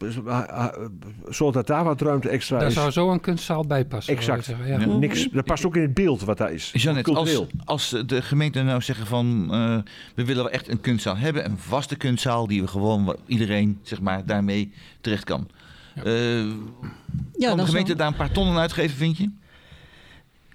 zorg 1.29 1.55
dat 1.55 1.67
daar 1.67 1.85
wat 1.85 2.01
ruimte 2.01 2.29
extra 2.29 2.59
daar 2.59 2.69
is. 2.69 2.75
Daar 2.75 2.93
zou 2.93 3.07
zo 3.07 3.13
een 3.13 3.21
kunstzaal 3.21 3.67
bij 3.67 3.85
passen. 3.85 4.17
Exact. 4.17 4.47
Ja. 4.47 4.79
Ja. 4.79 4.87
Niks, 4.87 5.29
dat 5.33 5.45
past 5.45 5.67
ook 5.67 5.77
in 5.77 5.83
het 5.83 5.95
beeld 5.95 6.25
wat 6.25 6.39
daar 6.39 6.53
is. 6.53 6.71
Janet, 6.73 7.09
als, 7.09 7.45
als 7.65 8.03
de 8.07 8.23
gemeente 8.23 8.63
nou 8.63 8.83
zeggen 8.83 9.07
van 9.07 9.49
uh, 9.51 9.77
we 10.15 10.25
willen 10.25 10.43
wel 10.43 10.53
echt 10.53 10.69
een 10.69 10.81
kunstzaal 10.81 11.17
hebben, 11.17 11.45
een 11.45 11.59
vaste 11.59 11.97
kunstzaal 11.97 12.47
die 12.47 12.61
we 12.61 12.69
gewoon 12.69 13.17
iedereen 13.27 13.79
zeg 13.83 14.01
maar 14.01 14.27
daarmee 14.27 14.73
terecht 15.01 15.25
kan. 15.25 15.49
Ja. 15.95 16.03
Kan 17.39 17.57
de 17.57 17.67
gemeente 17.67 17.97
daar 17.97 18.07
een 18.07 18.17
paar 18.17 18.33
tonnen 18.33 18.59
uitgeven, 18.59 18.97
vind 18.97 19.17
je? 19.17 19.31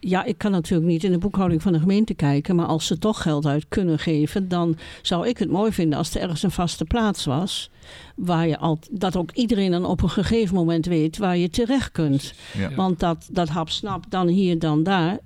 Ja, 0.05 0.23
ik 0.23 0.37
kan 0.37 0.51
natuurlijk 0.51 0.89
niet 0.91 1.03
in 1.03 1.11
de 1.11 1.17
boekhouding 1.17 1.61
van 1.61 1.73
de 1.73 1.79
gemeente 1.79 2.13
kijken, 2.13 2.55
maar 2.55 2.65
als 2.65 2.87
ze 2.87 2.97
toch 2.97 3.21
geld 3.21 3.45
uit 3.45 3.65
kunnen 3.69 3.99
geven, 3.99 4.47
dan 4.47 4.77
zou 5.01 5.27
ik 5.27 5.37
het 5.37 5.49
mooi 5.49 5.71
vinden 5.71 5.97
als 5.97 6.15
er 6.15 6.21
ergens 6.21 6.43
een 6.43 6.51
vaste 6.51 6.85
plaats 6.85 7.25
was. 7.25 7.71
Waar 8.15 8.47
je 8.47 8.57
al, 8.57 8.79
dat 8.91 9.17
ook 9.17 9.31
iedereen 9.31 9.71
dan 9.71 9.85
op 9.85 10.01
een 10.01 10.09
gegeven 10.09 10.55
moment 10.55 10.85
weet 10.85 11.17
waar 11.17 11.37
je 11.37 11.49
terecht 11.49 11.91
kunt. 11.91 12.33
Ja. 12.57 12.75
Want 12.75 12.99
dat, 12.99 13.27
dat 13.31 13.49
hap-snap, 13.49 14.05
dan 14.09 14.27
hier, 14.27 14.59
dan 14.59 14.83
daar. 14.83 15.17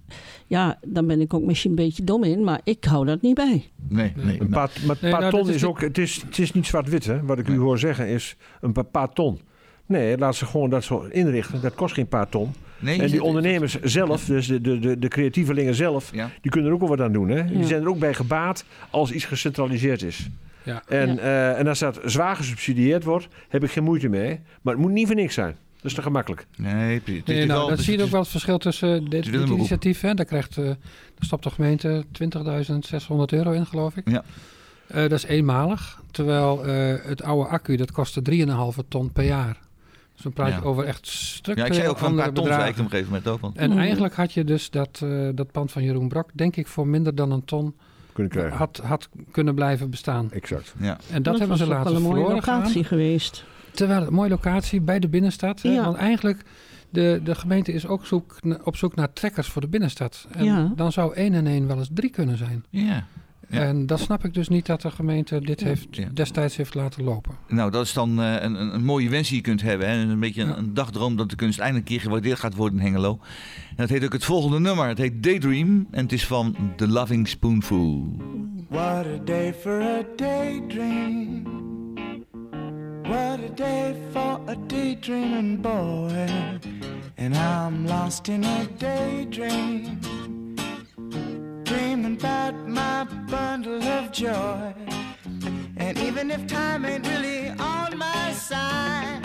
Ja, 0.47 0.79
dan 0.85 1.07
ben 1.07 1.21
ik 1.21 1.33
ook 1.33 1.43
misschien 1.43 1.69
een 1.69 1.75
beetje 1.75 2.03
dom 2.03 2.23
in, 2.23 2.43
maar 2.43 2.61
ik 2.63 2.83
hou 2.83 3.05
dat 3.05 3.21
niet 3.21 3.35
bij. 3.35 3.71
Nee, 3.87 4.13
nee. 4.15 4.41
Een 4.41 4.49
nou, 4.49 4.51
paar, 4.51 4.71
maar 4.85 4.97
paar 4.97 5.19
nou, 5.19 5.31
ton 5.31 5.49
is 5.49 5.63
ook... 5.63 5.81
Het 5.81 5.97
is, 5.97 6.21
het 6.25 6.39
is 6.39 6.51
niet 6.53 6.65
zwart-wit, 6.65 7.05
hè. 7.05 7.25
Wat 7.25 7.39
ik 7.39 7.47
Nee. 7.47 7.57
u 7.57 7.59
hoor 7.59 7.79
zeggen 7.79 8.07
is 8.07 8.35
een 8.61 8.71
paar, 8.71 8.83
paar 8.83 9.13
ton. 9.13 9.39
Nee, 9.85 10.17
laat 10.17 10.35
ze 10.35 10.45
gewoon 10.45 10.69
dat 10.69 10.83
zo 10.83 11.07
inrichten. 11.11 11.61
Dat 11.61 11.75
kost 11.75 11.93
geen 11.93 12.07
paar 12.07 12.29
ton. 12.29 12.53
Nee, 12.79 13.01
En 13.01 13.07
die 13.11 13.23
ondernemers 13.23 13.79
zelf, 13.81 14.25
dus 14.25 14.47
de, 14.47 14.61
de, 14.61 14.79
de, 14.79 14.99
de 14.99 15.07
creatievelingen 15.07 15.75
zelf... 15.75 16.09
Ja. 16.13 16.29
die 16.41 16.51
kunnen 16.51 16.69
er 16.69 16.75
ook 16.75 16.81
wel 16.81 16.89
wat 16.89 17.01
aan 17.01 17.11
doen, 17.13 17.29
hè. 17.29 17.45
Die 17.45 17.57
Ja. 17.57 17.65
zijn 17.65 17.81
er 17.81 17.89
ook 17.89 17.99
bij 17.99 18.13
gebaat 18.13 18.65
als 18.89 19.11
iets 19.11 19.25
gecentraliseerd 19.25 20.01
is. 20.01 20.27
Ja. 20.63 20.83
En, 20.87 21.13
Ja. 21.15 21.17
eh, 21.17 21.59
en 21.59 21.67
als 21.67 21.79
dat 21.79 21.99
zwaar 22.05 22.35
gesubsidieerd 22.35 23.03
wordt, 23.03 23.27
heb 23.49 23.63
ik 23.63 23.71
geen 23.71 23.83
moeite 23.83 24.07
mee. 24.07 24.39
Maar 24.61 24.73
het 24.73 24.81
moet 24.83 24.91
niet 24.91 25.07
voor 25.07 25.15
niks 25.15 25.33
zijn. 25.33 25.55
Dat 25.75 25.85
is 25.85 25.93
te 25.93 26.01
gemakkelijk. 26.01 26.45
Nee, 26.57 27.01
Nee, 27.05 27.21
is 27.25 27.45
nou, 27.45 27.69
dat 27.69 27.79
zie 27.79 27.97
je 27.97 28.03
ook 28.03 28.09
wel 28.09 28.19
het 28.19 28.29
verschil 28.29 28.57
tussen 28.57 29.05
dit, 29.09 29.25
willen 29.29 29.47
dit 29.47 29.55
initiatief. 29.57 30.01
Hè. 30.01 30.13
Daar 30.13 30.25
krijgt, 30.25 30.57
eh 30.57 30.63
daar 30.65 30.75
stopt 31.19 31.43
de 31.43 31.49
gemeente 31.49 32.05
20.600 32.11 33.33
euro 33.33 33.51
in, 33.51 33.65
geloof 33.65 33.95
ik. 33.97 34.09
Ja. 34.09 34.23
Eh, 34.87 34.95
dat 35.01 35.11
is 35.11 35.23
eenmalig. 35.25 36.01
Terwijl 36.11 36.65
eh, 36.65 36.93
het 37.03 37.23
oude 37.23 37.49
accu, 37.49 37.75
dat 37.75 37.91
kostte 37.91 38.21
3,5 38.21 38.83
ton 38.87 39.11
per 39.11 39.23
jaar. 39.23 39.57
Dus 40.17 40.25
dan 40.25 40.33
praat 40.33 40.47
je 40.53 40.59
Ja. 40.61 40.61
over 40.61 40.83
echt 40.85 41.07
stukken 41.07 41.63
Ja, 41.63 41.69
ik 41.69 41.73
zei 41.75 41.87
ook 41.87 41.97
van 41.97 42.15
paar 42.15 42.31
ton, 42.33 42.45
zei 42.45 42.63
ik 42.63 42.69
op 42.77 42.77
een 42.83 42.89
gegeven 42.89 43.05
moment 43.11 43.27
ook. 43.27 43.39
Want, 43.41 43.57
En 43.57 43.69
Mhm. 43.69 43.79
eigenlijk 43.79 44.13
had 44.15 44.33
je 44.33 44.43
dus 44.43 44.69
dat, 44.69 44.99
eh, 45.03 45.29
dat 45.35 45.51
pand 45.51 45.71
van 45.71 45.83
Jeroen 45.83 46.07
Brok, 46.07 46.29
denk 46.33 46.55
ik, 46.55 46.67
voor 46.67 46.87
minder 46.87 47.15
dan 47.15 47.31
een 47.31 47.45
ton 47.45 47.75
Kunnen 48.13 48.31
krijgen. 48.31 48.57
had, 48.57 48.77
had 48.83 49.09
kunnen 49.31 49.55
blijven 49.55 49.89
bestaan. 49.89 50.31
Exact. 50.31 50.73
ja. 50.79 50.97
En 51.11 51.23
dat, 51.23 51.39
hebben 51.39 51.47
was 51.47 51.57
ze 51.57 51.63
ook 51.63 51.69
laten 51.71 51.85
wel 51.91 51.95
een 51.95 52.01
mooie 52.07 52.15
verloren 52.15 52.43
gaan. 52.43 52.57
locatie 52.59 52.83
geweest. 52.83 53.45
Terwijl 53.71 54.07
een 54.07 54.13
mooie 54.13 54.29
locatie 54.29 54.81
bij 54.81 54.99
de 54.99 55.07
binnenstad. 55.07 55.61
Hè? 55.61 55.69
Ja. 55.69 55.83
Want 55.83 55.97
eigenlijk, 55.97 56.41
de, 56.89 57.21
de 57.23 57.35
gemeente 57.35 57.71
is 57.73 57.87
ook 57.87 58.05
zoek, 58.05 58.35
op 58.63 58.75
zoek 58.75 58.95
naar 58.95 59.13
trekkers 59.13 59.47
voor 59.47 59.61
de 59.61 59.67
binnenstad. 59.67 60.27
En 60.31 60.43
Ja. 60.45 60.71
dan 60.75 60.91
zou 60.91 61.13
1 61.15 61.33
en 61.33 61.47
1 61.47 61.67
wel 61.67 61.77
eens 61.77 61.89
3 61.93 62.09
kunnen 62.09 62.37
zijn. 62.37 62.65
ja. 62.69 63.05
Ja. 63.49 63.61
En 63.61 63.85
dat 63.85 63.99
snap 63.99 64.25
ik 64.25 64.33
dus 64.33 64.47
niet 64.47 64.65
dat 64.65 64.81
de 64.81 64.91
gemeente 64.91 65.39
dit 65.41 65.59
Ja. 65.59 65.65
heeft, 65.67 65.87
Ja. 65.91 66.07
destijds 66.13 66.55
heeft 66.55 66.75
laten 66.75 67.03
lopen. 67.03 67.35
Nou, 67.47 67.71
dat 67.71 67.85
is 67.85 67.93
dan 67.93 68.21
eh, 68.21 68.33
een, 68.33 68.61
een, 68.61 68.73
een 68.73 68.83
mooie 68.83 69.09
wens 69.09 69.27
die 69.27 69.37
je 69.37 69.43
kunt 69.43 69.61
hebben. 69.61 69.89
Hè? 69.89 69.95
Een 69.97 70.19
beetje 70.19 70.41
een, 70.41 70.47
Ja. 70.47 70.57
een 70.57 70.73
dagdroom 70.73 71.15
dat 71.15 71.29
de 71.29 71.35
kunst 71.35 71.59
eindelijk 71.59 71.87
een 71.89 71.95
keer 71.95 72.03
gewaardeerd 72.05 72.39
gaat 72.39 72.55
worden 72.55 72.79
in 72.79 72.85
Hengelo. 72.85 73.19
En 73.69 73.75
dat 73.75 73.89
heet 73.89 74.03
ook 74.05 74.13
het 74.13 74.25
volgende 74.25 74.59
nummer. 74.59 74.87
Het 74.87 74.97
heet 74.97 75.23
Daydream 75.23 75.87
en 75.91 76.03
het 76.03 76.11
is 76.11 76.25
van 76.25 76.55
The 76.75 76.87
Loving 76.87 77.27
Spoonful. 77.27 78.15
What 78.69 79.05
a 79.05 79.17
day 79.25 79.53
for 79.53 79.81
a 79.81 80.01
daydream. 80.15 81.43
What 83.03 83.39
a 83.39 83.53
day 83.55 83.95
for 84.11 84.39
a 84.49 84.55
daydreaming 84.67 85.61
boy. 85.61 86.27
And 87.17 87.35
I'm 87.35 87.85
lost 87.87 88.27
in 88.27 88.43
a 88.43 88.57
daydream. 88.77 89.81
About 92.07 92.55
my 92.65 93.03
bundle 93.29 93.83
of 93.83 94.13
joy. 94.13 94.73
And 95.75 95.97
even 95.97 96.31
if 96.31 96.47
time 96.47 96.85
ain't 96.85 97.05
really 97.05 97.49
on 97.49 97.97
my 97.97 98.31
side, 98.31 99.21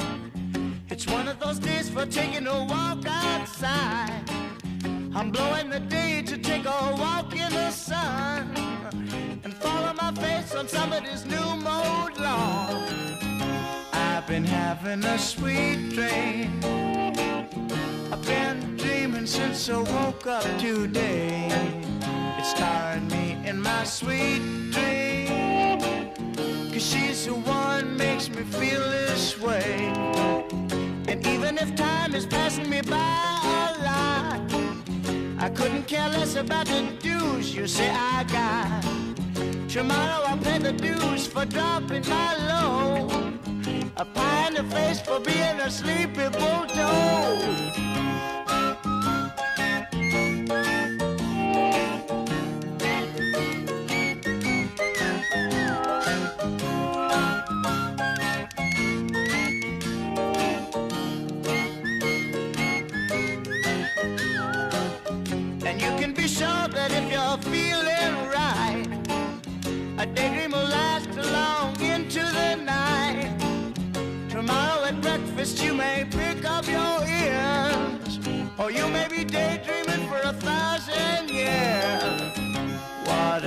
it's 0.88 1.06
one 1.06 1.28
of 1.28 1.38
those 1.38 1.60
days 1.60 1.88
for 1.88 2.04
taking 2.06 2.48
a 2.48 2.64
walk 2.64 3.06
outside. 3.06 4.28
I'm 5.14 5.30
blowing 5.30 5.70
the 5.70 5.78
day 5.78 6.22
to 6.22 6.36
take 6.36 6.64
a 6.66 6.96
walk 6.98 7.32
in 7.36 7.52
the 7.52 7.70
sun 7.70 8.50
and 9.44 9.54
follow 9.54 9.94
my 9.94 10.12
face 10.14 10.52
on 10.52 10.66
somebody's 10.66 11.24
new 11.24 11.56
mode 11.56 12.18
lawn. 12.18 13.21
I've 14.22 14.28
been 14.28 14.44
having 14.44 15.02
a 15.02 15.18
sweet 15.18 15.90
dream. 15.90 16.61
I've 18.12 18.24
been 18.24 18.76
dreaming 18.76 19.26
since 19.26 19.68
I 19.68 19.78
woke 19.78 20.28
up 20.28 20.44
today. 20.61 21.48
It's 22.38 22.50
starring 22.50 23.08
me 23.08 23.37
in 23.44 23.61
my 23.61 23.82
sweet 23.82 24.70
dream. 24.70 25.80
Cause 26.70 26.87
she's 26.87 27.26
the 27.26 27.35
one 27.35 27.96
makes 27.96 28.28
me 28.28 28.44
feel 28.44 28.78
this 28.90 29.40
way. 29.40 29.92
And 31.08 31.26
even 31.26 31.58
if 31.58 31.74
time 31.74 32.14
is 32.14 32.24
passing 32.24 32.70
me 32.70 32.80
by 32.80 32.94
a 32.94 33.82
lot, 33.82 34.40
I 35.40 35.50
couldn't 35.50 35.88
care 35.88 36.08
less 36.11 36.37
about 36.37 36.66
the 36.66 36.87
dues 37.00 37.56
you 37.56 37.66
say 37.66 37.90
I 37.90 38.22
got. 38.22 39.68
Tomorrow 39.68 40.26
I'll 40.28 40.38
pay 40.38 40.58
the 40.58 40.72
dues 40.72 41.26
for 41.26 41.44
dropping 41.44 42.08
my 42.08 42.37
load. 42.37 43.51
A 43.96 44.05
pie 44.05 44.48
in 44.48 44.55
the 44.55 44.64
face 44.75 45.01
for 45.01 45.20
being 45.20 45.61
a 45.61 45.70
sleepy 45.70 46.29
bulldog. 46.31 47.38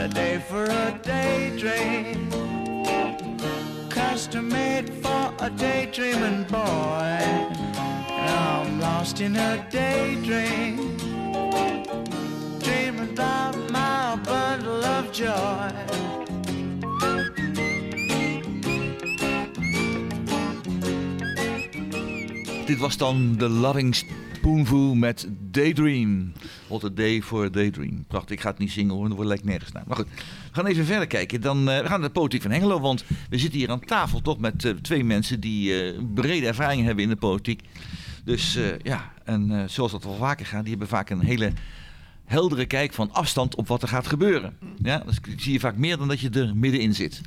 A 0.05 0.07
day 0.07 0.37
for 0.37 0.65
a 0.65 0.99
daydream, 1.01 2.29
custom 3.89 4.49
made 4.49 4.87
for 5.01 5.33
a 5.39 5.49
daydreaming 5.49 6.43
boy. 6.43 7.17
And 8.13 8.29
I'm 8.29 8.79
lost 8.79 9.19
in 9.19 9.35
a 9.35 9.65
daydream 9.71 10.95
dreaming 12.59 13.13
about 13.13 13.55
my 13.71 14.15
bundle 14.23 14.85
of 14.85 15.11
joy. 15.11 15.73
Dit 22.67 22.79
was 22.79 22.97
dan 22.97 23.37
The 23.37 23.49
Loving 23.49 23.95
Spoonful 24.45 24.95
met 24.95 25.27
Daydream. 25.51 26.34
What 26.67 26.84
a 26.84 26.89
day 26.89 27.21
for 27.21 27.45
a 27.45 27.49
daydream. 27.49 28.05
Prachtig, 28.08 28.36
ik 28.36 28.41
ga 28.41 28.49
het 28.49 28.58
niet 28.58 28.71
zingen 28.71 28.95
hoor, 28.95 29.10
dat 29.10 29.25
lijkt 29.25 29.43
nergens 29.43 29.71
naar. 29.71 29.84
Maar 29.88 29.95
goed, 29.95 30.08
we 30.15 30.21
gaan 30.51 30.65
even 30.65 30.86
verder 30.86 31.08
kijken. 31.08 31.41
Dan, 31.41 31.69
eh, 31.69 31.81
we 31.81 31.88
gaan 31.88 31.99
naar 31.99 32.08
de 32.08 32.19
politiek 32.19 32.41
van 32.41 32.51
Hengelo, 32.51 32.79
want 32.79 33.05
we 33.29 33.38
zitten 33.38 33.60
hier 33.60 33.69
aan 33.69 33.79
tafel 33.79 34.21
toch 34.21 34.39
met 34.39 34.65
eh, 34.65 34.71
twee 34.71 35.03
mensen 35.03 35.39
die 35.39 35.84
eh, 35.84 35.99
brede 36.13 36.47
ervaring 36.47 36.86
hebben 36.86 37.03
in 37.03 37.10
de 37.10 37.15
politiek. 37.15 37.62
Dus 38.23 38.60
ja, 38.84 39.12
en 39.23 39.69
zoals 39.69 39.91
dat 39.91 40.03
wel 40.03 40.15
vaker 40.15 40.45
gaat, 40.45 40.62
die 40.62 40.69
hebben 40.69 40.88
vaak 40.88 41.10
een 41.10 41.19
hele 41.19 41.51
heldere 42.25 42.65
kijk 42.65 42.93
van 42.93 43.09
afstand 43.11 43.55
op 43.55 43.67
wat 43.67 43.81
er 43.81 43.88
gaat 43.88 44.07
gebeuren. 44.07 44.53
Ja, 44.83 45.03
dat 45.05 45.19
zie 45.38 45.53
je 45.53 45.59
vaak 45.59 45.77
meer 45.77 45.97
dan 45.97 46.07
dat 46.07 46.19
je 46.19 46.29
er 46.29 46.51
middenin 46.55 46.93
zit. 46.93 47.21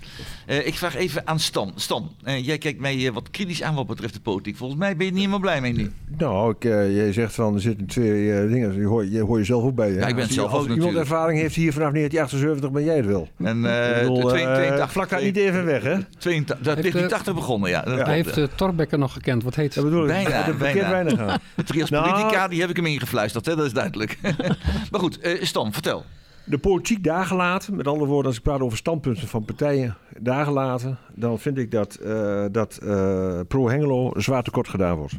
Eh, 0.47 0.67
ik 0.67 0.75
vraag 0.75 0.97
even 0.97 1.27
aan 1.27 1.39
Stan. 1.41 1.73
Stan, 1.75 2.15
eh, 2.23 2.47
jij 2.47 2.59
kijkt 2.59 2.81
mij 2.81 3.07
eh, 3.07 3.13
wat 3.13 3.31
kritisch 3.31 3.63
aan 3.63 3.75
wat 3.75 3.87
betreft 3.87 4.15
de 4.15 4.21
politiek. 4.21 4.57
Volgens 4.57 4.79
mij 4.79 4.97
ben 4.97 5.05
je 5.07 5.11
niet 5.13 5.21
helemaal 5.21 5.41
blij 5.41 5.61
mee 5.61 5.73
nu. 5.73 5.91
Nou, 6.19 6.51
ik, 6.51 6.65
eh, 6.65 6.97
jij 6.97 7.13
zegt 7.13 7.35
van 7.35 7.55
er 7.55 7.61
zitten 7.61 7.87
twee 7.87 8.49
dingen. 8.49 8.75
Je 8.81 8.85
hoor, 8.87 9.07
je 9.07 9.21
hoor 9.21 9.39
jezelf 9.39 9.63
ook 9.65 9.75
bij. 9.75 9.91
Hè? 9.91 9.99
Ja, 9.99 10.07
ik 10.07 10.15
ben 10.15 10.25
Als 10.25 10.35
zelf 10.35 10.47
als 10.51 10.57
ook 10.57 10.63
iemand 10.63 10.81
natuurlijk. 10.81 11.11
ervaring 11.11 11.41
heeft 11.41 11.55
hier 11.55 11.73
vanaf 11.73 11.93
1978, 11.93 12.71
ben 12.71 12.85
jij 12.85 12.97
het 12.97 13.07
wel. 13.07 13.29
En 13.39 13.65
eh 13.65 14.01
bedoel, 14.01 14.21
de 14.21 14.29
82, 14.29 14.93
vlak 14.93 15.09
daar 15.09 15.23
niet 15.23 15.37
even 15.37 15.65
weg, 15.65 15.83
hè? 15.83 15.97
82, 16.19 16.67
dat 16.67 16.77
Heeft, 16.77 16.95
ligt 16.95 17.05
eh, 17.05 17.11
80 17.11 17.35
begonnen, 17.35 17.71
ja. 17.71 17.83
Dat 17.83 18.07
heeft 18.07 18.39
uh, 18.39 18.45
Torbekker 18.55 18.99
nog 18.99 19.13
gekend. 19.13 19.43
Wat 19.43 19.55
heet 19.55 19.75
Dat 19.75 19.85
bedoel 19.85 20.03
ik. 20.03 20.09
Bijna, 20.09 20.47
Dat 20.47 20.59
bijna. 20.59 21.41
De 21.55 21.63
trias 21.65 21.91
Nou- 21.91 22.11
politica, 22.11 22.49
die 22.49 22.61
heb 22.61 22.71
ik 22.71 22.77
hem 22.77 22.87
ingefluisterd, 22.87 23.47
hè? 23.47 23.57
dat 23.57 23.67
is 23.67 23.73
duidelijk. 23.73 24.19
maar 24.91 25.01
goed, 25.01 25.19
eh 25.19 25.43
Stan, 25.43 25.73
vertel. 25.73 26.05
De 26.49 26.59
politiek 26.59 27.05
daar 27.05 27.25
gelaten, 27.25 27.77
met 27.77 27.87
andere 27.87 28.07
woorden, 28.07 28.27
als 28.27 28.37
ik 28.37 28.43
praat 28.43 28.61
over 28.61 28.79
standpunten 28.79 29.29
van 29.29 29.45
partijen 29.45 29.97
daar 30.19 30.45
gelaten, 30.45 30.99
dan 31.15 31.39
vind 31.39 31.59
ik 31.59 31.71
dat, 31.71 31.95
eh, 31.95 32.45
dat 32.53 32.77
eh, 32.77 33.41
Pro 33.49 33.69
Hengelo 33.69 34.13
zwaar 34.17 34.43
tekort 34.43 34.69
gedaan 34.69 34.97
wordt. 34.97 35.19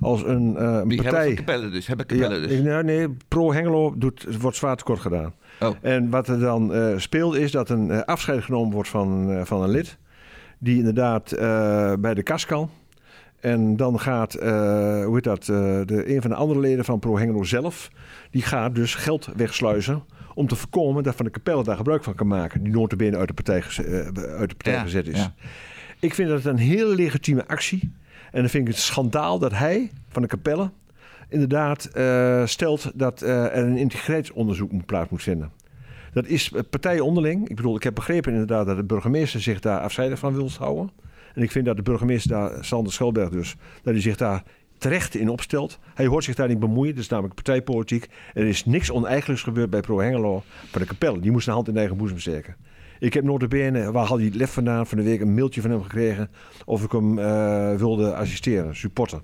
Als 0.00 0.22
een, 0.22 0.56
eh, 0.56 0.64
een 0.64 0.88
Die 0.88 1.00
hebben 1.00 1.20
partij. 1.20 1.34
Capelle 1.34 1.70
dus, 1.70 1.86
hebben 1.86 2.16
Ja, 2.16 2.28
dus. 2.28 2.60
nee, 2.60 2.82
nee, 2.82 3.16
Pro 3.28 3.52
Hengelo 3.52 3.94
doet, 3.96 4.26
wordt 4.40 4.56
zwaar 4.56 4.76
tekort 4.76 5.00
gedaan. 5.00 5.32
Oh. 5.60 5.70
En 5.80 6.10
wat 6.10 6.28
er 6.28 6.38
dan 6.38 6.72
speelt 6.96 7.34
is 7.34 7.50
dat 7.50 7.68
een 7.68 8.04
afscheid 8.04 8.44
genomen 8.44 8.72
wordt 8.72 8.88
van, 8.88 9.40
van 9.44 9.62
een 9.62 9.70
lid. 9.70 9.98
Die 10.58 10.78
inderdaad 10.78 11.34
bij 12.00 12.14
de 12.14 12.22
kas 12.22 12.46
kan. 12.46 12.70
En 13.42 13.76
dan 13.76 14.00
gaat, 14.00 14.34
eh, 14.34 14.50
hoe 15.04 15.14
heet 15.14 15.24
dat, 15.24 15.40
eh, 15.40 15.46
de, 15.84 16.14
een 16.14 16.20
van 16.20 16.30
de 16.30 16.36
andere 16.36 16.60
leden 16.60 16.84
van 16.84 16.98
Pro 16.98 17.18
Hengelo 17.18 17.42
zelf, 17.42 17.90
die 18.30 18.42
gaat 18.42 18.74
dus 18.74 18.94
geld 18.94 19.28
wegsluizen 19.36 20.02
om 20.34 20.46
te 20.46 20.56
voorkomen 20.56 21.02
dat 21.02 21.14
Van 21.14 21.24
de 21.24 21.30
Kapelle 21.30 21.64
daar 21.64 21.76
gebruik 21.76 22.04
van 22.04 22.14
kan 22.14 22.26
maken. 22.26 22.62
Die 22.62 22.72
notabene 22.72 23.16
uit 23.16 23.28
de 23.28 23.34
partij, 23.34 23.58
eh, 23.58 23.94
uit 24.38 24.48
de 24.48 24.54
partij 24.54 24.72
Ja, 24.72 24.82
gezet 24.82 25.08
is. 25.08 25.18
ja. 25.18 25.34
Ik 26.00 26.14
vind 26.14 26.28
dat 26.28 26.44
een 26.44 26.56
hele 26.56 26.94
legitieme 26.94 27.46
actie. 27.46 27.92
En 28.32 28.40
dan 28.40 28.48
vind 28.48 28.68
ik 28.68 28.74
het 28.74 28.82
schandaal 28.82 29.38
dat 29.38 29.52
hij, 29.52 29.90
Van 30.08 30.22
de 30.22 30.28
Kapelle, 30.28 30.70
inderdaad 31.28 31.90
stelt 32.50 32.90
dat 32.94 33.20
er 33.20 33.56
een 33.56 33.76
integriteitsonderzoek 33.76 34.72
moet 34.72 34.86
plaats 34.86 35.10
moet 35.10 35.22
vinden. 35.22 35.50
Dat 36.12 36.26
is 36.26 36.52
partijen 36.70 37.04
onderling. 37.04 37.48
Ik 37.48 37.56
bedoel, 37.56 37.76
ik 37.76 37.82
heb 37.82 37.94
begrepen 37.94 38.32
inderdaad 38.32 38.66
dat 38.66 38.76
de 38.76 38.84
burgemeester 38.84 39.40
zich 39.40 39.60
daar 39.60 39.80
afzijdig 39.80 40.18
van 40.18 40.34
wil 40.34 40.50
houden. 40.58 40.90
En 41.34 41.42
ik 41.42 41.50
vind 41.50 41.64
dat 41.64 41.76
de 41.76 41.82
burgemeester 41.82 42.30
daar, 42.30 42.64
Sander 42.64 42.92
Schelberg 42.92 43.28
dus, 43.28 43.56
dat 43.82 43.92
hij 43.92 44.02
zich 44.02 44.16
daar 44.16 44.42
terecht 44.78 45.14
in 45.14 45.28
opstelt. 45.28 45.78
Hij 45.94 46.06
hoort 46.06 46.24
zich 46.24 46.34
daar 46.34 46.48
niet 46.48 46.58
bemoeien, 46.58 46.94
dat 46.94 47.02
is 47.02 47.08
namelijk 47.08 47.34
partijpolitiek. 47.34 48.08
Er 48.34 48.46
is 48.46 48.64
niks 48.64 48.90
oneigenlijks 48.90 49.42
gebeurd 49.42 49.70
bij 49.70 49.80
Pro 49.80 50.00
Hengelo. 50.00 50.42
Van 50.70 50.80
de 50.80 50.86
kapelle, 50.86 51.20
die 51.20 51.30
moest 51.30 51.46
een 51.46 51.52
hand 51.52 51.68
in 51.68 51.76
eigen 51.76 51.96
boezem 51.96 52.18
steken. 52.18 52.56
Ik 52.98 53.14
heb 53.14 53.24
notabene, 53.24 53.92
waar 53.92 54.06
had 54.06 54.16
hij 54.16 54.26
het 54.26 54.34
lef 54.34 54.52
vandaan, 54.52 54.86
van 54.86 54.98
de 54.98 55.04
week 55.04 55.20
een 55.20 55.34
mailtje 55.34 55.60
van 55.60 55.70
hem 55.70 55.82
gekregen 55.82 56.30
of 56.64 56.82
ik 56.84 56.92
hem 56.92 57.18
eh, 57.18 57.74
wilde 57.74 58.14
assisteren, 58.14 58.76
supporten. 58.76 59.20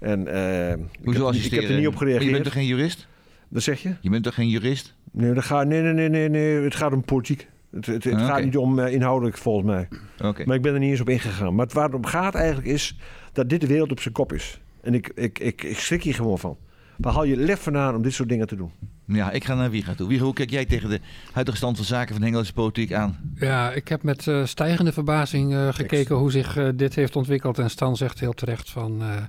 En 0.00 0.26
eh, 0.28 0.70
ik, 0.70 0.78
Hoezo 1.04 1.18
heb, 1.20 1.28
assisteren? 1.28 1.58
ik 1.58 1.68
heb 1.68 1.70
er 1.70 1.76
niet 1.78 1.86
op 1.86 1.94
Maar 1.94 2.08
Je 2.08 2.12
bent 2.12 2.22
gereageerd. 2.22 2.44
toch 2.44 2.52
geen 2.52 2.66
jurist? 2.66 3.06
Wat 3.48 3.62
zeg 3.62 3.82
je? 3.82 3.94
Je 4.00 4.10
bent 4.10 4.24
toch 4.24 4.34
geen 4.34 4.48
jurist? 4.48 4.94
Nee, 5.12 5.32
dat 5.32 5.44
gaat, 5.44 5.66
nee, 5.66 5.80
nee, 5.80 5.92
nee, 5.92 6.08
nee, 6.08 6.28
nee, 6.28 6.62
het 6.62 6.74
gaat 6.74 6.92
om 6.92 7.04
politiek. 7.04 7.48
Het, 7.74 7.86
het, 7.86 8.04
het 8.04 8.14
Ah, 8.14 8.26
gaat 8.26 8.44
niet 8.44 8.56
om 8.56 8.78
eh, 8.78 8.92
inhoudelijk 8.92 9.38
volgens 9.38 9.66
mij. 9.66 9.88
Oké. 10.22 10.44
Maar 10.46 10.56
ik 10.56 10.62
ben 10.62 10.72
er 10.74 10.78
niet 10.78 10.90
eens 10.90 11.00
op 11.00 11.08
ingegaan. 11.08 11.54
Maar 11.54 11.64
het 11.64 11.74
waar 11.74 11.84
het 11.84 11.94
om 11.94 12.06
gaat 12.06 12.34
eigenlijk 12.34 12.66
is 12.66 12.96
dat 13.32 13.48
dit 13.48 13.60
de 13.60 13.66
wereld 13.66 13.90
op 13.90 14.00
zijn 14.00 14.14
kop 14.14 14.32
is. 14.32 14.60
En 14.80 14.94
ik, 14.94 15.10
ik, 15.14 15.38
ik, 15.38 15.62
ik 15.62 15.78
schrik 15.78 16.02
hier 16.02 16.14
gewoon 16.14 16.38
van. 16.38 16.56
Waar 16.96 17.12
haal 17.12 17.24
je 17.24 17.36
lef 17.36 17.62
vandaan 17.62 17.94
om 17.94 18.02
dit 18.02 18.12
soort 18.12 18.28
dingen 18.28 18.46
te 18.46 18.56
doen? 18.56 18.70
Ja, 19.06 19.30
ik 19.30 19.44
ga 19.44 19.54
naar 19.54 19.70
Wiega 19.70 19.94
toe. 19.94 20.08
Wiega, 20.08 20.24
hoe 20.24 20.32
kijk 20.34 20.50
jij 20.50 20.64
tegen 20.64 20.88
de 20.90 21.00
huidige 21.32 21.56
stand 21.56 21.76
van 21.76 21.84
zaken 21.84 22.12
van 22.14 22.20
de 22.20 22.26
Engelse 22.28 22.52
politiek 22.52 22.92
aan? 22.92 23.32
Ja, 23.34 23.72
ik 23.72 23.88
heb 23.88 24.02
met 24.02 24.26
eh, 24.26 24.44
stijgende 24.44 24.92
verbazing 24.92 25.54
eh, 25.54 25.68
gekeken 25.72 26.16
hoe 26.16 26.30
zich 26.30 26.72
dit 26.74 26.94
heeft 26.94 27.16
ontwikkeld. 27.16 27.58
En 27.58 27.70
Stan 27.70 27.96
zegt 27.96 28.20
heel 28.20 28.32
terecht 28.32 28.70
van... 28.70 29.02
eh, 29.02 29.22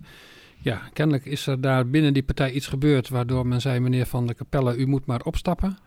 ja, 0.57 0.81
kennelijk 0.93 1.25
is 1.25 1.47
er 1.47 1.61
daar 1.61 1.87
binnen 1.89 2.13
die 2.13 2.23
partij 2.23 2.51
iets 2.51 2.67
gebeurd... 2.67 3.09
waardoor 3.09 3.47
men 3.47 3.61
zei, 3.61 3.79
meneer 3.79 4.05
Van 4.05 4.25
der 4.25 4.35
Capelle, 4.35 4.75
u 4.77 4.85
moet 4.87 5.05
maar 5.05 5.21
opstappen. 5.21 5.77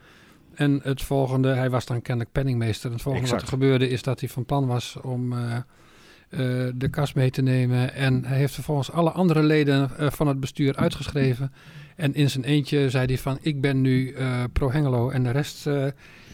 En 0.59 0.81
het 0.83 1.03
volgende, 1.03 1.49
hij 1.49 1.71
was 1.71 1.87
dan 1.87 2.03
kennelijk 2.03 2.33
penningmeester. 2.35 2.87
En 2.87 2.93
het 2.93 3.03
volgende 3.03 3.29
wat 3.29 3.41
er 3.43 3.49
gebeurde 3.49 3.89
is 3.89 4.03
dat 4.03 4.21
hij 4.21 4.29
van 4.29 4.45
plan 4.45 4.67
was 4.67 4.97
om... 5.03 5.33
eh, 5.33 5.57
eh, 5.57 6.73
de 6.75 6.89
kas 6.91 7.13
mee 7.13 7.31
te 7.31 7.43
nemen. 7.43 7.95
En 7.95 8.25
hij 8.25 8.37
heeft 8.39 8.55
vervolgens 8.55 8.91
alle 8.93 9.11
andere 9.11 9.43
leden 9.43 9.91
eh, 9.99 10.11
van 10.11 10.27
het 10.27 10.41
bestuur 10.41 10.77
uitgeschreven. 10.77 11.53
En 11.97 12.15
in 12.15 12.31
zijn 12.31 12.45
eentje 12.45 12.91
zei 12.91 13.07
hij 13.07 13.19
van... 13.19 13.39
ik 13.41 13.61
ben 13.61 13.81
nu 13.81 14.11
eh, 14.13 14.43
pro-Hengelo 14.53 15.11
en 15.11 15.23
de 15.23 15.31
rest 15.31 15.67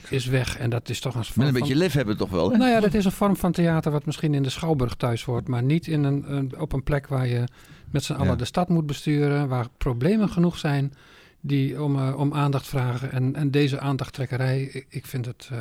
is 0.08 0.26
weg. 0.26 0.58
En 0.58 0.70
dat 0.70 0.88
is 0.88 1.00
toch 1.00 1.12
een 1.14 1.18
Met 1.18 1.28
vorm 1.28 1.46
een 1.46 1.52
van- 1.52 1.60
beetje 1.60 1.76
lef 1.76 1.92
hebben 1.92 2.16
toch 2.16 2.30
wel, 2.30 2.50
hè? 2.50 2.56
nou 2.56 2.70
ja, 2.70 2.80
dat 2.80 2.94
is 2.94 3.04
een 3.04 3.12
vorm 3.12 3.36
van 3.36 3.52
theater 3.52 3.92
wat 3.92 4.06
misschien 4.06 4.34
in 4.34 4.42
de 4.42 4.50
Schouwburg 4.50 4.94
thuis 4.94 5.24
hoort, 5.24 5.48
maar 5.48 5.62
niet 5.62 5.86
in 5.86 6.04
een, 6.04 6.24
een- 6.36 6.52
op 6.58 6.72
een 6.72 6.82
plek 6.82 7.06
waar 7.06 7.26
je 7.26 7.44
met 7.90 8.04
z'n 8.04 8.12
allen 8.12 8.26
Ja. 8.26 8.34
de 8.36 8.44
stad 8.44 8.68
moet 8.68 8.86
besturen, 8.86 9.48
waar 9.48 9.66
problemen 9.78 10.28
genoeg 10.28 10.58
zijn 10.58 10.92
die 11.46 11.82
om, 11.82 11.96
eh, 11.98 12.14
om 12.18 12.34
aandacht 12.34 12.66
vragen. 12.66 13.12
En, 13.12 13.34
en 13.36 13.50
deze 13.50 13.80
aandachttrekkerij, 13.80 14.62
ik, 14.62 14.86
ik 14.88 15.06
vind 15.06 15.26
het 15.26 15.48
eh, 15.52 15.58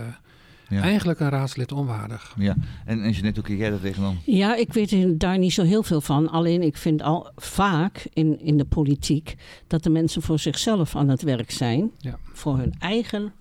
Ja. 0.70 0.82
eigenlijk 0.82 1.20
een 1.20 1.30
raadslid 1.30 1.72
onwaardig. 1.72 2.36
ja. 2.38 2.56
En, 2.86 3.04
en 3.04 3.12
Jeanette, 3.12 3.40
hoe 3.40 3.50
kijk 3.50 3.60
jij 3.60 3.70
daar 3.70 3.80
tegenaan? 3.80 4.18
Ja, 4.26 4.56
ik 4.56 4.74
weet 4.74 5.20
daar 5.20 5.38
niet 5.38 5.54
zo 5.54 5.64
heel 5.64 5.84
veel 5.84 6.02
van. 6.02 6.30
Alleen 6.30 6.62
ik 6.62 6.78
vind 6.78 7.02
al 7.02 7.30
vaak 7.36 8.08
in, 8.14 8.40
in 8.40 8.58
de 8.58 8.66
politiek 8.66 9.36
dat 9.68 9.84
de 9.84 9.90
mensen 9.90 10.22
voor 10.22 10.40
zichzelf 10.40 10.96
aan 10.96 11.10
het 11.10 11.22
werk 11.22 11.52
zijn. 11.52 11.92
Ja. 11.98 12.18
Voor 12.34 12.58
hun 12.58 12.74
eigen. 12.80 13.34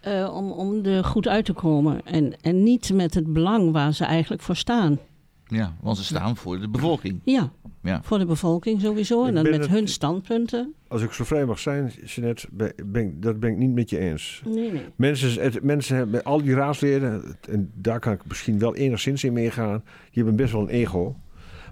eh, 0.00 0.30
om, 0.34 0.50
om 0.50 0.84
er 0.84 1.04
goed 1.04 1.28
uit 1.28 1.44
te 1.44 1.52
komen. 1.52 2.06
En, 2.06 2.40
en 2.40 2.62
niet 2.62 2.92
met 2.92 3.14
het 3.14 3.32
belang 3.32 3.72
waar 3.72 3.92
ze 3.94 4.04
eigenlijk 4.04 4.42
voor 4.42 4.56
staan. 4.56 4.98
Ja, 5.46 5.74
want 5.80 5.96
ze 5.96 6.04
staan 6.04 6.36
voor 6.36 6.60
de 6.60 6.68
bevolking. 6.68 7.20
Ja, 7.24 7.50
Ja. 7.82 8.00
voor 8.02 8.18
de 8.18 8.26
bevolking 8.26 8.80
sowieso. 8.80 9.22
Ik 9.22 9.28
En 9.28 9.34
dan 9.34 9.42
met 9.42 9.60
het- 9.60 9.68
hun 9.70 9.88
standpunten. 9.88 10.74
Als 10.94 11.02
ik 11.02 11.12
zo 11.12 11.24
vrij 11.24 11.44
mag 11.44 11.58
zijn, 11.58 11.92
Jeanette, 12.04 12.48
ben, 12.86 13.20
dat 13.20 13.40
ben 13.40 13.50
ik 13.50 13.56
niet 13.56 13.74
met 13.74 13.90
je 13.90 13.98
eens. 13.98 14.42
Nee, 14.44 14.72
nee. 14.72 14.82
Mensen, 14.96 15.42
het, 15.42 15.62
mensen 15.62 15.96
hebben, 15.96 16.22
al 16.22 16.42
die 16.42 16.54
raadsleden, 16.54 17.22
en 17.50 17.70
daar 17.74 18.00
kan 18.00 18.12
ik 18.12 18.20
misschien 18.28 18.58
wel 18.58 18.74
enigszins 18.76 19.24
in 19.24 19.32
meegaan, 19.32 19.82
die 19.84 20.22
hebben 20.22 20.36
best 20.36 20.52
wel 20.52 20.62
een 20.62 20.68
ego. 20.68 21.16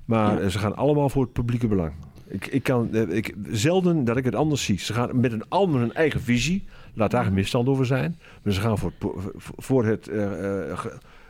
Maar 0.04 0.42
Ja. 0.42 0.48
ze 0.48 0.58
gaan 0.58 0.76
allemaal 0.76 1.08
voor 1.08 1.22
het 1.22 1.32
publieke 1.32 1.66
belang. 1.68 1.92
Ik, 2.26 2.46
ik 2.46 2.62
kan 2.62 2.94
eh, 2.94 3.16
ik, 3.16 3.34
zelden 3.50 4.04
dat 4.04 4.16
ik 4.16 4.24
het 4.24 4.34
anders 4.34 4.64
zie. 4.64 4.78
Ze 4.78 4.92
gaan 4.92 5.20
met 5.20 5.32
een 5.32 5.48
allemaal 5.48 5.80
hun 5.80 5.92
eigen 5.94 6.20
visie. 6.20 6.64
Laat 6.94 7.10
daar 7.10 7.24
geen 7.24 7.34
misstand 7.34 7.68
over 7.68 7.86
zijn. 7.86 8.18
Maar 8.42 8.52
ze 8.52 8.60
gaan 8.60 8.78
voor, 8.78 8.92
voor- 9.56 9.84
het, 9.84 10.08
eh, 10.08 10.70
eh, 10.70 10.78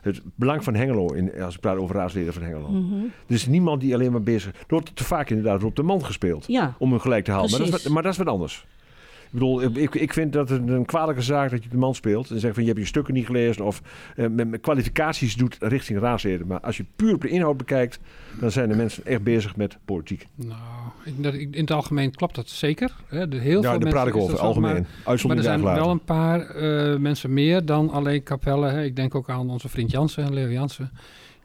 het 0.02 0.20
belang 0.34 0.64
van 0.64 0.74
Hengelo. 0.74 1.12
In, 1.12 1.42
als 1.42 1.54
ik 1.54 1.60
praat 1.60 1.76
over 1.76 1.96
raadsleden 1.96 2.32
van 2.32 2.42
Hengelo. 2.42 2.68
Mhm. 2.68 2.94
Er 3.26 3.34
is 3.34 3.46
niemand 3.46 3.80
die 3.80 3.94
alleen 3.94 4.12
maar 4.12 4.22
bezig... 4.22 4.52
Er 4.52 4.64
wordt 4.68 4.96
te 4.96 5.04
vaak 5.04 5.30
inderdaad 5.30 5.64
op 5.64 5.76
de 5.76 5.82
man 5.82 6.04
gespeeld 6.04 6.44
Ja, 6.46 6.74
om 6.78 6.90
hem 6.90 7.00
gelijk 7.00 7.24
te 7.24 7.30
halen. 7.30 7.50
Maar 7.50 7.60
dat, 7.60 7.78
is, 7.78 7.88
maar 7.88 8.02
dat 8.02 8.12
is 8.12 8.18
wat 8.18 8.26
anders. 8.26 8.66
Ik 9.32 9.38
bedoel, 9.38 9.62
ik, 9.62 9.94
ik 9.94 10.12
vind 10.12 10.32
dat 10.32 10.48
het 10.48 10.68
een 10.68 10.84
kwalijke 10.84 11.22
zaak 11.22 11.50
dat 11.50 11.62
je 11.62 11.68
de 11.68 11.76
man 11.76 11.94
speelt. 11.94 12.30
En 12.30 12.40
zegt 12.40 12.54
van 12.54 12.62
je 12.62 12.68
hebt 12.68 12.80
je 12.80 12.86
stukken 12.86 13.14
niet 13.14 13.26
gelezen 13.26 13.64
of 13.64 13.82
eh, 14.16 14.26
met, 14.28 14.48
met 14.48 14.60
kwalificaties 14.60 15.36
doet 15.36 15.56
richting 15.60 15.98
raadsleden. 16.00 16.46
Maar 16.46 16.60
als 16.60 16.76
je 16.76 16.84
puur 16.96 17.14
op 17.14 17.20
de 17.20 17.28
inhoud 17.28 17.56
bekijkt, 17.56 17.98
dan 18.40 18.50
zijn 18.50 18.68
de 18.68 18.74
mensen 18.76 19.04
echt 19.06 19.22
bezig 19.22 19.56
met 19.56 19.78
politiek. 19.84 20.26
Nou, 20.34 21.36
ik- 21.38 21.54
in 21.54 21.60
het 21.60 21.70
algemeen 21.70 22.10
klopt 22.14 22.34
dat 22.34 22.48
zeker. 22.48 22.94
Hè. 23.06 23.28
De, 23.28 23.36
heel 23.36 23.62
ja, 23.62 23.70
veel 23.70 23.78
daar 23.80 23.90
praat 23.90 24.06
ik 24.06 24.16
over, 24.16 24.38
algemeen. 24.38 24.72
maar- 24.72 25.20
Maar 25.26 25.36
er 25.36 25.42
zijn 25.42 25.62
wel 25.62 25.90
een 25.90 26.04
paar 26.04 26.40
eh, 26.40 26.98
mensen 26.98 27.32
meer 27.32 27.64
dan 27.64 27.90
alleen 27.90 28.22
Capelle. 28.22 28.68
Hè. 28.68 28.84
Ik 28.84 28.96
denk 28.96 29.14
ook 29.14 29.30
aan 29.30 29.50
onze 29.50 29.68
vriend 29.68 29.90
Jansen, 29.90 30.32
Leo 30.34 30.48
Jansen. 30.48 30.90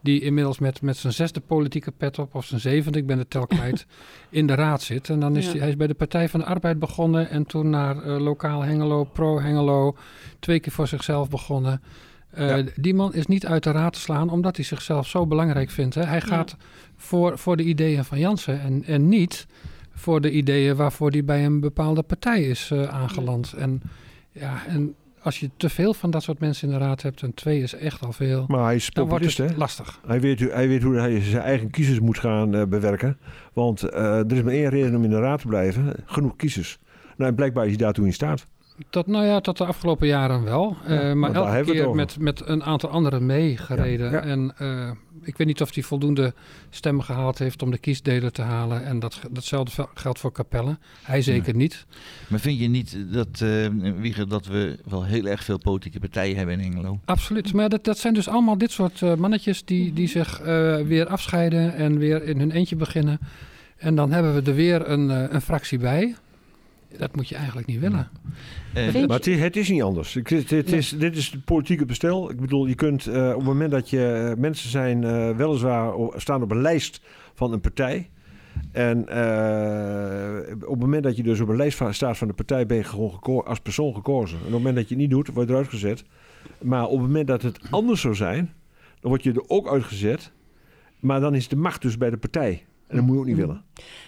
Die 0.02 0.20
inmiddels 0.20 0.58
met, 0.58 0.82
met 0.82 0.96
zijn 0.96 1.12
zesde 1.12 1.40
politieke 1.40 1.90
pet 1.90 2.18
op, 2.18 2.34
of 2.34 2.44
zijn 2.46 2.60
zevende, 2.60 2.98
ik 2.98 3.06
ben 3.06 3.18
de 3.18 3.28
tel 3.28 3.46
kwijt, 3.56 3.86
in 4.30 4.46
de 4.46 4.54
raad 4.54 4.82
zit. 4.82 5.08
En 5.08 5.20
dan 5.20 5.36
is 5.36 5.44
Ja. 5.44 5.50
hij, 5.50 5.60
hij 5.60 5.68
is 5.68 5.76
bij 5.76 5.86
de 5.86 5.94
Partij 5.94 6.28
van 6.28 6.40
de 6.40 6.46
Arbeid 6.46 6.78
begonnen 6.78 7.30
en 7.30 7.46
toen 7.46 7.70
naar 7.70 8.02
eh, 8.02 8.20
lokaal 8.20 8.62
Hengelo, 8.62 9.04
pro-Hengelo, 9.04 9.96
twee 10.38 10.60
keer 10.60 10.72
voor 10.72 10.88
zichzelf 10.88 11.28
begonnen. 11.28 11.82
Eh, 12.30 12.48
Ja. 12.58 12.64
Die 12.76 12.94
man 12.94 13.14
is 13.14 13.26
niet 13.26 13.46
uit 13.46 13.62
de 13.62 13.70
raad 13.70 13.92
te 13.92 14.00
slaan 14.00 14.30
omdat 14.30 14.56
hij 14.56 14.64
zichzelf 14.64 15.06
zo 15.06 15.26
belangrijk 15.26 15.70
vindt. 15.70 15.94
Hè. 15.94 16.02
Hij 16.04 16.20
gaat 16.20 16.56
voor, 16.96 17.38
voor 17.38 17.56
de 17.56 17.62
ideeën 17.64 18.04
van 18.04 18.18
Jansen 18.18 18.60
en, 18.60 18.84
en 18.84 19.08
niet 19.08 19.46
voor 19.94 20.20
de 20.20 20.30
ideeën 20.30 20.76
waarvoor 20.76 21.10
hij 21.10 21.24
bij 21.24 21.44
een 21.44 21.60
bepaalde 21.60 22.02
partij 22.02 22.42
is 22.42 22.70
eh, 22.70 22.82
aangeland. 22.88 23.52
En, 23.52 23.82
ja, 24.32 24.66
en 24.66 24.94
als 25.22 25.40
je 25.40 25.50
te 25.56 25.68
veel 25.68 25.94
van 25.94 26.10
dat 26.10 26.22
soort 26.22 26.38
mensen 26.38 26.68
in 26.72 26.78
de 26.78 26.84
raad 26.84 27.02
hebt, 27.02 27.22
en 27.22 27.34
twee 27.34 27.62
is 27.62 27.74
echt 27.74 28.02
al 28.02 28.12
veel, 28.12 28.44
Maar 28.48 28.64
hij 28.64 28.74
is 28.74 28.90
dan 28.90 29.08
wordt 29.08 29.24
het 29.24 29.36
hè? 29.50 29.56
lastig. 29.56 30.00
Hij 30.06 30.20
weet, 30.20 30.40
hoe- 30.40 30.50
hij 30.50 30.68
weet 30.68 30.82
hoe 30.82 30.94
hij 30.96 31.20
zijn 31.22 31.42
eigen 31.42 31.70
kiezers 31.70 32.00
moet 32.00 32.18
gaan 32.18 32.54
eh, 32.54 32.64
bewerken. 32.66 33.18
Want 33.52 33.82
eh, 33.82 34.18
er 34.18 34.32
is 34.32 34.42
maar 34.42 34.52
één 34.52 34.68
reden 34.68 34.94
om 34.94 35.04
in 35.04 35.10
de 35.10 35.20
raad 35.20 35.40
te 35.40 35.46
blijven. 35.46 35.94
Genoeg 36.06 36.36
kiezers. 36.36 36.78
Nou, 37.16 37.30
en 37.30 37.36
blijkbaar 37.36 37.64
is 37.64 37.70
hij 37.70 37.78
daartoe 37.78 38.06
in 38.06 38.12
staat. 38.12 38.46
Tot, 38.90 39.06
nou 39.06 39.24
ja, 39.24 39.40
tot 39.40 39.58
de 39.58 39.64
afgelopen 39.64 40.06
jaren 40.06 40.44
wel. 40.44 40.76
Ja, 40.86 41.00
Eh, 41.00 41.12
maar 41.12 41.34
elke 41.34 41.72
keer 41.72 41.94
met, 41.94 42.18
met 42.18 42.42
een 42.44 42.62
aantal 42.62 42.90
anderen 42.90 43.26
meegereden. 43.26 44.10
Ja, 44.10 44.16
ja. 44.16 44.22
En 44.22 44.52
eh, 44.58 44.90
ik 45.22 45.36
weet 45.36 45.46
niet 45.46 45.62
of 45.62 45.74
hij 45.74 45.82
voldoende 45.82 46.34
stemmen 46.70 47.04
gehaald 47.04 47.38
heeft 47.38 47.62
om 47.62 47.70
de 47.70 47.78
kiesdelen 47.78 48.32
te 48.32 48.42
halen. 48.42 48.84
En 48.84 48.98
dat, 48.98 49.20
datzelfde 49.30 49.88
geldt 49.94 50.18
voor 50.18 50.32
Capelle. 50.32 50.78
Hij 51.02 51.22
zeker 51.22 51.54
niet. 51.54 51.86
Maar 52.28 52.40
vind 52.40 52.58
je 52.58 52.68
niet 52.68 52.98
dat, 53.12 53.40
eh 53.40 53.66
Wieger, 53.98 54.28
dat 54.28 54.46
we 54.46 54.78
wel 54.88 55.04
heel 55.04 55.24
erg 55.26 55.44
veel 55.44 55.58
politieke 55.58 56.00
partijen 56.00 56.36
hebben 56.36 56.60
in 56.60 56.72
Engelo? 56.72 57.00
Absoluut. 57.04 57.52
Maar 57.52 57.68
dat, 57.68 57.84
dat 57.84 57.98
zijn 57.98 58.14
dus 58.14 58.28
allemaal 58.28 58.58
dit 58.58 58.70
soort 58.70 59.16
mannetjes 59.18 59.64
die, 59.64 59.92
die 59.92 60.08
zich 60.08 60.40
eh, 60.40 60.76
weer 60.76 61.06
afscheiden 61.06 61.74
en 61.74 61.98
weer 61.98 62.22
in 62.22 62.38
hun 62.38 62.50
eentje 62.50 62.76
beginnen. 62.76 63.18
En 63.76 63.94
dan 63.94 64.12
hebben 64.12 64.34
we 64.34 64.50
er 64.50 64.56
weer 64.56 64.88
een, 64.88 65.34
een 65.34 65.40
fractie 65.40 65.78
bij. 65.78 66.14
Dat 66.96 67.16
moet 67.16 67.28
je 67.28 67.34
eigenlijk 67.34 67.66
niet 67.66 67.80
willen. 67.80 68.08
Eh, 68.74 68.92
Maar 69.06 69.16
het 69.16 69.26
is, 69.26 69.40
het 69.40 69.56
is 69.56 69.68
niet 69.68 69.82
anders. 69.82 70.16
Ik, 70.16 70.28
het, 70.28 70.50
het 70.50 70.72
is, 70.72 70.90
dit 70.90 71.16
is 71.16 71.30
het 71.30 71.44
politieke 71.44 71.84
bestel. 71.86 72.30
Ik 72.30 72.40
bedoel, 72.40 72.66
je 72.66 72.74
kunt 72.74 73.06
eh, 73.06 73.28
op 73.28 73.36
het 73.36 73.44
moment 73.44 73.70
dat 73.70 73.90
je 73.90 74.30
eh, 74.34 74.40
mensen 74.40 74.70
zijn, 74.70 75.04
eh, 75.04 75.36
weliswaar 75.36 75.94
staan 76.16 76.42
op 76.42 76.50
een 76.50 76.60
lijst 76.60 77.00
van 77.34 77.52
een 77.52 77.60
partij. 77.60 78.10
En 78.72 79.08
eh, 79.08 80.54
op 80.54 80.70
het 80.70 80.80
moment 80.80 81.02
dat 81.02 81.16
je 81.16 81.22
dus 81.22 81.40
op 81.40 81.48
een 81.48 81.56
lijst 81.56 81.82
staat 81.90 82.18
van 82.18 82.28
de 82.28 82.34
partij, 82.34 82.66
ben 82.66 82.76
je 82.76 82.84
gewoon 82.84 83.44
als 83.44 83.58
persoon 83.60 83.94
gekozen. 83.94 84.36
En 84.38 84.44
op 84.44 84.50
het 84.50 84.58
moment 84.58 84.74
dat 84.76 84.88
je 84.88 84.94
het 84.94 85.02
niet 85.02 85.10
doet, 85.10 85.28
word 85.28 85.46
je 85.48 85.52
eruit 85.52 85.68
gezet. 85.68 86.04
Maar 86.62 86.84
op 86.84 86.98
het 86.98 87.06
moment 87.06 87.26
dat 87.26 87.42
het 87.42 87.60
anders 87.70 88.00
zou 88.00 88.14
zijn, 88.14 88.52
dan 89.00 89.10
word 89.10 89.22
je 89.22 89.32
er 89.32 89.48
ook 89.48 89.68
uitgezet. 89.68 90.32
Maar 91.00 91.20
dan 91.20 91.34
is 91.34 91.48
de 91.48 91.56
macht 91.56 91.82
dus 91.82 91.98
bij 91.98 92.10
de 92.10 92.16
partij. 92.16 92.64
En 92.88 92.96
dat 92.96 93.04
moet 93.04 93.14
je 93.14 93.20
ook 93.20 93.26
niet 93.26 93.36
willen. 93.36 93.62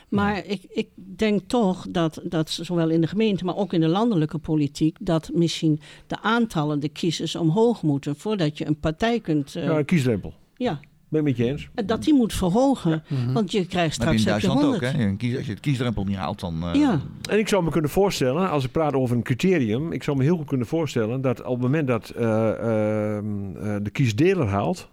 Maar 0.09 0.45
ik, 0.47 0.63
ik 0.69 0.89
denk 0.97 1.41
toch 1.47 1.87
dat, 1.91 2.21
dat 2.25 2.51
zowel 2.51 2.91
in 2.91 3.01
de 3.01 3.07
gemeente, 3.07 3.45
maar 3.45 3.57
ook 3.57 3.73
in 3.73 3.81
de 3.81 3.89
landelijke 3.89 4.39
politiek, 4.39 4.97
dat 5.01 5.31
misschien 5.35 5.81
de 6.07 6.21
aantallen, 6.23 6.81
de 6.81 6.89
kiezers 6.89 7.37
omhoog 7.37 7.83
moeten 7.83 8.17
voordat 8.17 8.59
je 8.59 8.67
een 8.67 8.79
partij 8.79 9.21
kunt. 9.21 9.55
eh, 9.57 9.65
Ja, 9.65 9.79
een 9.79 9.85
kiesdrempel. 9.85 10.35
ja, 10.57 10.81
Ben 11.09 11.21
ik 11.21 11.27
met 11.27 11.37
je 11.37 11.45
eens. 11.45 11.69
En 11.75 11.87
dat 11.87 12.03
die 12.05 12.15
moet 12.15 12.33
verhogen. 12.33 13.03
Mhm. 13.09 13.33
Want 13.33 13.53
je 13.53 13.67
krijgt 13.67 13.99
Maar 13.99 14.13
in 14.13 14.19
straks 14.19 14.43
heb 14.43 14.51
je 14.53 14.57
Duitsland 14.57 14.59
ook, 14.85 14.91
100. 14.91 15.11
hè? 15.11 15.17
Kies- 15.17 15.37
als 15.37 15.45
je 15.47 15.51
het 15.53 15.61
kiesdrempel 15.61 16.05
niet 16.05 16.17
haalt, 16.17 16.41
dan... 16.41 16.63
eh, 16.63 16.75
Ja. 16.81 17.01
En 17.31 17.39
ik 17.39 17.49
zou 17.49 17.65
me 17.65 17.71
kunnen 17.71 17.91
voorstellen, 17.91 18.51
als 18.51 18.65
ik 18.65 18.71
praat 18.73 18.93
over 18.95 19.17
een 19.17 19.23
criterium, 19.23 19.93
ik 19.93 20.03
zou 20.03 20.17
me 20.17 20.23
heel 20.23 20.37
goed 20.37 20.47
kunnen 20.47 20.67
voorstellen 20.67 21.21
dat 21.21 21.43
op 21.43 21.53
het 21.53 21.61
moment 21.63 21.87
dat 21.87 22.09
eh, 22.11 22.51
ehm, 22.51 23.57
eh, 23.57 23.77
de 23.83 23.91
kiesdeler 23.93 24.47
haalt, 24.47 24.89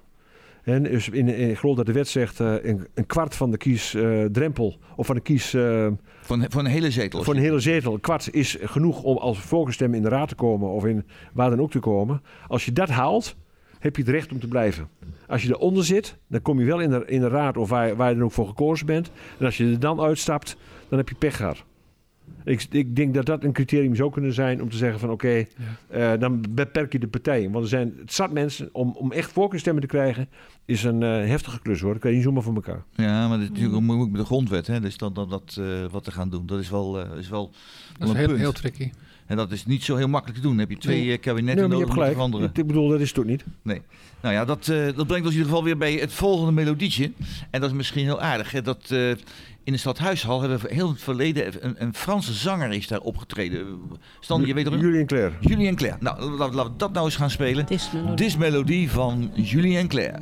en 0.68 0.84
dus 0.84 1.10
in, 1.10 1.28
in, 1.28 1.50
ik 1.50 1.58
geloof 1.58 1.76
dat 1.76 1.86
de 1.86 1.92
wet 1.92 2.08
zegt 2.08 2.40
eh, 2.40 2.54
een, 2.62 2.88
een 2.94 3.06
kwart 3.06 3.36
van 3.36 3.52
de 3.52 3.58
kiesdrempel, 3.58 4.78
of 4.96 5.06
van 5.06 5.16
de 5.16 5.22
kies, 5.22 5.54
eh, 5.54 5.84
een, 5.84 6.00
voor 6.28 6.62
een 6.62 6.66
hele 6.66 6.92
zetel. 6.92 7.24
voor 7.24 7.36
een 7.36 7.42
hele 7.42 7.60
zetel, 7.60 7.94
een 7.94 8.00
kwart 8.00 8.34
is 8.34 8.58
genoeg 8.62 9.04
om 9.04 9.18
als 9.18 9.40
volksstem 9.40 9.94
in 9.94 10.02
de 10.02 10.10
raad 10.10 10.28
te 10.28 10.36
komen 10.36 10.70
of 10.70 10.86
in 10.86 11.06
waar 11.34 11.50
dan 11.50 11.62
ook 11.62 11.72
te 11.72 11.80
komen. 11.80 12.22
Als 12.48 12.66
je 12.66 12.72
dat 12.72 12.90
haalt, 12.90 13.36
heb 13.80 13.96
je 13.96 14.02
het 14.02 14.12
recht 14.12 14.32
om 14.32 14.40
te 14.40 14.48
blijven. 14.48 14.90
Als 15.28 15.44
je 15.44 15.50
eronder 15.50 15.86
zit, 15.86 16.18
dan 16.28 16.42
kom 16.42 16.60
je 16.60 16.66
wel 16.66 16.80
in 16.80 16.90
de, 16.90 17.04
in 17.06 17.22
de 17.22 17.28
raad 17.28 17.58
of 17.58 17.70
waar, 17.70 17.96
waar 17.96 18.10
je 18.10 18.16
dan 18.16 18.24
ook 18.24 18.32
voor 18.32 18.48
gekozen 18.48 18.86
bent. 18.86 19.12
En 19.40 19.46
als 19.46 19.58
je 19.58 19.66
er 19.66 19.80
dan 19.80 20.02
uitstapt, 20.02 20.58
dan 20.90 20.98
heb 20.98 21.10
je 21.10 21.16
pech 21.16 21.36
gehad. 21.36 21.64
Ik, 22.44 22.68
ik 22.72 22.96
denk 22.96 23.14
dat 23.14 23.26
dat 23.26 23.44
een 23.44 23.52
criterium 23.54 23.96
zou 23.96 24.12
kunnen 24.12 24.34
zijn 24.34 24.62
om 24.62 24.70
te 24.70 24.78
zeggen 24.78 25.00
van 25.00 25.10
oké, 25.10 25.46
eh, 25.88 26.12
dan 26.20 26.44
beperk 26.50 26.92
je 26.92 27.00
de 27.00 27.08
partijen. 27.08 27.52
Want 27.52 27.64
er 27.64 27.70
zijn 27.70 27.94
het 28.00 28.14
zat 28.14 28.32
mensen, 28.32 28.70
om, 28.72 28.92
om 28.98 29.12
echt 29.12 29.32
voorkeurstemmen 29.32 29.82
te 29.82 29.88
krijgen, 29.88 30.30
is 30.66 30.84
een 30.84 31.04
eh, 31.04 31.10
heftige 31.10 31.62
klus 31.62 31.82
hoor. 31.82 31.92
Dat 31.92 32.02
kan 32.02 32.10
je 32.10 32.16
niet 32.16 32.26
zomaar 32.26 32.44
voor 32.44 32.56
elkaar. 32.56 32.84
Ja, 32.96 33.28
maar 33.28 33.38
dat 33.38 33.42
is 33.42 33.50
natuurlijk 33.50 33.76
ook 33.76 33.82
moeilijk 33.82 34.12
met 34.12 34.20
de 34.22 34.26
grondwet, 34.28 34.68
hè? 34.68 34.80
Dus 34.80 34.98
dat, 34.98 35.16
dat, 35.16 35.30
dat 35.30 35.58
eh, 35.60 35.66
wat 35.92 36.04
te 36.04 36.12
gaan 36.12 36.30
doen, 36.30 36.46
dat 36.46 36.60
is 36.60 36.70
wel, 36.70 37.00
eh, 37.02 37.18
is 37.18 37.30
wel, 37.30 37.46
Dat 37.46 37.98
wel 37.98 38.08
is 38.08 38.14
een 38.14 38.20
heel, 38.20 38.28
punt. 38.28 38.40
heel 38.40 38.52
tricky. 38.52 38.92
En 39.26 39.38
dat 39.38 39.52
is 39.52 39.66
niet 39.66 39.84
zo 39.84 39.96
heel 39.96 40.08
makkelijk 40.08 40.38
te 40.38 40.44
doen. 40.44 40.52
Dan 40.58 40.60
heb 40.68 40.70
je 40.70 40.78
twee 40.78 41.06
Nee. 41.06 41.18
kabinetten 41.18 41.70
Nee, 41.70 41.72
nodig 41.72 41.84
om 41.84 41.86
te 41.90 41.92
gelijk. 42.00 42.14
veranderen. 42.14 42.50
Ik, 42.50 42.58
ik 42.58 42.68
bedoel, 42.68 42.90
dat 42.90 43.00
is 43.00 43.10
het 43.10 43.20
ook 43.20 43.26
niet. 43.26 43.44
Nou 44.22 44.34
ja, 44.36 44.46
dat, 44.46 44.68
eh, 44.68 44.86
dat 44.96 45.08
brengt 45.08 45.26
ons 45.26 45.36
in 45.36 45.40
ieder 45.40 45.46
geval 45.46 45.64
weer 45.64 45.78
bij 45.78 45.94
het 45.94 46.14
volgende 46.14 46.52
melodietje. 46.52 47.12
En 47.50 47.62
dat 47.62 47.70
is 47.70 47.76
misschien 47.76 48.04
heel 48.04 48.22
aardig. 48.22 48.52
Hè? 48.52 48.62
Dat, 48.62 48.92
eh, 48.92 49.12
in 49.68 49.74
de 49.74 49.80
stadhuishal 49.80 50.40
hebben 50.40 50.60
we 50.60 50.74
heel 50.74 50.90
het 50.90 51.02
verleden... 51.02 51.66
Een, 51.66 51.76
een 51.78 51.94
Franse 51.94 52.34
zanger 52.34 52.72
is 52.72 52.88
daar 52.88 53.00
opgetreden. 53.00 53.80
Stan, 54.20 54.46
je 54.46 54.54
weet 54.54 54.66
toch... 54.66 54.80
Julien 54.80 55.06
Claire. 55.06 55.34
Julien 55.40 55.76
Clerc. 55.76 56.02
Nou, 56.02 56.22
laten 56.22 56.64
we 56.64 56.70
dat 56.78 56.94
nou 56.94 57.06
eens 57.06 57.16
gaan 57.16 57.30
spelen. 57.30 57.62
Het 57.62 57.72
is 57.72 57.92
melodie. 57.92 58.16
Dit 58.16 58.28
is 58.28 58.38
melodie 58.38 58.92
van 58.92 59.32
Julien 59.34 59.88
Clerc. 59.88 60.20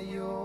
You. 0.00 0.43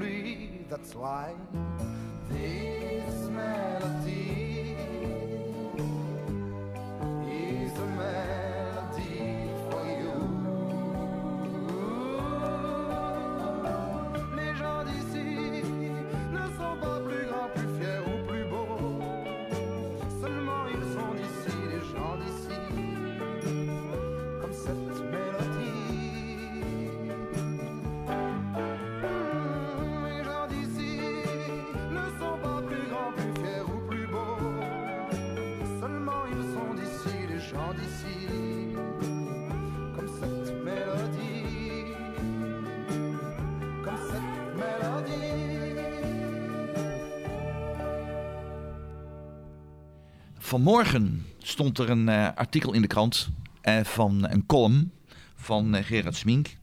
free, 0.00 0.64
that's 0.70 0.94
why 0.94 1.34
this 2.30 3.28
melody. 3.28 4.39
Vanmorgen 50.50 51.26
stond 51.38 51.78
er 51.78 51.90
een 51.90 52.08
eh, 52.08 52.28
artikel 52.34 52.72
in 52.72 52.82
de 52.82 52.88
krant 52.88 53.28
eh, 53.60 53.80
van 53.82 54.26
een 54.30 54.46
column 54.46 54.92
van 55.34 55.74
eh, 55.74 55.84
Gerard 55.84 56.16
Smink. 56.16 56.56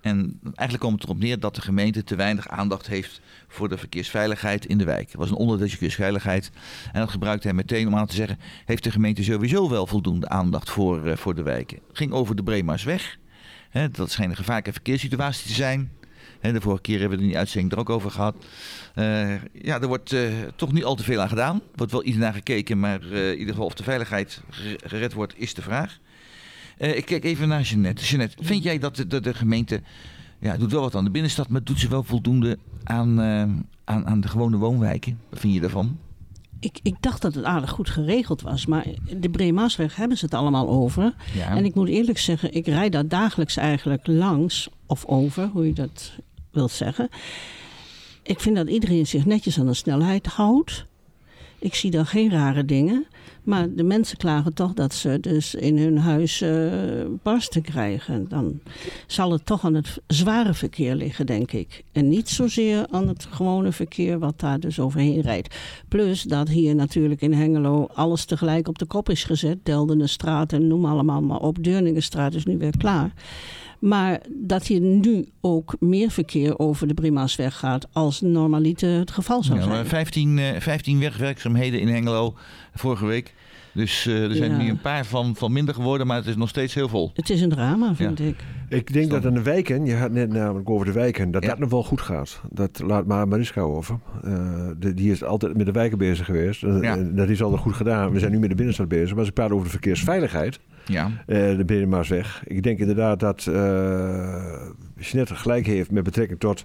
En 0.00 0.40
eigenlijk 0.42 0.80
komt 0.80 1.00
het 1.00 1.04
erop 1.04 1.18
neer 1.18 1.40
dat 1.40 1.54
de 1.54 1.60
gemeente 1.60 2.04
te 2.04 2.14
weinig 2.16 2.48
aandacht 2.48 2.86
heeft 2.86 3.20
voor 3.48 3.68
de 3.68 3.78
verkeersveiligheid 3.78 4.66
in 4.66 4.78
de 4.78 4.84
wijk. 4.84 5.06
Het 5.06 5.16
was 5.16 5.30
een 5.30 5.36
onderdeeltje 5.36 5.76
verkeersveiligheid. 5.76 6.50
En 6.92 7.00
dat 7.00 7.10
gebruikte 7.10 7.46
hij 7.46 7.56
meteen 7.56 7.86
om 7.86 7.96
aan 7.96 8.06
te 8.06 8.14
zeggen: 8.14 8.38
heeft 8.64 8.84
de 8.84 8.90
gemeente 8.90 9.22
sowieso 9.22 9.68
wel 9.68 9.86
voldoende 9.86 10.28
aandacht 10.28 10.70
voor, 10.70 11.18
voor 11.18 11.34
de 11.34 11.42
wijken? 11.42 11.78
Het 11.88 11.96
ging 11.96 12.12
over 12.12 12.36
de 12.36 12.42
Breemarsweg. 12.42 13.18
Hè, 13.70 13.90
dat 13.90 14.10
schijnt 14.10 14.30
een 14.30 14.36
gevaarlijke 14.36 14.72
verkeerssituatie 14.72 15.46
te 15.46 15.52
zijn. 15.52 15.90
De 16.40 16.60
vorige 16.60 16.82
keer 16.82 17.00
hebben 17.00 17.10
we 17.10 17.16
er 17.16 17.22
in 17.22 17.28
die 17.30 17.38
uitzending 17.38 17.72
er 17.72 17.78
ook 17.78 17.90
over 17.90 18.10
gehad. 18.10 18.36
Eh, 18.94 19.34
ja, 19.52 19.80
er 19.80 19.86
wordt 19.86 20.12
eh, 20.12 20.22
toch 20.56 20.72
niet 20.72 20.84
al 20.84 20.94
te 20.94 21.02
veel 21.02 21.20
aan 21.20 21.28
gedaan. 21.28 21.56
Er 21.56 21.62
wordt 21.76 21.92
wel 21.92 22.04
iets 22.04 22.16
naar 22.16 22.32
gekeken, 22.32 22.80
maar 22.80 23.00
eh, 23.12 23.30
in 23.30 23.38
ieder 23.38 23.52
geval 23.52 23.66
of 23.66 23.74
de 23.74 23.82
veiligheid 23.82 24.42
gere- 24.50 24.78
gered 24.84 25.12
wordt, 25.12 25.34
is 25.36 25.54
de 25.54 25.62
vraag. 25.62 25.98
Ik 26.78 27.04
kijk 27.04 27.24
even 27.24 27.48
naar 27.48 27.62
Jeannette. 27.62 28.04
Jeannette, 28.04 28.44
vind 28.44 28.62
jij 28.62 28.78
dat 28.78 28.96
de, 28.96 29.06
de, 29.06 29.20
de 29.20 29.34
gemeente 29.34 29.82
ja, 30.38 30.56
doet 30.56 30.72
wel 30.72 30.80
wat 30.80 30.94
aan 30.94 31.04
de 31.04 31.10
binnenstad, 31.10 31.48
maar 31.48 31.64
doet 31.64 31.78
ze 31.78 31.88
wel 31.88 32.02
voldoende 32.02 32.58
aan, 32.84 33.20
aan, 33.84 34.06
aan 34.06 34.20
de 34.20 34.28
gewone 34.28 34.56
woonwijken? 34.56 35.18
Wat 35.28 35.40
vind 35.40 35.54
je 35.54 35.60
daarvan? 35.60 35.98
Ik, 36.60 36.78
ik 36.82 36.96
dacht 37.00 37.22
dat 37.22 37.34
het 37.34 37.44
aardig 37.44 37.70
goed 37.70 37.90
geregeld 37.90 38.42
was, 38.42 38.66
maar 38.66 38.86
de 39.16 39.30
Breemaasweg 39.30 39.96
hebben 39.96 40.16
ze 40.16 40.24
het 40.24 40.34
allemaal 40.34 40.68
over. 40.68 41.14
Ja. 41.34 41.56
En 41.56 41.64
ik 41.64 41.74
moet 41.74 41.88
eerlijk 41.88 42.18
zeggen, 42.18 42.54
ik 42.54 42.66
rijd 42.66 42.92
daar 42.92 43.08
dagelijks 43.08 43.56
eigenlijk 43.56 44.06
langs 44.06 44.68
of 44.86 45.04
over, 45.04 45.46
hoe 45.48 45.66
je 45.66 45.72
dat 45.72 46.12
wilt 46.50 46.70
zeggen. 46.70 47.08
Ik 48.22 48.40
vind 48.40 48.56
dat 48.56 48.68
iedereen 48.68 49.06
zich 49.06 49.26
netjes 49.26 49.58
aan 49.58 49.66
de 49.66 49.74
snelheid 49.74 50.26
houdt. 50.26 50.86
Ik 51.58 51.74
zie 51.74 51.90
daar 51.90 52.06
geen 52.06 52.30
rare 52.30 52.64
dingen. 52.64 53.06
Maar 53.42 53.74
de 53.74 53.82
mensen 53.82 54.16
klagen 54.16 54.54
toch 54.54 54.72
dat 54.72 54.94
ze 54.94 55.18
dus 55.20 55.54
in 55.54 55.78
hun 55.78 55.98
huis 55.98 56.40
eh, 56.40 56.72
barsten 57.22 57.62
krijgen. 57.62 58.28
Dan 58.28 58.60
zal 59.06 59.32
het 59.32 59.46
toch 59.46 59.64
aan 59.64 59.74
het 59.74 59.98
zware 60.06 60.54
verkeer 60.54 60.94
liggen, 60.94 61.26
denk 61.26 61.52
ik. 61.52 61.84
En 61.92 62.08
niet 62.08 62.28
zozeer 62.28 62.86
aan 62.90 63.08
het 63.08 63.26
gewone 63.30 63.72
verkeer 63.72 64.18
wat 64.18 64.40
daar 64.40 64.60
dus 64.60 64.80
overheen 64.80 65.20
rijdt. 65.20 65.54
Plus 65.88 66.22
dat 66.22 66.48
hier 66.48 66.74
natuurlijk 66.74 67.20
in 67.20 67.32
Hengelo 67.32 67.86
alles 67.94 68.24
tegelijk 68.24 68.68
op 68.68 68.78
de 68.78 68.86
kop 68.86 69.08
is 69.08 69.24
gezet. 69.24 69.58
Deldenenstraat 69.62 70.52
en 70.52 70.66
noem 70.66 70.84
allemaal 70.84 71.22
maar 71.22 71.40
op. 71.40 71.64
Deurningenstraat 71.64 72.34
is 72.34 72.44
nu 72.44 72.58
weer 72.58 72.76
klaar. 72.78 73.12
Maar 73.80 74.20
dat 74.28 74.66
hier 74.66 74.80
nu 74.80 75.26
ook 75.40 75.76
meer 75.78 76.10
verkeer 76.10 76.58
over 76.58 76.86
de 76.88 76.94
Brimaasweg 76.94 77.58
gaat 77.58 77.86
als 77.92 78.20
normaliter 78.20 78.98
het 78.98 79.10
geval 79.10 79.42
zou 79.42 79.58
Ja, 79.58 79.64
zijn. 79.64 79.86
15, 79.86 80.38
eh, 80.38 80.60
15 80.60 81.00
wegwerkzaamheden 81.00 81.80
in 81.80 81.88
Hengelo 81.88 82.34
vorige 82.74 83.06
week. 83.06 83.34
Dus 83.72 84.06
eh, 84.06 84.24
er 84.24 84.34
zijn 84.34 84.50
Ja. 84.50 84.56
nu 84.56 84.68
een 84.70 84.80
paar 84.80 85.04
van, 85.06 85.36
van 85.36 85.52
minder 85.52 85.74
geworden, 85.74 86.06
maar 86.06 86.16
het 86.16 86.26
is 86.26 86.36
nog 86.36 86.48
steeds 86.48 86.74
heel 86.74 86.88
vol. 86.88 87.10
Het 87.14 87.30
is 87.30 87.40
een 87.40 87.48
drama, 87.48 87.94
vind 87.94 88.20
ik. 88.20 88.36
Ik 88.68 88.92
denk 88.92 89.10
dat 89.10 89.26
aan 89.26 89.34
de 89.34 89.42
wijken, 89.42 89.84
je 89.84 89.94
had 89.94 90.10
net 90.10 90.28
namelijk 90.32 90.70
over 90.70 90.86
de 90.86 90.92
wijken, 90.92 91.30
dat 91.30 91.42
Ja. 91.42 91.48
dat 91.48 91.58
nog 91.58 91.70
wel 91.70 91.84
goed 91.84 92.00
gaat. 92.00 92.40
Dat 92.50 92.80
laat 92.86 93.06
maar 93.06 93.28
Mariska 93.28 93.60
over. 93.60 93.98
Eh, 94.24 94.32
de- 94.78 94.94
die 94.94 95.10
is 95.10 95.24
altijd 95.24 95.56
met 95.56 95.66
de 95.66 95.72
wijken 95.72 95.98
bezig 95.98 96.26
geweest. 96.26 96.62
Eh, 96.62 96.78
Ja. 96.82 96.96
Dat 96.96 97.28
is 97.28 97.42
altijd 97.42 97.60
goed 97.62 97.74
gedaan. 97.74 98.12
We 98.12 98.18
zijn 98.18 98.32
nu 98.32 98.38
met 98.38 98.48
de 98.48 98.54
binnenstad 98.54 98.88
bezig. 98.88 99.08
Maar 99.10 99.18
als 99.18 99.28
ik 99.28 99.34
praat 99.34 99.50
over 99.50 99.64
de 99.64 99.70
verkeersveiligheid, 99.70 100.60
Ja, 100.86 101.10
eh, 101.26 101.56
de 101.56 101.64
Binnenmaasweg. 101.66 102.42
Ik 102.46 102.62
denk 102.62 102.78
inderdaad 102.78 103.20
dat 103.20 103.46
uh, 103.48 103.54
Jeanette 104.96 105.34
gelijk 105.34 105.66
heeft 105.66 105.90
met 105.90 106.04
betrekking 106.04 106.40
tot... 106.40 106.64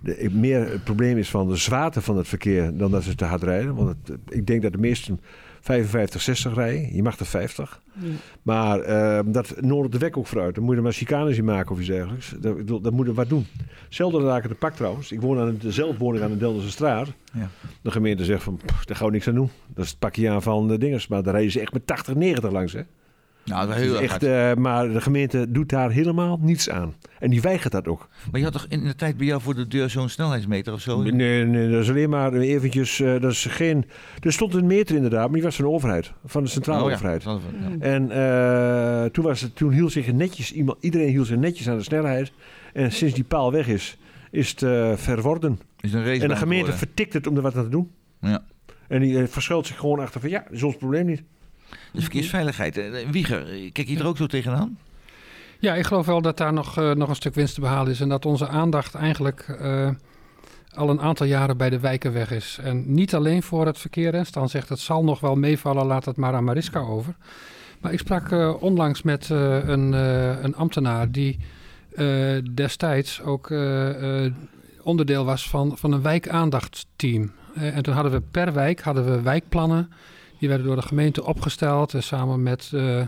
De, 0.00 0.28
meer 0.32 0.70
het 0.70 0.84
probleem 0.84 1.16
is 1.16 1.30
van 1.30 1.48
de 1.48 1.56
zwaarte 1.56 2.00
van 2.00 2.16
het 2.16 2.28
verkeer 2.28 2.76
dan 2.76 2.90
dat 2.90 3.02
ze 3.02 3.14
te 3.14 3.24
hard 3.24 3.42
rijden. 3.42 3.74
Want 3.74 3.88
het, 3.88 4.18
ik 4.28 4.46
denk 4.46 4.62
dat 4.62 4.72
de 4.72 4.78
meesten 4.78 5.20
55, 5.66 6.22
60 6.22 6.54
rijden. 6.54 6.94
Je 6.94 7.02
mag 7.02 7.18
er 7.18 7.26
50. 7.26 7.80
Ja. 7.92 8.08
Maar 8.42 8.80
eh, 8.80 9.20
dat 9.26 9.60
nodigt 9.60 9.92
de 9.92 9.98
weg 9.98 10.12
ook 10.12 10.26
vooruit. 10.26 10.54
Dan 10.54 10.64
moet 10.64 10.72
je 10.72 10.78
er 10.78 10.84
maar 10.84 10.92
chicanes 10.92 11.38
in 11.38 11.44
maken 11.44 11.72
of 11.72 11.78
iets 11.78 11.88
dergelijks. 11.88 12.34
Dat, 12.38 12.82
dat 12.82 12.92
moet 12.92 13.06
je 13.06 13.14
wat 13.14 13.28
doen. 13.28 13.46
Zelfde 13.88 14.20
raken 14.20 14.48
de 14.48 14.54
pak 14.54 14.74
trouwens. 14.74 15.12
Ik 15.12 15.20
woon 15.20 15.38
aan 15.38 15.58
de, 15.60 15.72
zelf 15.72 15.98
woon 15.98 16.16
ik 16.16 16.22
aan 16.22 16.30
de 16.30 16.36
Deldense 16.36 16.70
straat. 16.70 17.08
Ja. 17.32 17.50
De 17.82 17.90
gemeente 17.90 18.24
zegt 18.24 18.42
van, 18.42 18.60
pff, 18.66 18.84
daar 18.84 18.96
gaan 18.96 19.06
we 19.06 19.12
niks 19.12 19.28
aan 19.28 19.34
doen. 19.34 19.50
Dat 19.74 19.84
is 19.84 19.90
het 19.90 19.98
pakje 19.98 20.30
aan 20.30 20.42
van 20.42 20.68
de 20.68 20.78
dingers. 20.78 21.08
Maar 21.08 21.22
daar 21.22 21.32
rijden 21.32 21.52
ze 21.52 21.60
echt 21.60 21.72
met 21.72 21.86
80, 21.86 22.14
90 22.14 22.50
langs. 22.50 22.72
Hè? 22.72 22.82
Nou, 23.46 23.66
dat 23.66 23.76
is 23.76 23.82
heel 23.82 24.00
echt, 24.00 24.22
eh, 24.22 24.54
maar 24.54 24.92
de 24.92 25.00
gemeente 25.00 25.50
doet 25.50 25.68
daar 25.68 25.90
helemaal 25.90 26.38
niets 26.40 26.70
aan. 26.70 26.94
En 27.18 27.30
die 27.30 27.40
weigert 27.40 27.72
dat 27.72 27.88
ook. 27.88 28.08
Maar 28.30 28.40
je 28.40 28.44
had 28.46 28.52
toch 28.52 28.66
in 28.68 28.84
de 28.84 28.94
tijd 28.94 29.16
bij 29.16 29.26
jou 29.26 29.40
voor 29.40 29.54
de 29.54 29.68
deur 29.68 29.90
zo'n 29.90 30.08
snelheidsmeter 30.08 30.72
of 30.72 30.80
zo? 30.80 31.02
Nee, 31.02 31.44
nee, 31.44 31.70
dat 31.70 31.82
is 31.82 31.88
alleen 31.88 32.10
maar 32.10 32.32
eventjes... 32.32 33.00
eh, 33.00 33.20
dat 33.20 33.30
is 33.30 33.44
geen, 33.44 33.84
er 34.20 34.32
stond 34.32 34.54
een 34.54 34.66
meter 34.66 34.96
inderdaad, 34.96 35.24
maar 35.24 35.34
die 35.34 35.42
was 35.42 35.56
van 35.56 35.64
de 35.64 35.70
overheid. 35.70 36.12
Van 36.24 36.42
de 36.42 36.48
centrale 36.48 36.82
Oh 36.82 36.88
ja, 36.88 36.94
overheid. 36.94 37.22
ja. 37.22 37.38
En 37.78 38.10
eh, 38.10 39.10
toen, 39.10 39.24
was 39.24 39.40
het, 39.40 39.56
toen 39.56 39.72
hield 39.72 39.92
zich 39.92 40.12
netjes, 40.12 40.52
iemand, 40.52 40.78
iedereen 40.80 41.08
hield 41.08 41.26
zich 41.26 41.36
netjes 41.36 41.68
aan 41.68 41.76
de 41.76 41.82
snelheid. 41.82 42.32
En 42.72 42.92
sinds 42.92 43.14
die 43.14 43.24
paal 43.24 43.52
weg 43.52 43.68
is, 43.68 43.98
is 44.30 44.50
het 44.50 44.60
verworden. 45.00 45.58
Is 45.80 45.92
een 45.92 46.04
En 46.04 46.28
de 46.28 46.36
gemeente 46.36 46.72
vertikt 46.72 47.12
het 47.12 47.26
om 47.26 47.36
er 47.36 47.42
wat 47.42 47.56
aan 47.56 47.64
te 47.64 47.70
doen. 47.70 47.90
Ja. 48.20 48.44
En 48.88 49.00
die 49.00 49.26
verschuilt 49.26 49.66
zich 49.66 49.78
gewoon 49.78 49.98
achter 50.00 50.20
van 50.20 50.30
ja, 50.30 50.40
dat 50.42 50.52
is 50.52 50.62
ons 50.62 50.76
probleem 50.76 51.06
niet. 51.06 51.22
De 51.92 52.00
verkeersveiligheid. 52.00 52.76
Eh, 52.76 53.08
Wieger, 53.10 53.48
eh, 53.48 53.72
kijk 53.72 53.88
je 53.88 53.98
er 53.98 54.06
ook 54.06 54.16
zo 54.16 54.26
tegenaan? 54.26 54.78
Ja, 55.58 55.74
ik 55.74 55.86
geloof 55.86 56.06
wel 56.06 56.22
dat 56.22 56.36
daar 56.36 56.52
nog, 56.52 56.78
eh, 56.78 56.90
nog 56.90 57.08
een 57.08 57.14
stuk 57.14 57.34
winst 57.34 57.54
te 57.54 57.60
behalen 57.60 57.92
is. 57.92 58.00
En 58.00 58.08
dat 58.08 58.26
onze 58.26 58.48
aandacht 58.48 58.94
eigenlijk 58.94 59.58
al 60.74 60.90
een 60.90 61.00
aantal 61.00 61.26
jaren 61.26 61.56
bij 61.56 61.70
de 61.70 61.80
wijken 61.80 62.12
weg 62.12 62.30
is. 62.30 62.58
En 62.62 62.94
niet 62.94 63.14
alleen 63.14 63.42
voor 63.42 63.66
het 63.66 63.78
verkeer. 63.78 64.12
Hè. 64.12 64.24
Stan 64.24 64.48
zegt 64.48 64.68
het 64.68 64.78
zal 64.78 65.04
nog 65.04 65.20
wel 65.20 65.34
meevallen, 65.34 65.86
laat 65.86 66.04
het 66.04 66.16
maar 66.16 66.34
aan 66.34 66.44
Mariska 66.44 66.80
over. 66.80 67.14
Maar 67.80 67.92
ik 67.92 67.98
sprak 67.98 68.30
onlangs 68.60 69.02
met 69.02 69.28
een, 69.28 69.92
een 70.44 70.56
ambtenaar 70.56 71.10
die 71.10 71.38
destijds 72.54 73.22
ook 73.22 73.52
onderdeel 74.82 75.24
was 75.24 75.48
van, 75.48 75.78
van 75.78 75.92
een 75.92 76.02
wijkaandachtsteam. 76.02 77.32
En 77.54 77.82
toen 77.82 77.94
hadden 77.94 78.12
we 78.12 78.20
per 78.30 78.52
wijk 78.52 78.80
hadden 78.80 79.04
we 79.04 79.20
wijkplannen. 79.20 79.90
Die 80.38 80.48
werden 80.48 80.66
door 80.66 80.76
de 80.76 80.82
gemeente 80.82 81.24
opgesteld. 81.24 81.94
eh, 81.94 82.00
samen 82.00 82.42
met 82.42 82.70
eh, 82.74 83.00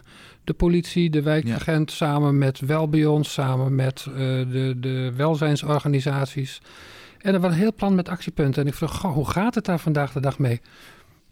de 0.45 0.53
politie, 0.57 1.11
de 1.11 1.23
wijkagent, 1.23 1.91
samen 1.91 2.39
met 2.39 2.61
Welbion, 2.61 3.25
samen 3.25 3.75
met 3.75 4.07
eh, 4.09 4.15
de, 4.15 4.75
de 4.81 5.13
welzijnsorganisaties. 5.17 6.61
En 7.19 7.35
er 7.35 7.41
was 7.41 7.53
een 7.53 7.59
heel 7.59 7.75
plan 7.75 7.95
met 7.95 8.09
actiepunten. 8.09 8.63
En 8.63 8.69
ik 8.69 8.75
vroeg, 8.75 8.99
goh, 8.99 9.13
hoe 9.13 9.31
gaat 9.31 9.55
het 9.55 9.65
daar 9.65 9.79
vandaag 9.79 10.13
de 10.13 10.21
dag 10.21 10.39
mee? 10.39 10.61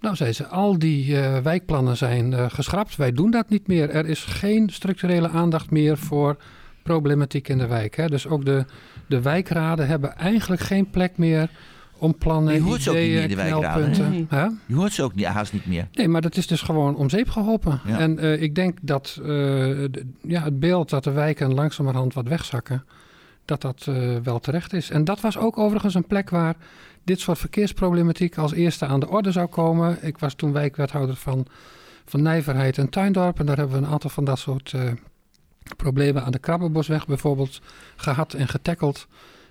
Nou, 0.01 0.17
zei 0.17 0.33
ze, 0.33 0.47
al 0.47 0.79
die 0.79 1.17
wijkplannen 1.43 1.97
zijn 1.97 2.51
geschrapt. 2.51 2.97
Wij 2.97 3.13
doen 3.13 3.31
dat 3.31 3.49
niet 3.49 3.67
meer. 3.67 3.91
Er 3.91 4.07
is 4.07 4.25
geen 4.25 4.71
structurele 4.71 5.29
aandacht 5.29 5.71
meer 5.71 5.99
voor 5.99 6.37
problematiek 6.83 7.49
in 7.49 7.59
de 7.59 7.67
wijk. 7.67 7.97
Hè. 7.97 8.07
Dus 8.07 8.27
ook 8.27 8.45
de, 8.45 8.65
de 9.09 9.23
wijkraden 9.23 9.87
hebben 9.87 10.17
eigenlijk 10.17 10.61
geen 10.61 10.91
plek 10.91 11.17
meer 11.17 11.51
om 11.99 12.19
plannen, 12.19 12.55
Je 12.55 12.61
hoort 12.61 12.83
ze 12.83 12.91
ook 12.91 12.97
niet 12.97 13.09
meer, 13.09 13.29
de 13.29 13.35
knelpunten. 13.35 14.11
Nee. 14.31 14.51
Je 14.67 14.75
hoort 14.75 14.93
ze 14.93 15.03
ook 15.03 15.15
niet, 15.15 15.25
haast 15.27 15.53
niet 15.53 15.67
meer. 15.67 15.89
Nee, 15.93 16.09
maar 16.09 16.21
dat 16.21 16.37
is 16.37 16.47
dus 16.47 16.61
gewoon 16.61 16.97
om 16.97 17.11
zeep 17.11 17.29
geholpen. 17.29 17.81
Ja. 17.87 17.99
En 17.99 18.19
eh, 18.19 18.43
ik 18.43 18.55
denk 18.55 18.79
dat 18.83 19.17
eh, 19.19 19.27
de- 19.27 20.07
ja, 20.23 20.43
het 20.43 20.61
beeld 20.61 20.91
dat 20.91 21.05
de 21.05 21.11
wijken 21.11 21.55
langzamerhand 21.55 22.15
wat 22.15 22.29
wegzakken, 22.29 22.85
dat 23.45 23.61
dat 23.61 23.87
eh, 23.89 24.17
wel 24.23 24.39
terecht 24.39 24.73
is. 24.73 24.91
En 24.91 25.05
dat 25.05 25.21
was 25.21 25.39
ook 25.39 25.59
overigens 25.59 25.95
een 25.95 26.07
plek 26.07 26.31
waar 26.31 26.57
dit 27.05 27.21
soort 27.21 27.39
verkeersproblematiek 27.39 28.39
als 28.39 28.53
eerste 28.53 28.87
aan 28.87 29.01
de 29.01 29.09
orde 29.09 29.33
zou 29.33 29.47
komen. 29.47 29.99
Ik 30.01 30.19
was 30.19 30.35
toen 30.35 30.53
wijkwethouder 30.53 31.17
van, 31.17 31.47
van 32.07 32.23
Nijverheid 32.23 32.79
en 32.79 32.89
Tuindorp. 32.89 33.39
En 33.39 33.47
daar 33.47 33.57
hebben 33.57 33.81
we 33.81 33.87
een 33.87 33.93
aantal 33.93 34.11
van 34.11 34.25
dat 34.25 34.39
soort 34.39 34.75
problemen 35.77 36.25
aan 36.25 36.33
de 36.33 36.39
Krabbenbosweg 36.39 37.07
bijvoorbeeld 37.07 37.61
gehad 37.97 38.33
en 38.33 38.49
getackeld. 38.49 39.07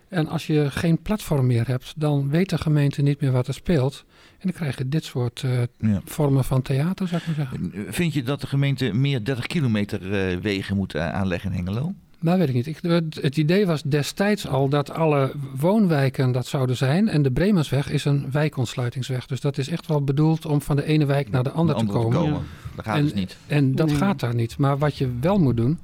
En 0.10 0.28
als 0.28 0.47
je 0.47 0.72
geen 0.72 1.01
platform 1.01 1.45
meer 1.47 1.68
hebt, 1.68 1.93
dan 1.97 2.30
weet 2.30 2.49
de 2.49 2.58
gemeente 2.58 3.01
niet 3.01 3.22
meer 3.22 3.32
wat 3.32 3.47
er 3.47 3.53
speelt. 3.53 4.03
En 4.32 4.39
dan 4.41 4.51
krijg 4.51 4.78
je 4.78 4.89
dit 4.89 5.03
soort 5.03 5.41
eh, 5.43 5.51
Ja. 5.80 6.01
vormen 6.06 6.43
van 6.43 6.62
theater, 6.62 7.08
zou 7.08 7.22
ik 7.22 7.28
maar 7.28 7.36
zeggen. 7.47 7.93
Vind 7.93 8.14
je 8.14 8.24
dat 8.24 8.41
de 8.41 8.47
gemeente 8.47 8.93
meer 8.93 9.24
30 9.24 9.47
kilometer 9.47 10.14
eh, 10.14 10.38
wegen 10.38 10.76
moet 10.76 10.93
eh, 10.95 11.10
aanleggen 11.14 11.51
in 11.51 11.58
Hengelo? 11.58 11.93
Dat 12.20 12.38
weet 12.38 12.47
ik 12.49 12.53
niet. 12.53 12.68
Ik, 12.68 12.78
het, 12.82 13.20
het 13.22 13.38
idee 13.38 13.66
was 13.66 13.82
destijds 13.84 14.47
al 14.47 14.70
dat 14.70 14.91
alle 14.91 15.32
woonwijken 15.56 16.32
dat 16.32 16.47
zouden 16.47 16.78
zijn. 16.78 17.08
En 17.10 17.22
de 17.22 17.32
Bremersweg 17.32 17.89
is 17.91 18.06
een 18.06 18.32
wijkontsluitingsweg. 18.32 19.26
Dus 19.26 19.41
dat 19.41 19.58
is 19.58 19.68
echt 19.70 19.88
wel 19.88 20.03
bedoeld 20.03 20.45
om 20.45 20.62
van 20.62 20.76
de 20.76 20.86
ene 20.86 21.06
wijk 21.06 21.30
naar 21.30 21.43
de 21.43 21.51
andere, 21.51 21.80
Om 21.80 21.86
te 21.86 21.91
komen. 21.91 22.41
Dat 22.76 22.86
gaat 22.86 22.97
En- 22.97 23.03
dus 23.03 23.14
niet. 23.14 23.38
En 23.47 23.76
dat 23.76 23.88
Nee. 23.88 23.95
gaat 23.95 24.20
daar 24.20 24.36
niet. 24.36 24.58
Maar 24.58 24.78
wat 24.78 24.97
je 24.97 25.10
wel 25.22 25.38
moet 25.39 25.58
doen, 25.58 25.80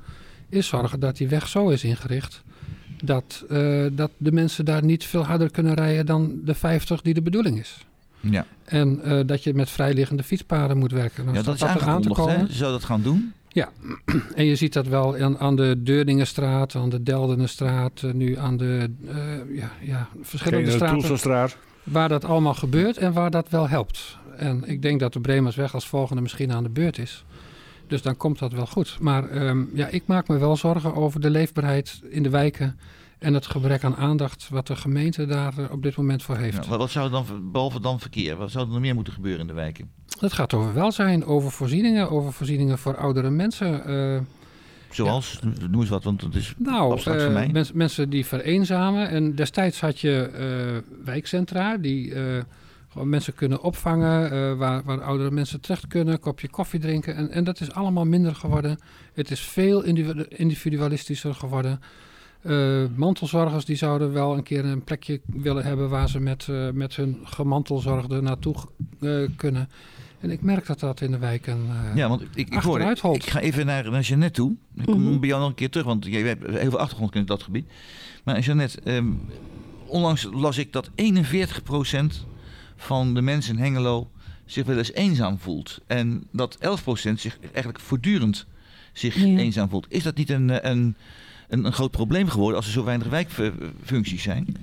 is 0.50 0.68
zorgen 0.68 1.00
dat 1.00 1.18
die 1.18 1.28
weg 1.28 1.48
zo 1.48 1.70
is 1.70 1.84
ingericht. 1.84 2.44
Dat, 3.04 3.44
eh, 3.50 3.86
dat 3.92 4.12
de 4.18 4.32
mensen 4.32 4.66
daar 4.66 4.84
niet 4.84 5.06
veel 5.06 5.26
harder 5.26 5.52
kunnen 5.52 5.74
rijden 5.74 6.06
dan 6.06 6.40
de 6.46 6.54
50 6.54 7.02
die 7.02 7.14
de 7.14 7.22
bedoeling 7.22 7.60
is. 7.60 7.86
Ja, 8.20 8.46
En 8.66 9.04
eh, 9.04 9.20
dat 9.26 9.44
je 9.44 9.54
met 9.54 9.70
vrijliggende 9.70 10.24
fietspaden 10.24 10.78
moet 10.78 10.92
werken. 10.92 11.26
Dan 11.26 11.34
ja 11.34 11.42
dat 11.42 11.56
is 11.56 11.62
er 11.62 11.82
aan 11.82 12.02
te 12.02 12.10
komen. 12.10 12.40
Hè? 12.40 12.46
Zou 12.54 12.72
dat 12.72 12.84
gaan 12.84 13.02
doen. 13.02 13.34
En 14.36 14.46
je 14.46 14.56
ziet 14.56 14.74
dat 14.74 14.88
wel 14.88 15.18
aan, 15.18 15.40
aan 15.40 15.56
de 15.56 15.76
Deurningenstraat, 15.84 16.76
aan 16.76 16.90
de 16.90 17.04
Deldenenstraat, 17.04 18.02
eh, 18.04 18.12
nu 18.12 18.38
aan 18.38 18.58
de 18.58 18.90
eh, 19.08 19.58
ja, 19.58 19.72
ja, 19.82 20.08
verschillende 20.22 20.66
Geen 20.66 20.76
straten. 20.76 20.98
Toelselstraat. 20.98 21.58
Waar 21.84 22.10
dat 22.10 22.26
allemaal 22.26 22.54
gebeurt 22.54 22.98
en 22.98 23.14
waar 23.14 23.32
dat 23.32 23.50
wel 23.50 23.70
helpt. 23.70 24.18
En 24.38 24.64
ik 24.66 24.82
denk 24.82 25.00
dat 25.00 25.14
de 25.14 25.20
Bremersweg 25.20 25.74
als 25.74 25.88
volgende 25.88 26.22
misschien 26.22 26.52
aan 26.52 26.64
de 26.64 26.70
beurt 26.70 26.98
is. 26.98 27.26
Dus 27.92 28.02
dan 28.02 28.18
komt 28.18 28.40
dat 28.40 28.52
wel 28.52 28.66
goed. 28.68 28.98
Maar 29.00 29.30
ehm, 29.30 29.64
ja, 29.74 29.88
ik 29.88 30.04
maak 30.06 30.28
me 30.28 30.38
wel 30.38 30.56
zorgen 30.56 30.96
over 30.96 31.20
de 31.22 31.30
leefbaarheid 31.30 32.02
in 32.10 32.24
de 32.24 32.30
wijken. 32.30 32.80
En 33.20 33.34
het 33.34 33.46
gebrek 33.48 33.84
aan 33.84 33.96
aandacht 33.96 34.48
wat 34.50 34.68
de 34.68 34.76
gemeente 34.76 35.26
daar 35.26 35.54
eh, 35.58 35.72
op 35.72 35.84
dit 35.84 35.96
moment 35.98 36.24
voor 36.24 36.38
heeft. 36.38 36.66
Ja, 36.66 36.78
wat, 36.78 36.90
zou 36.90 37.06
er 37.06 37.12
dan, 37.12 37.26
behalve 37.52 37.80
dan 37.80 38.00
verkeer, 38.00 38.36
wat 38.36 38.52
zou 38.52 38.66
er 38.66 38.72
nog 38.72 38.80
meer 38.82 38.96
moeten 38.96 39.14
gebeuren 39.14 39.42
in 39.42 39.48
de 39.48 39.54
wijken? 39.54 39.90
Het 40.20 40.34
gaat 40.34 40.54
over 40.54 40.74
welzijn, 40.74 41.26
over 41.26 41.52
voorzieningen, 41.52 42.10
over 42.10 42.34
voorzieningen 42.34 42.78
voor 42.78 42.98
oudere 42.98 43.30
mensen. 43.30 43.86
eh, 43.86 44.20
Zoals, 44.90 45.40
noem 45.70 45.80
eens 45.82 45.90
wat, 45.90 46.04
want 46.04 46.22
het 46.22 46.36
is 46.36 46.54
Nou, 46.58 46.92
abstract 46.92 47.20
voor 47.22 47.28
eh, 47.30 47.36
mij. 47.36 47.50
mens- 47.52 47.72
mensen 47.72 48.10
die 48.10 48.26
vereenzamen. 48.26 49.10
En 49.10 49.36
destijds 49.36 49.80
had 49.82 50.00
je 50.00 50.22
eh, 50.22 51.06
wijkcentra 51.06 51.78
die 51.78 52.14
gewoon 52.92 53.10
mensen 53.10 53.34
kunnen 53.34 53.62
opvangen. 53.62 54.32
eh, 54.32 54.54
waar, 54.58 54.84
waar 54.84 55.02
oudere 55.02 55.32
mensen 55.32 55.62
terecht 55.62 55.88
kunnen, 55.88 56.14
een 56.14 56.20
kopje 56.20 56.50
koffie 56.50 56.80
drinken. 56.80 57.16
En, 57.16 57.30
en 57.32 57.44
dat 57.44 57.62
is 57.62 57.72
allemaal 57.72 58.06
minder 58.06 58.36
geworden. 58.36 58.80
Het 59.14 59.32
is 59.32 59.40
veel 59.40 59.84
individu- 59.84 60.26
individualistischer 60.30 61.34
geworden. 61.36 61.80
Eh, 62.42 62.84
mantelzorgers 62.96 63.66
die 63.66 63.76
zouden 63.76 64.14
wel 64.14 64.34
een 64.38 64.44
keer 64.44 64.66
een 64.66 64.84
plekje 64.84 65.22
willen 65.26 65.64
hebben 65.64 65.90
waar 65.90 66.10
ze 66.10 66.20
met, 66.20 66.48
eh, 66.50 66.70
met 66.70 66.96
hun 66.96 67.18
gemantelzorgde 67.24 68.22
naartoe 68.22 68.56
eh, 69.00 69.28
kunnen. 69.36 69.70
En 70.20 70.32
ik 70.32 70.42
merk 70.42 70.66
dat 70.66 70.80
dat 70.80 71.02
in 71.02 71.12
de 71.12 71.18
wijken 71.18 71.60
eh, 71.70 71.96
Ja, 71.96 72.10
want 72.10 72.22
ik, 72.22 72.30
ik, 72.50 72.54
holt. 73.02 73.16
ik 73.16 73.30
ga 73.30 73.40
even 73.40 73.66
naar, 73.66 73.92
naar 73.92 74.02
Jeannette 74.02 74.34
toe. 74.42 74.56
Ik 74.76 74.86
kom 74.86 75.02
Mhm. 75.04 75.20
bij 75.20 75.28
jou 75.30 75.40
nog 75.42 75.50
een 75.50 75.56
keer 75.56 75.70
terug, 75.70 75.86
want 75.88 76.06
jij 76.06 76.22
hebt 76.22 76.48
heel 76.48 76.70
veel 76.70 76.80
achtergrond 76.80 77.16
in 77.16 77.26
dat 77.26 77.44
gebied. 77.44 77.66
Maar 78.24 78.40
Jeannette, 78.40 78.82
ehm, 78.84 79.06
onlangs 79.86 80.28
las 80.34 80.58
ik 80.58 80.72
dat 80.74 80.90
41% 80.96 82.26
van 82.82 83.14
de 83.14 83.22
mensen 83.22 83.56
in 83.58 83.62
Hengelo 83.64 84.10
zich 84.46 84.66
wel 84.66 84.78
eens 84.78 84.92
eenzaam 84.94 85.38
voelt. 85.40 85.80
En 85.88 86.24
dat 86.32 86.58
11% 86.60 87.20
zich 87.20 87.40
eigenlijk 87.42 87.80
voortdurend 87.80 88.46
zich 88.94 89.16
Ja. 89.16 89.26
eenzaam 89.38 89.70
voelt. 89.70 89.86
Is 89.90 90.04
dat 90.04 90.16
niet 90.16 90.30
een, 90.30 90.50
eh, 90.50 90.72
een, 90.72 90.96
een, 91.50 91.66
een 91.66 91.74
groot 91.74 91.92
probleem 91.92 92.28
geworden 92.28 92.56
als 92.58 92.66
er 92.66 92.72
zo 92.72 92.84
weinig 92.84 93.08
wijkfuncties 93.10 94.24
zijn? 94.24 94.56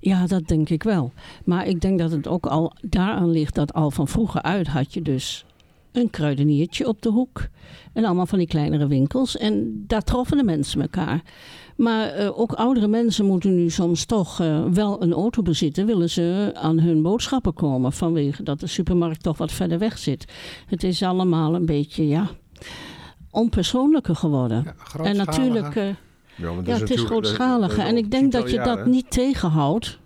Ja, 0.00 0.26
dat 0.26 0.48
denk 0.48 0.68
ik 0.68 0.82
wel. 0.82 1.12
Maar 1.44 1.66
ik 1.66 1.80
denk 1.80 1.98
dat 1.98 2.10
het 2.10 2.28
ook 2.28 2.46
al 2.46 2.72
daaraan 2.82 3.30
ligt 3.30 3.54
dat 3.54 3.72
al 3.74 3.90
van 3.90 4.08
vroeger 4.08 4.42
uit 4.42 4.66
had 4.66 4.94
je 4.94 5.02
dus 5.02 5.44
een 5.92 6.10
kruideniertje 6.10 6.88
op 6.88 7.02
de 7.02 7.08
hoek. 7.10 7.48
En 7.92 8.04
allemaal 8.04 8.26
van 8.26 8.38
die 8.38 8.46
kleinere 8.48 8.86
winkels. 8.86 9.36
En 9.36 9.84
daar 9.86 10.02
troffen 10.02 10.36
de 10.36 10.44
mensen 10.44 10.80
elkaar. 10.80 11.22
Maar 11.78 12.08
eh, 12.08 12.38
ook 12.38 12.52
oudere 12.52 12.86
mensen 12.88 13.24
moeten 13.24 13.54
nu 13.54 13.70
soms 13.70 14.04
toch 14.04 14.40
eh, 14.40 14.64
wel 14.64 15.02
een 15.02 15.12
auto 15.12 15.42
bezitten. 15.42 15.86
Willen 15.86 16.10
ze 16.10 16.50
aan 16.54 16.78
hun 16.78 17.02
boodschappen 17.02 17.54
komen. 17.54 17.92
Vanwege 17.92 18.42
dat 18.42 18.60
de 18.60 18.66
supermarkt 18.66 19.22
toch 19.22 19.36
wat 19.38 19.52
verder 19.52 19.78
weg 19.78 19.98
zit. 19.98 20.24
Het 20.66 20.82
is 20.84 21.02
allemaal 21.02 21.54
een 21.54 21.66
beetje, 21.66 22.08
ja, 22.08 22.26
onpersoonlijker 23.30 24.16
geworden. 24.16 24.74
ja, 24.96 25.04
en 25.04 25.16
natuurlijk... 25.16 25.76
eh, 25.76 25.84
Ja, 26.36 26.46
want 26.54 26.66
ja, 26.66 26.72
het 26.72 26.82
is 26.82 26.88
natuurlijk- 26.88 27.08
grootschalig. 27.08 27.76
dat- 27.76 27.86
En 27.86 27.96
ik 27.96 28.10
denk 28.10 28.32
dat 28.32 28.50
je 28.50 28.56
dat 28.60 28.86
niet 28.86 29.10
tegenhoudt. 29.10 29.98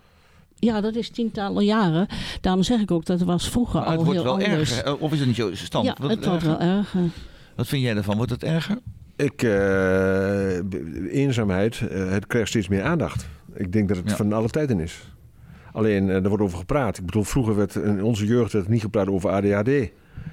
Ja, 0.58 0.80
dat 0.80 0.94
is 0.94 1.10
tientallen 1.10 1.64
jaren. 1.64 2.06
Daarom 2.40 2.62
zeg 2.62 2.80
ik 2.80 2.90
ook 2.90 3.04
dat 3.04 3.18
het 3.18 3.28
was 3.28 3.48
vroeger 3.48 3.80
Maar 3.80 3.88
het 3.88 3.98
al 3.98 4.04
wordt 4.04 4.20
heel 4.22 4.36
wel 4.36 4.44
anders. 4.46 4.76
erger. 4.78 4.98
Of 4.98 5.12
is 5.12 5.18
het 5.18 5.26
niet 5.28 5.36
zo 5.36 5.54
stand? 5.54 5.84
Ja, 5.86 5.94
Wordt 6.00 6.14
het 6.14 6.26
wordt 6.26 6.42
wel 6.44 6.58
erger. 6.60 7.00
Wat 7.56 7.66
vind 7.66 7.82
jij 7.82 7.96
ervan? 7.96 8.16
Wordt 8.16 8.30
het 8.30 8.44
erger? 8.44 8.78
Ik, 9.22 9.42
eh, 9.42 10.56
eenzaamheid, 11.20 11.80
eh, 11.90 12.10
het 12.10 12.26
krijgt 12.26 12.48
steeds 12.48 12.68
meer 12.68 12.82
aandacht. 12.82 13.26
Ik 13.54 13.72
denk 13.72 13.88
dat 13.88 13.96
het 13.96 14.10
Ja. 14.10 14.16
van 14.16 14.32
alle 14.32 14.48
tijden 14.48 14.80
is. 14.80 15.12
Alleen, 15.72 16.08
eh, 16.10 16.14
er 16.14 16.28
wordt 16.28 16.42
over 16.42 16.58
gepraat. 16.58 16.98
Ik 16.98 17.04
bedoel, 17.06 17.24
vroeger 17.24 17.56
werd 17.56 17.74
in 17.74 18.02
onze 18.02 18.26
jeugd 18.26 18.52
werd 18.52 18.68
niet 18.68 18.80
gepraat 18.80 19.08
over 19.08 19.30
ADHD. 19.30 19.90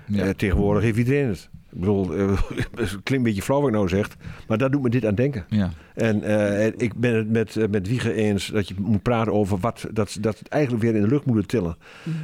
Ja. 0.08 0.34
Tegenwoordig 0.34 0.84
heeft 0.84 0.98
iedereen 0.98 1.28
het. 1.28 1.50
Ik 1.72 1.80
bedoel, 1.80 2.16
eh, 2.16 2.28
het 2.76 2.90
klinkt 2.90 3.12
een 3.12 3.24
beetje 3.24 3.42
flauw 3.42 3.60
wat 3.60 3.70
ik 3.70 3.76
nou 3.76 3.88
zeg, 3.88 4.18
maar 4.48 4.58
daar 4.58 4.72
doet 4.72 4.82
me 4.82 4.90
dit 4.90 5.06
aan 5.06 5.16
denken. 5.16 5.46
ja. 5.50 5.72
En 6.00 6.24
eh, 6.24 6.66
ik 6.66 6.94
ben 6.96 7.16
het 7.16 7.30
met, 7.30 7.56
eh, 7.56 7.68
met 7.70 7.88
Wiege 7.88 8.14
eens 8.14 8.48
dat 8.48 8.68
je 8.68 8.74
moet 8.78 9.02
praten 9.02 9.34
over 9.34 9.58
wat 9.58 9.88
dat, 9.94 10.18
dat 10.22 10.40
het 10.40 10.48
eigenlijk 10.48 10.84
weer 10.84 10.96
in 10.96 11.02
de 11.02 11.08
lucht 11.08 11.26
moet 11.26 11.48
tillen. 11.48 11.78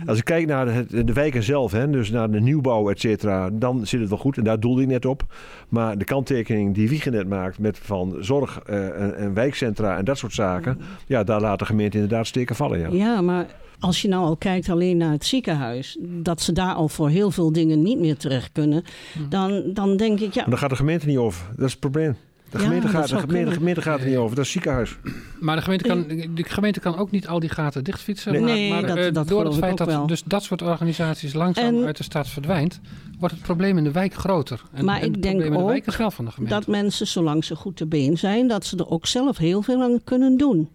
Als 0.06 0.18
ik 0.18 0.24
kijk 0.24 0.48
naar 0.48 0.88
de, 0.88 1.04
de 1.04 1.14
wijken 1.14 1.44
zelf, 1.44 1.72
hè, 1.72 1.90
dus 1.90 2.10
naar 2.10 2.32
de 2.32 2.42
nieuwbouw, 2.42 2.90
et 2.90 3.00
cetera, 3.00 3.50
dan 3.50 3.88
zit 3.88 4.00
het 4.00 4.10
wel 4.10 4.18
goed. 4.18 4.38
En 4.38 4.44
daar 4.44 4.60
doelde 4.60 4.82
ik 4.82 4.88
net 4.88 5.06
op. 5.06 5.24
Maar 5.70 5.98
de 5.98 6.06
kanttekening 6.06 6.76
die 6.76 6.90
Wiege 6.90 7.10
net 7.10 7.28
maakt 7.28 7.60
met 7.60 7.78
van 7.78 8.16
zorg 8.20 8.62
eh, 8.66 9.02
en, 9.02 9.18
en 9.18 9.34
wijkcentra 9.34 9.98
en 9.98 10.06
dat 10.06 10.18
soort 10.18 10.34
zaken, 10.34 10.80
ja, 11.08 11.24
daar 11.24 11.42
laat 11.42 11.60
de 11.60 11.66
gemeente 11.66 11.98
inderdaad 11.98 12.28
steken 12.28 12.56
vallen. 12.56 12.80
Ja. 12.80 12.88
Ja, 12.92 13.22
maar 13.22 13.46
als 13.86 14.02
je 14.02 14.08
nou 14.08 14.26
al 14.26 14.36
kijkt 14.36 14.70
alleen 14.70 14.98
naar 14.98 15.12
het 15.12 15.26
ziekenhuis, 15.26 15.98
dat 16.02 16.42
ze 16.42 16.52
daar 16.52 16.74
al 16.74 16.88
voor 16.88 17.10
heel 17.10 17.32
veel 17.32 17.52
dingen 17.52 17.82
niet 17.82 18.00
meer 18.00 18.18
terecht 18.18 18.50
kunnen, 18.52 18.84
dan, 19.30 19.64
dan 19.74 19.98
denk 19.98 20.20
ik, 20.20 20.34
ja, 20.34 20.42
Maar 20.42 20.50
daar 20.50 20.60
gaat 20.60 20.70
de 20.70 20.76
gemeente 20.76 21.06
niet 21.08 21.18
over. 21.18 21.46
Dat 21.56 21.66
is 21.66 21.72
het 21.72 21.80
probleem. 21.80 22.16
De 22.50 22.60
gemeente, 22.60 22.88
gaat, 22.88 23.10
de 23.10 23.18
gemeente, 23.20 23.52
gemeente 23.52 23.82
gaat 23.82 24.00
er 24.00 24.08
niet 24.08 24.16
over. 24.18 24.36
Dat 24.36 24.46
is 24.46 24.54
het 24.54 24.64
ziekenhuis. 24.64 24.98
Maar 25.40 25.56
de 25.56 25.62
gemeente, 25.62 25.88
kan, 25.88 26.08
de 26.36 26.44
gemeente 26.44 26.80
kan 26.80 26.98
ook 26.98 27.12
niet 27.12 27.28
al 27.28 27.40
die 27.40 27.50
gaten 27.50 27.84
dichtfietsen. 27.84 28.32
Nee. 28.32 28.42
maar, 28.42 28.50
Nee, 28.54 28.70
maar 28.72 28.86
dat- 28.88 28.98
eh, 28.98 29.14
dat 29.14 29.28
door 29.28 29.44
het 29.46 29.54
ik 29.54 29.60
feit 29.60 29.72
ook 29.72 29.78
dat 29.78 29.88
wel. 29.88 30.08
dus 30.08 30.24
dat 30.24 30.44
soort 30.44 30.62
organisaties 30.62 31.34
langzaam 31.34 31.66
En- 31.78 31.86
uit 31.86 31.98
de 31.98 32.04
stad 32.04 32.28
verdwijnt, 32.28 32.80
wordt 33.20 33.34
het 33.36 33.44
probleem 33.44 33.78
in 33.78 33.84
de 33.84 33.92
wijk 33.92 34.14
groter. 34.14 34.62
En, 34.74 34.86
Maar 34.86 35.00
en 35.00 35.06
ik 35.08 35.14
het 35.14 35.22
denk 35.22 35.36
probleem 35.36 35.52
in 35.54 35.58
de 35.60 35.64
ook 35.64 35.70
wijk 35.72 35.86
is 35.88 35.98
wel 35.98 36.12
van 36.12 36.26
de 36.26 36.32
gemeente. 36.32 36.56
dat 36.56 36.68
mensen, 36.68 37.08
zolang 37.08 37.44
ze 37.46 37.56
goed 37.56 37.76
te 37.76 37.86
been 37.86 38.18
zijn, 38.18 38.48
dat 38.48 38.66
ze 38.66 38.78
er 38.78 38.90
ook 38.90 39.06
zelf 39.08 39.38
heel 39.38 39.62
veel 39.62 39.82
aan 39.82 40.00
kunnen 40.04 40.38
doen. 40.38 40.70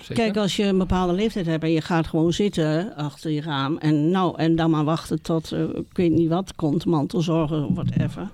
Zeker. 0.00 0.14
Kijk, 0.14 0.36
als 0.36 0.56
je 0.56 0.64
een 0.64 0.78
bepaalde 0.78 1.12
leeftijd 1.12 1.46
hebt 1.46 1.62
en 1.62 1.70
je 1.70 1.80
gaat 1.80 2.06
gewoon 2.06 2.32
zitten 2.32 2.94
achter 2.96 3.30
je 3.30 3.40
raam 3.40 3.76
en, 3.76 4.10
nou, 4.10 4.36
en 4.38 4.56
dan 4.56 4.70
maar 4.70 4.84
wachten 4.84 5.22
tot, 5.22 5.52
eh, 5.52 5.62
ik 5.62 5.96
weet 5.96 6.12
niet 6.12 6.28
wat, 6.28 6.54
komt, 6.54 6.84
mantelzorger, 6.84 7.74
whatever. 7.74 8.30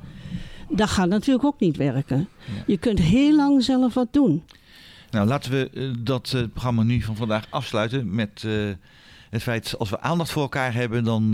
Dat 0.69 0.89
gaat 0.89 1.09
natuurlijk 1.09 1.45
ook 1.45 1.61
niet 1.61 1.77
werken. 1.77 2.29
Je 2.67 2.79
kunt 2.79 2.99
heel 2.99 3.37
lang 3.37 3.63
zelf 3.63 3.95
wat 3.95 4.09
doen. 4.11 4.43
Nou, 5.11 5.29
laten 5.29 5.51
we 5.51 5.71
eh, 5.75 5.91
dat 5.99 6.33
eh, 6.37 6.43
programma 6.53 6.83
nu 6.83 7.03
van 7.03 7.17
vandaag 7.17 7.47
afsluiten 7.51 8.15
met 8.15 8.47
het 9.31 9.43
feit... 9.43 9.75
als 9.79 9.91
we 9.91 10.01
aandacht 10.01 10.31
voor 10.31 10.43
elkaar 10.43 10.75
hebben, 10.75 11.05
dan, 11.05 11.31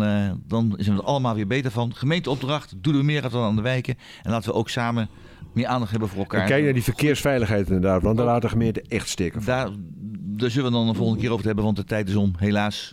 dan 0.47 0.74
zijn 0.78 0.97
we 0.97 1.03
er 1.03 1.09
allemaal 1.09 1.34
weer 1.34 1.47
beter 1.47 1.70
van. 1.70 1.94
Gemeenteopdracht, 1.94 2.74
doen 2.76 2.97
we 2.97 3.03
meer 3.03 3.30
dan 3.30 3.42
aan 3.42 3.57
de 3.57 3.62
wijken. 3.62 3.99
En 4.22 4.30
laten 4.30 4.51
we 4.51 4.57
ook 4.57 4.68
samen 4.68 5.09
meer 5.57 5.66
aandacht 5.66 5.90
hebben 5.90 6.09
voor 6.09 6.18
elkaar. 6.18 6.40
En 6.40 6.46
kijk 6.46 6.64
naar 6.64 6.72
die 6.72 6.82
verkeersveiligheid 6.82 7.66
inderdaad, 7.66 8.02
want 8.02 8.16
daar 8.16 8.26
laat 8.26 8.42
de 8.42 8.48
gemeente 8.48 8.84
echt 8.88 9.09
steken. 9.09 9.44
Daar, 9.44 9.68
daar 10.12 10.50
zullen 10.50 10.70
we 10.70 10.76
dan 10.76 10.86
de 10.86 10.94
volgende 10.94 11.20
keer 11.20 11.32
over 11.32 11.46
hebben, 11.46 11.64
want 11.64 11.76
de 11.76 11.84
tijd 11.84 12.09
is 12.09 12.14
om, 12.14 12.32
helaas. 12.38 12.92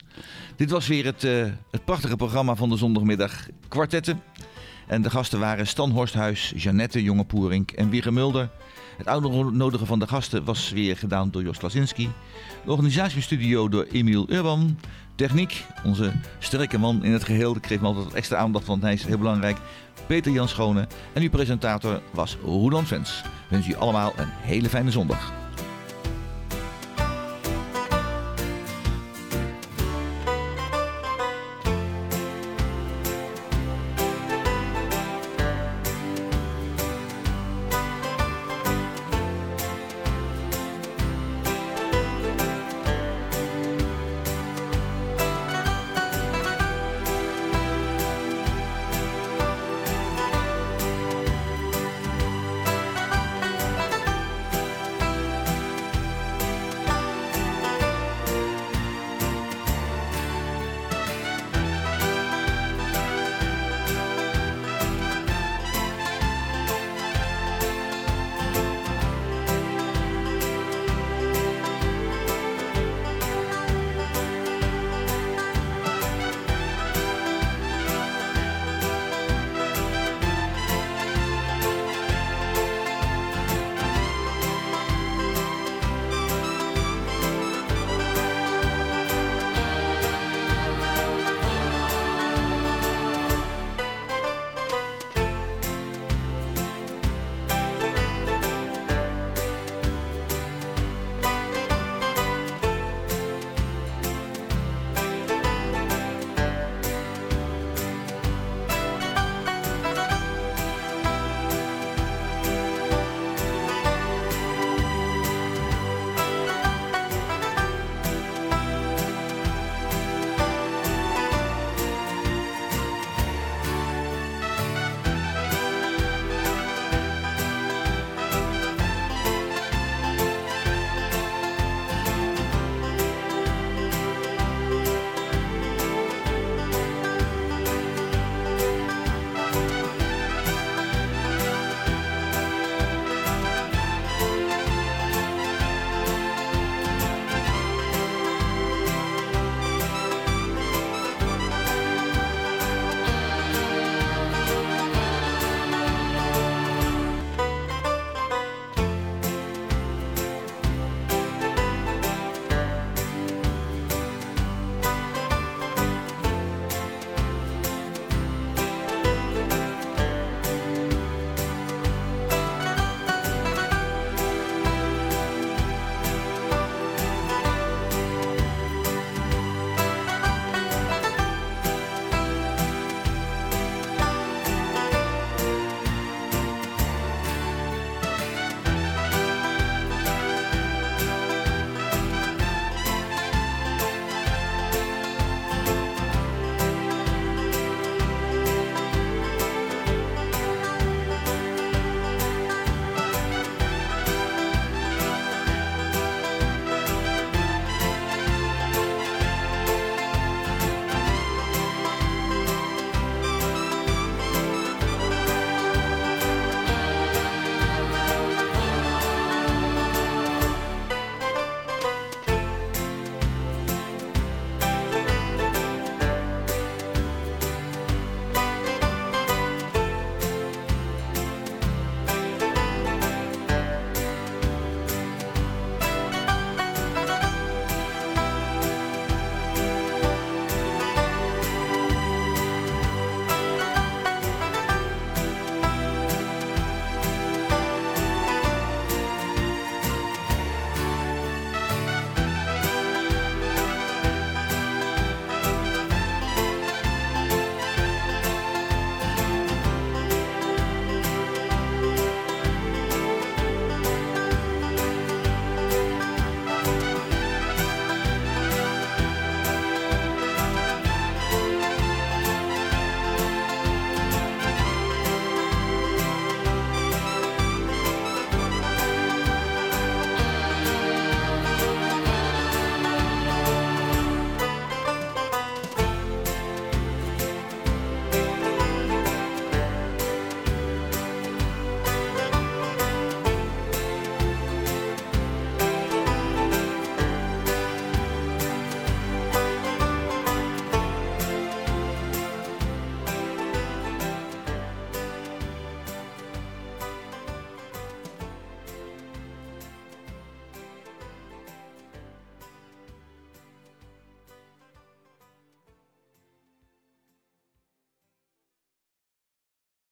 Dit 0.56 0.72
was 0.72 0.88
weer 0.88 1.06
het, 1.06 1.24
eh, 1.24 1.46
het 1.72 1.86
prachtige 1.86 2.16
programma 2.16 2.56
van 2.56 2.70
de 2.70 2.78
zondagmiddag 2.78 3.48
Kwartetten. 3.68 4.22
En 4.88 5.02
de 5.02 5.10
gasten 5.10 5.40
waren 5.40 5.68
Stan 5.68 5.92
Horsthuis, 5.92 6.54
Jeannette 6.56 7.04
Jonge 7.04 7.24
Poerink 7.24 7.72
en 7.72 7.90
Wieger 7.90 8.14
Mulder. 8.14 8.50
Het 8.98 9.08
uitnodigen 9.08 9.88
van 9.88 10.00
de 10.00 10.08
gasten 10.08 10.44
was 10.44 10.72
weer 10.72 10.98
gedaan 10.98 11.32
door 11.32 11.44
Jos 11.44 11.58
Klasinski. 11.58 12.10
De 12.66 12.72
organisatiestudio 12.72 13.70
door 13.70 13.88
Emiel 13.92 14.30
Urban. 14.30 14.78
Techniek, 15.16 15.66
onze 15.84 16.12
sterke 16.40 16.78
man 16.78 17.04
in 17.04 17.12
het 17.12 17.24
geheel. 17.24 17.56
Ik 17.56 17.62
kreeg 17.62 17.82
me 17.82 17.88
altijd 17.88 18.14
extra 18.14 18.38
aandacht, 18.38 18.66
want 18.66 18.82
hij 18.82 18.94
is 18.94 19.06
heel 19.06 19.18
belangrijk. 19.18 19.58
Peter 20.08 20.32
Jan 20.32 20.48
Schone. 20.48 20.88
En 21.14 21.22
uw 21.22 21.30
presentator 21.30 22.02
was 22.12 22.38
Roland 22.44 22.88
Vens. 22.88 23.22
Wens 23.50 23.68
u 23.68 23.76
allemaal 23.76 24.14
een 24.16 24.30
hele 24.30 24.70
fijne 24.70 24.92
zondag. 24.92 25.43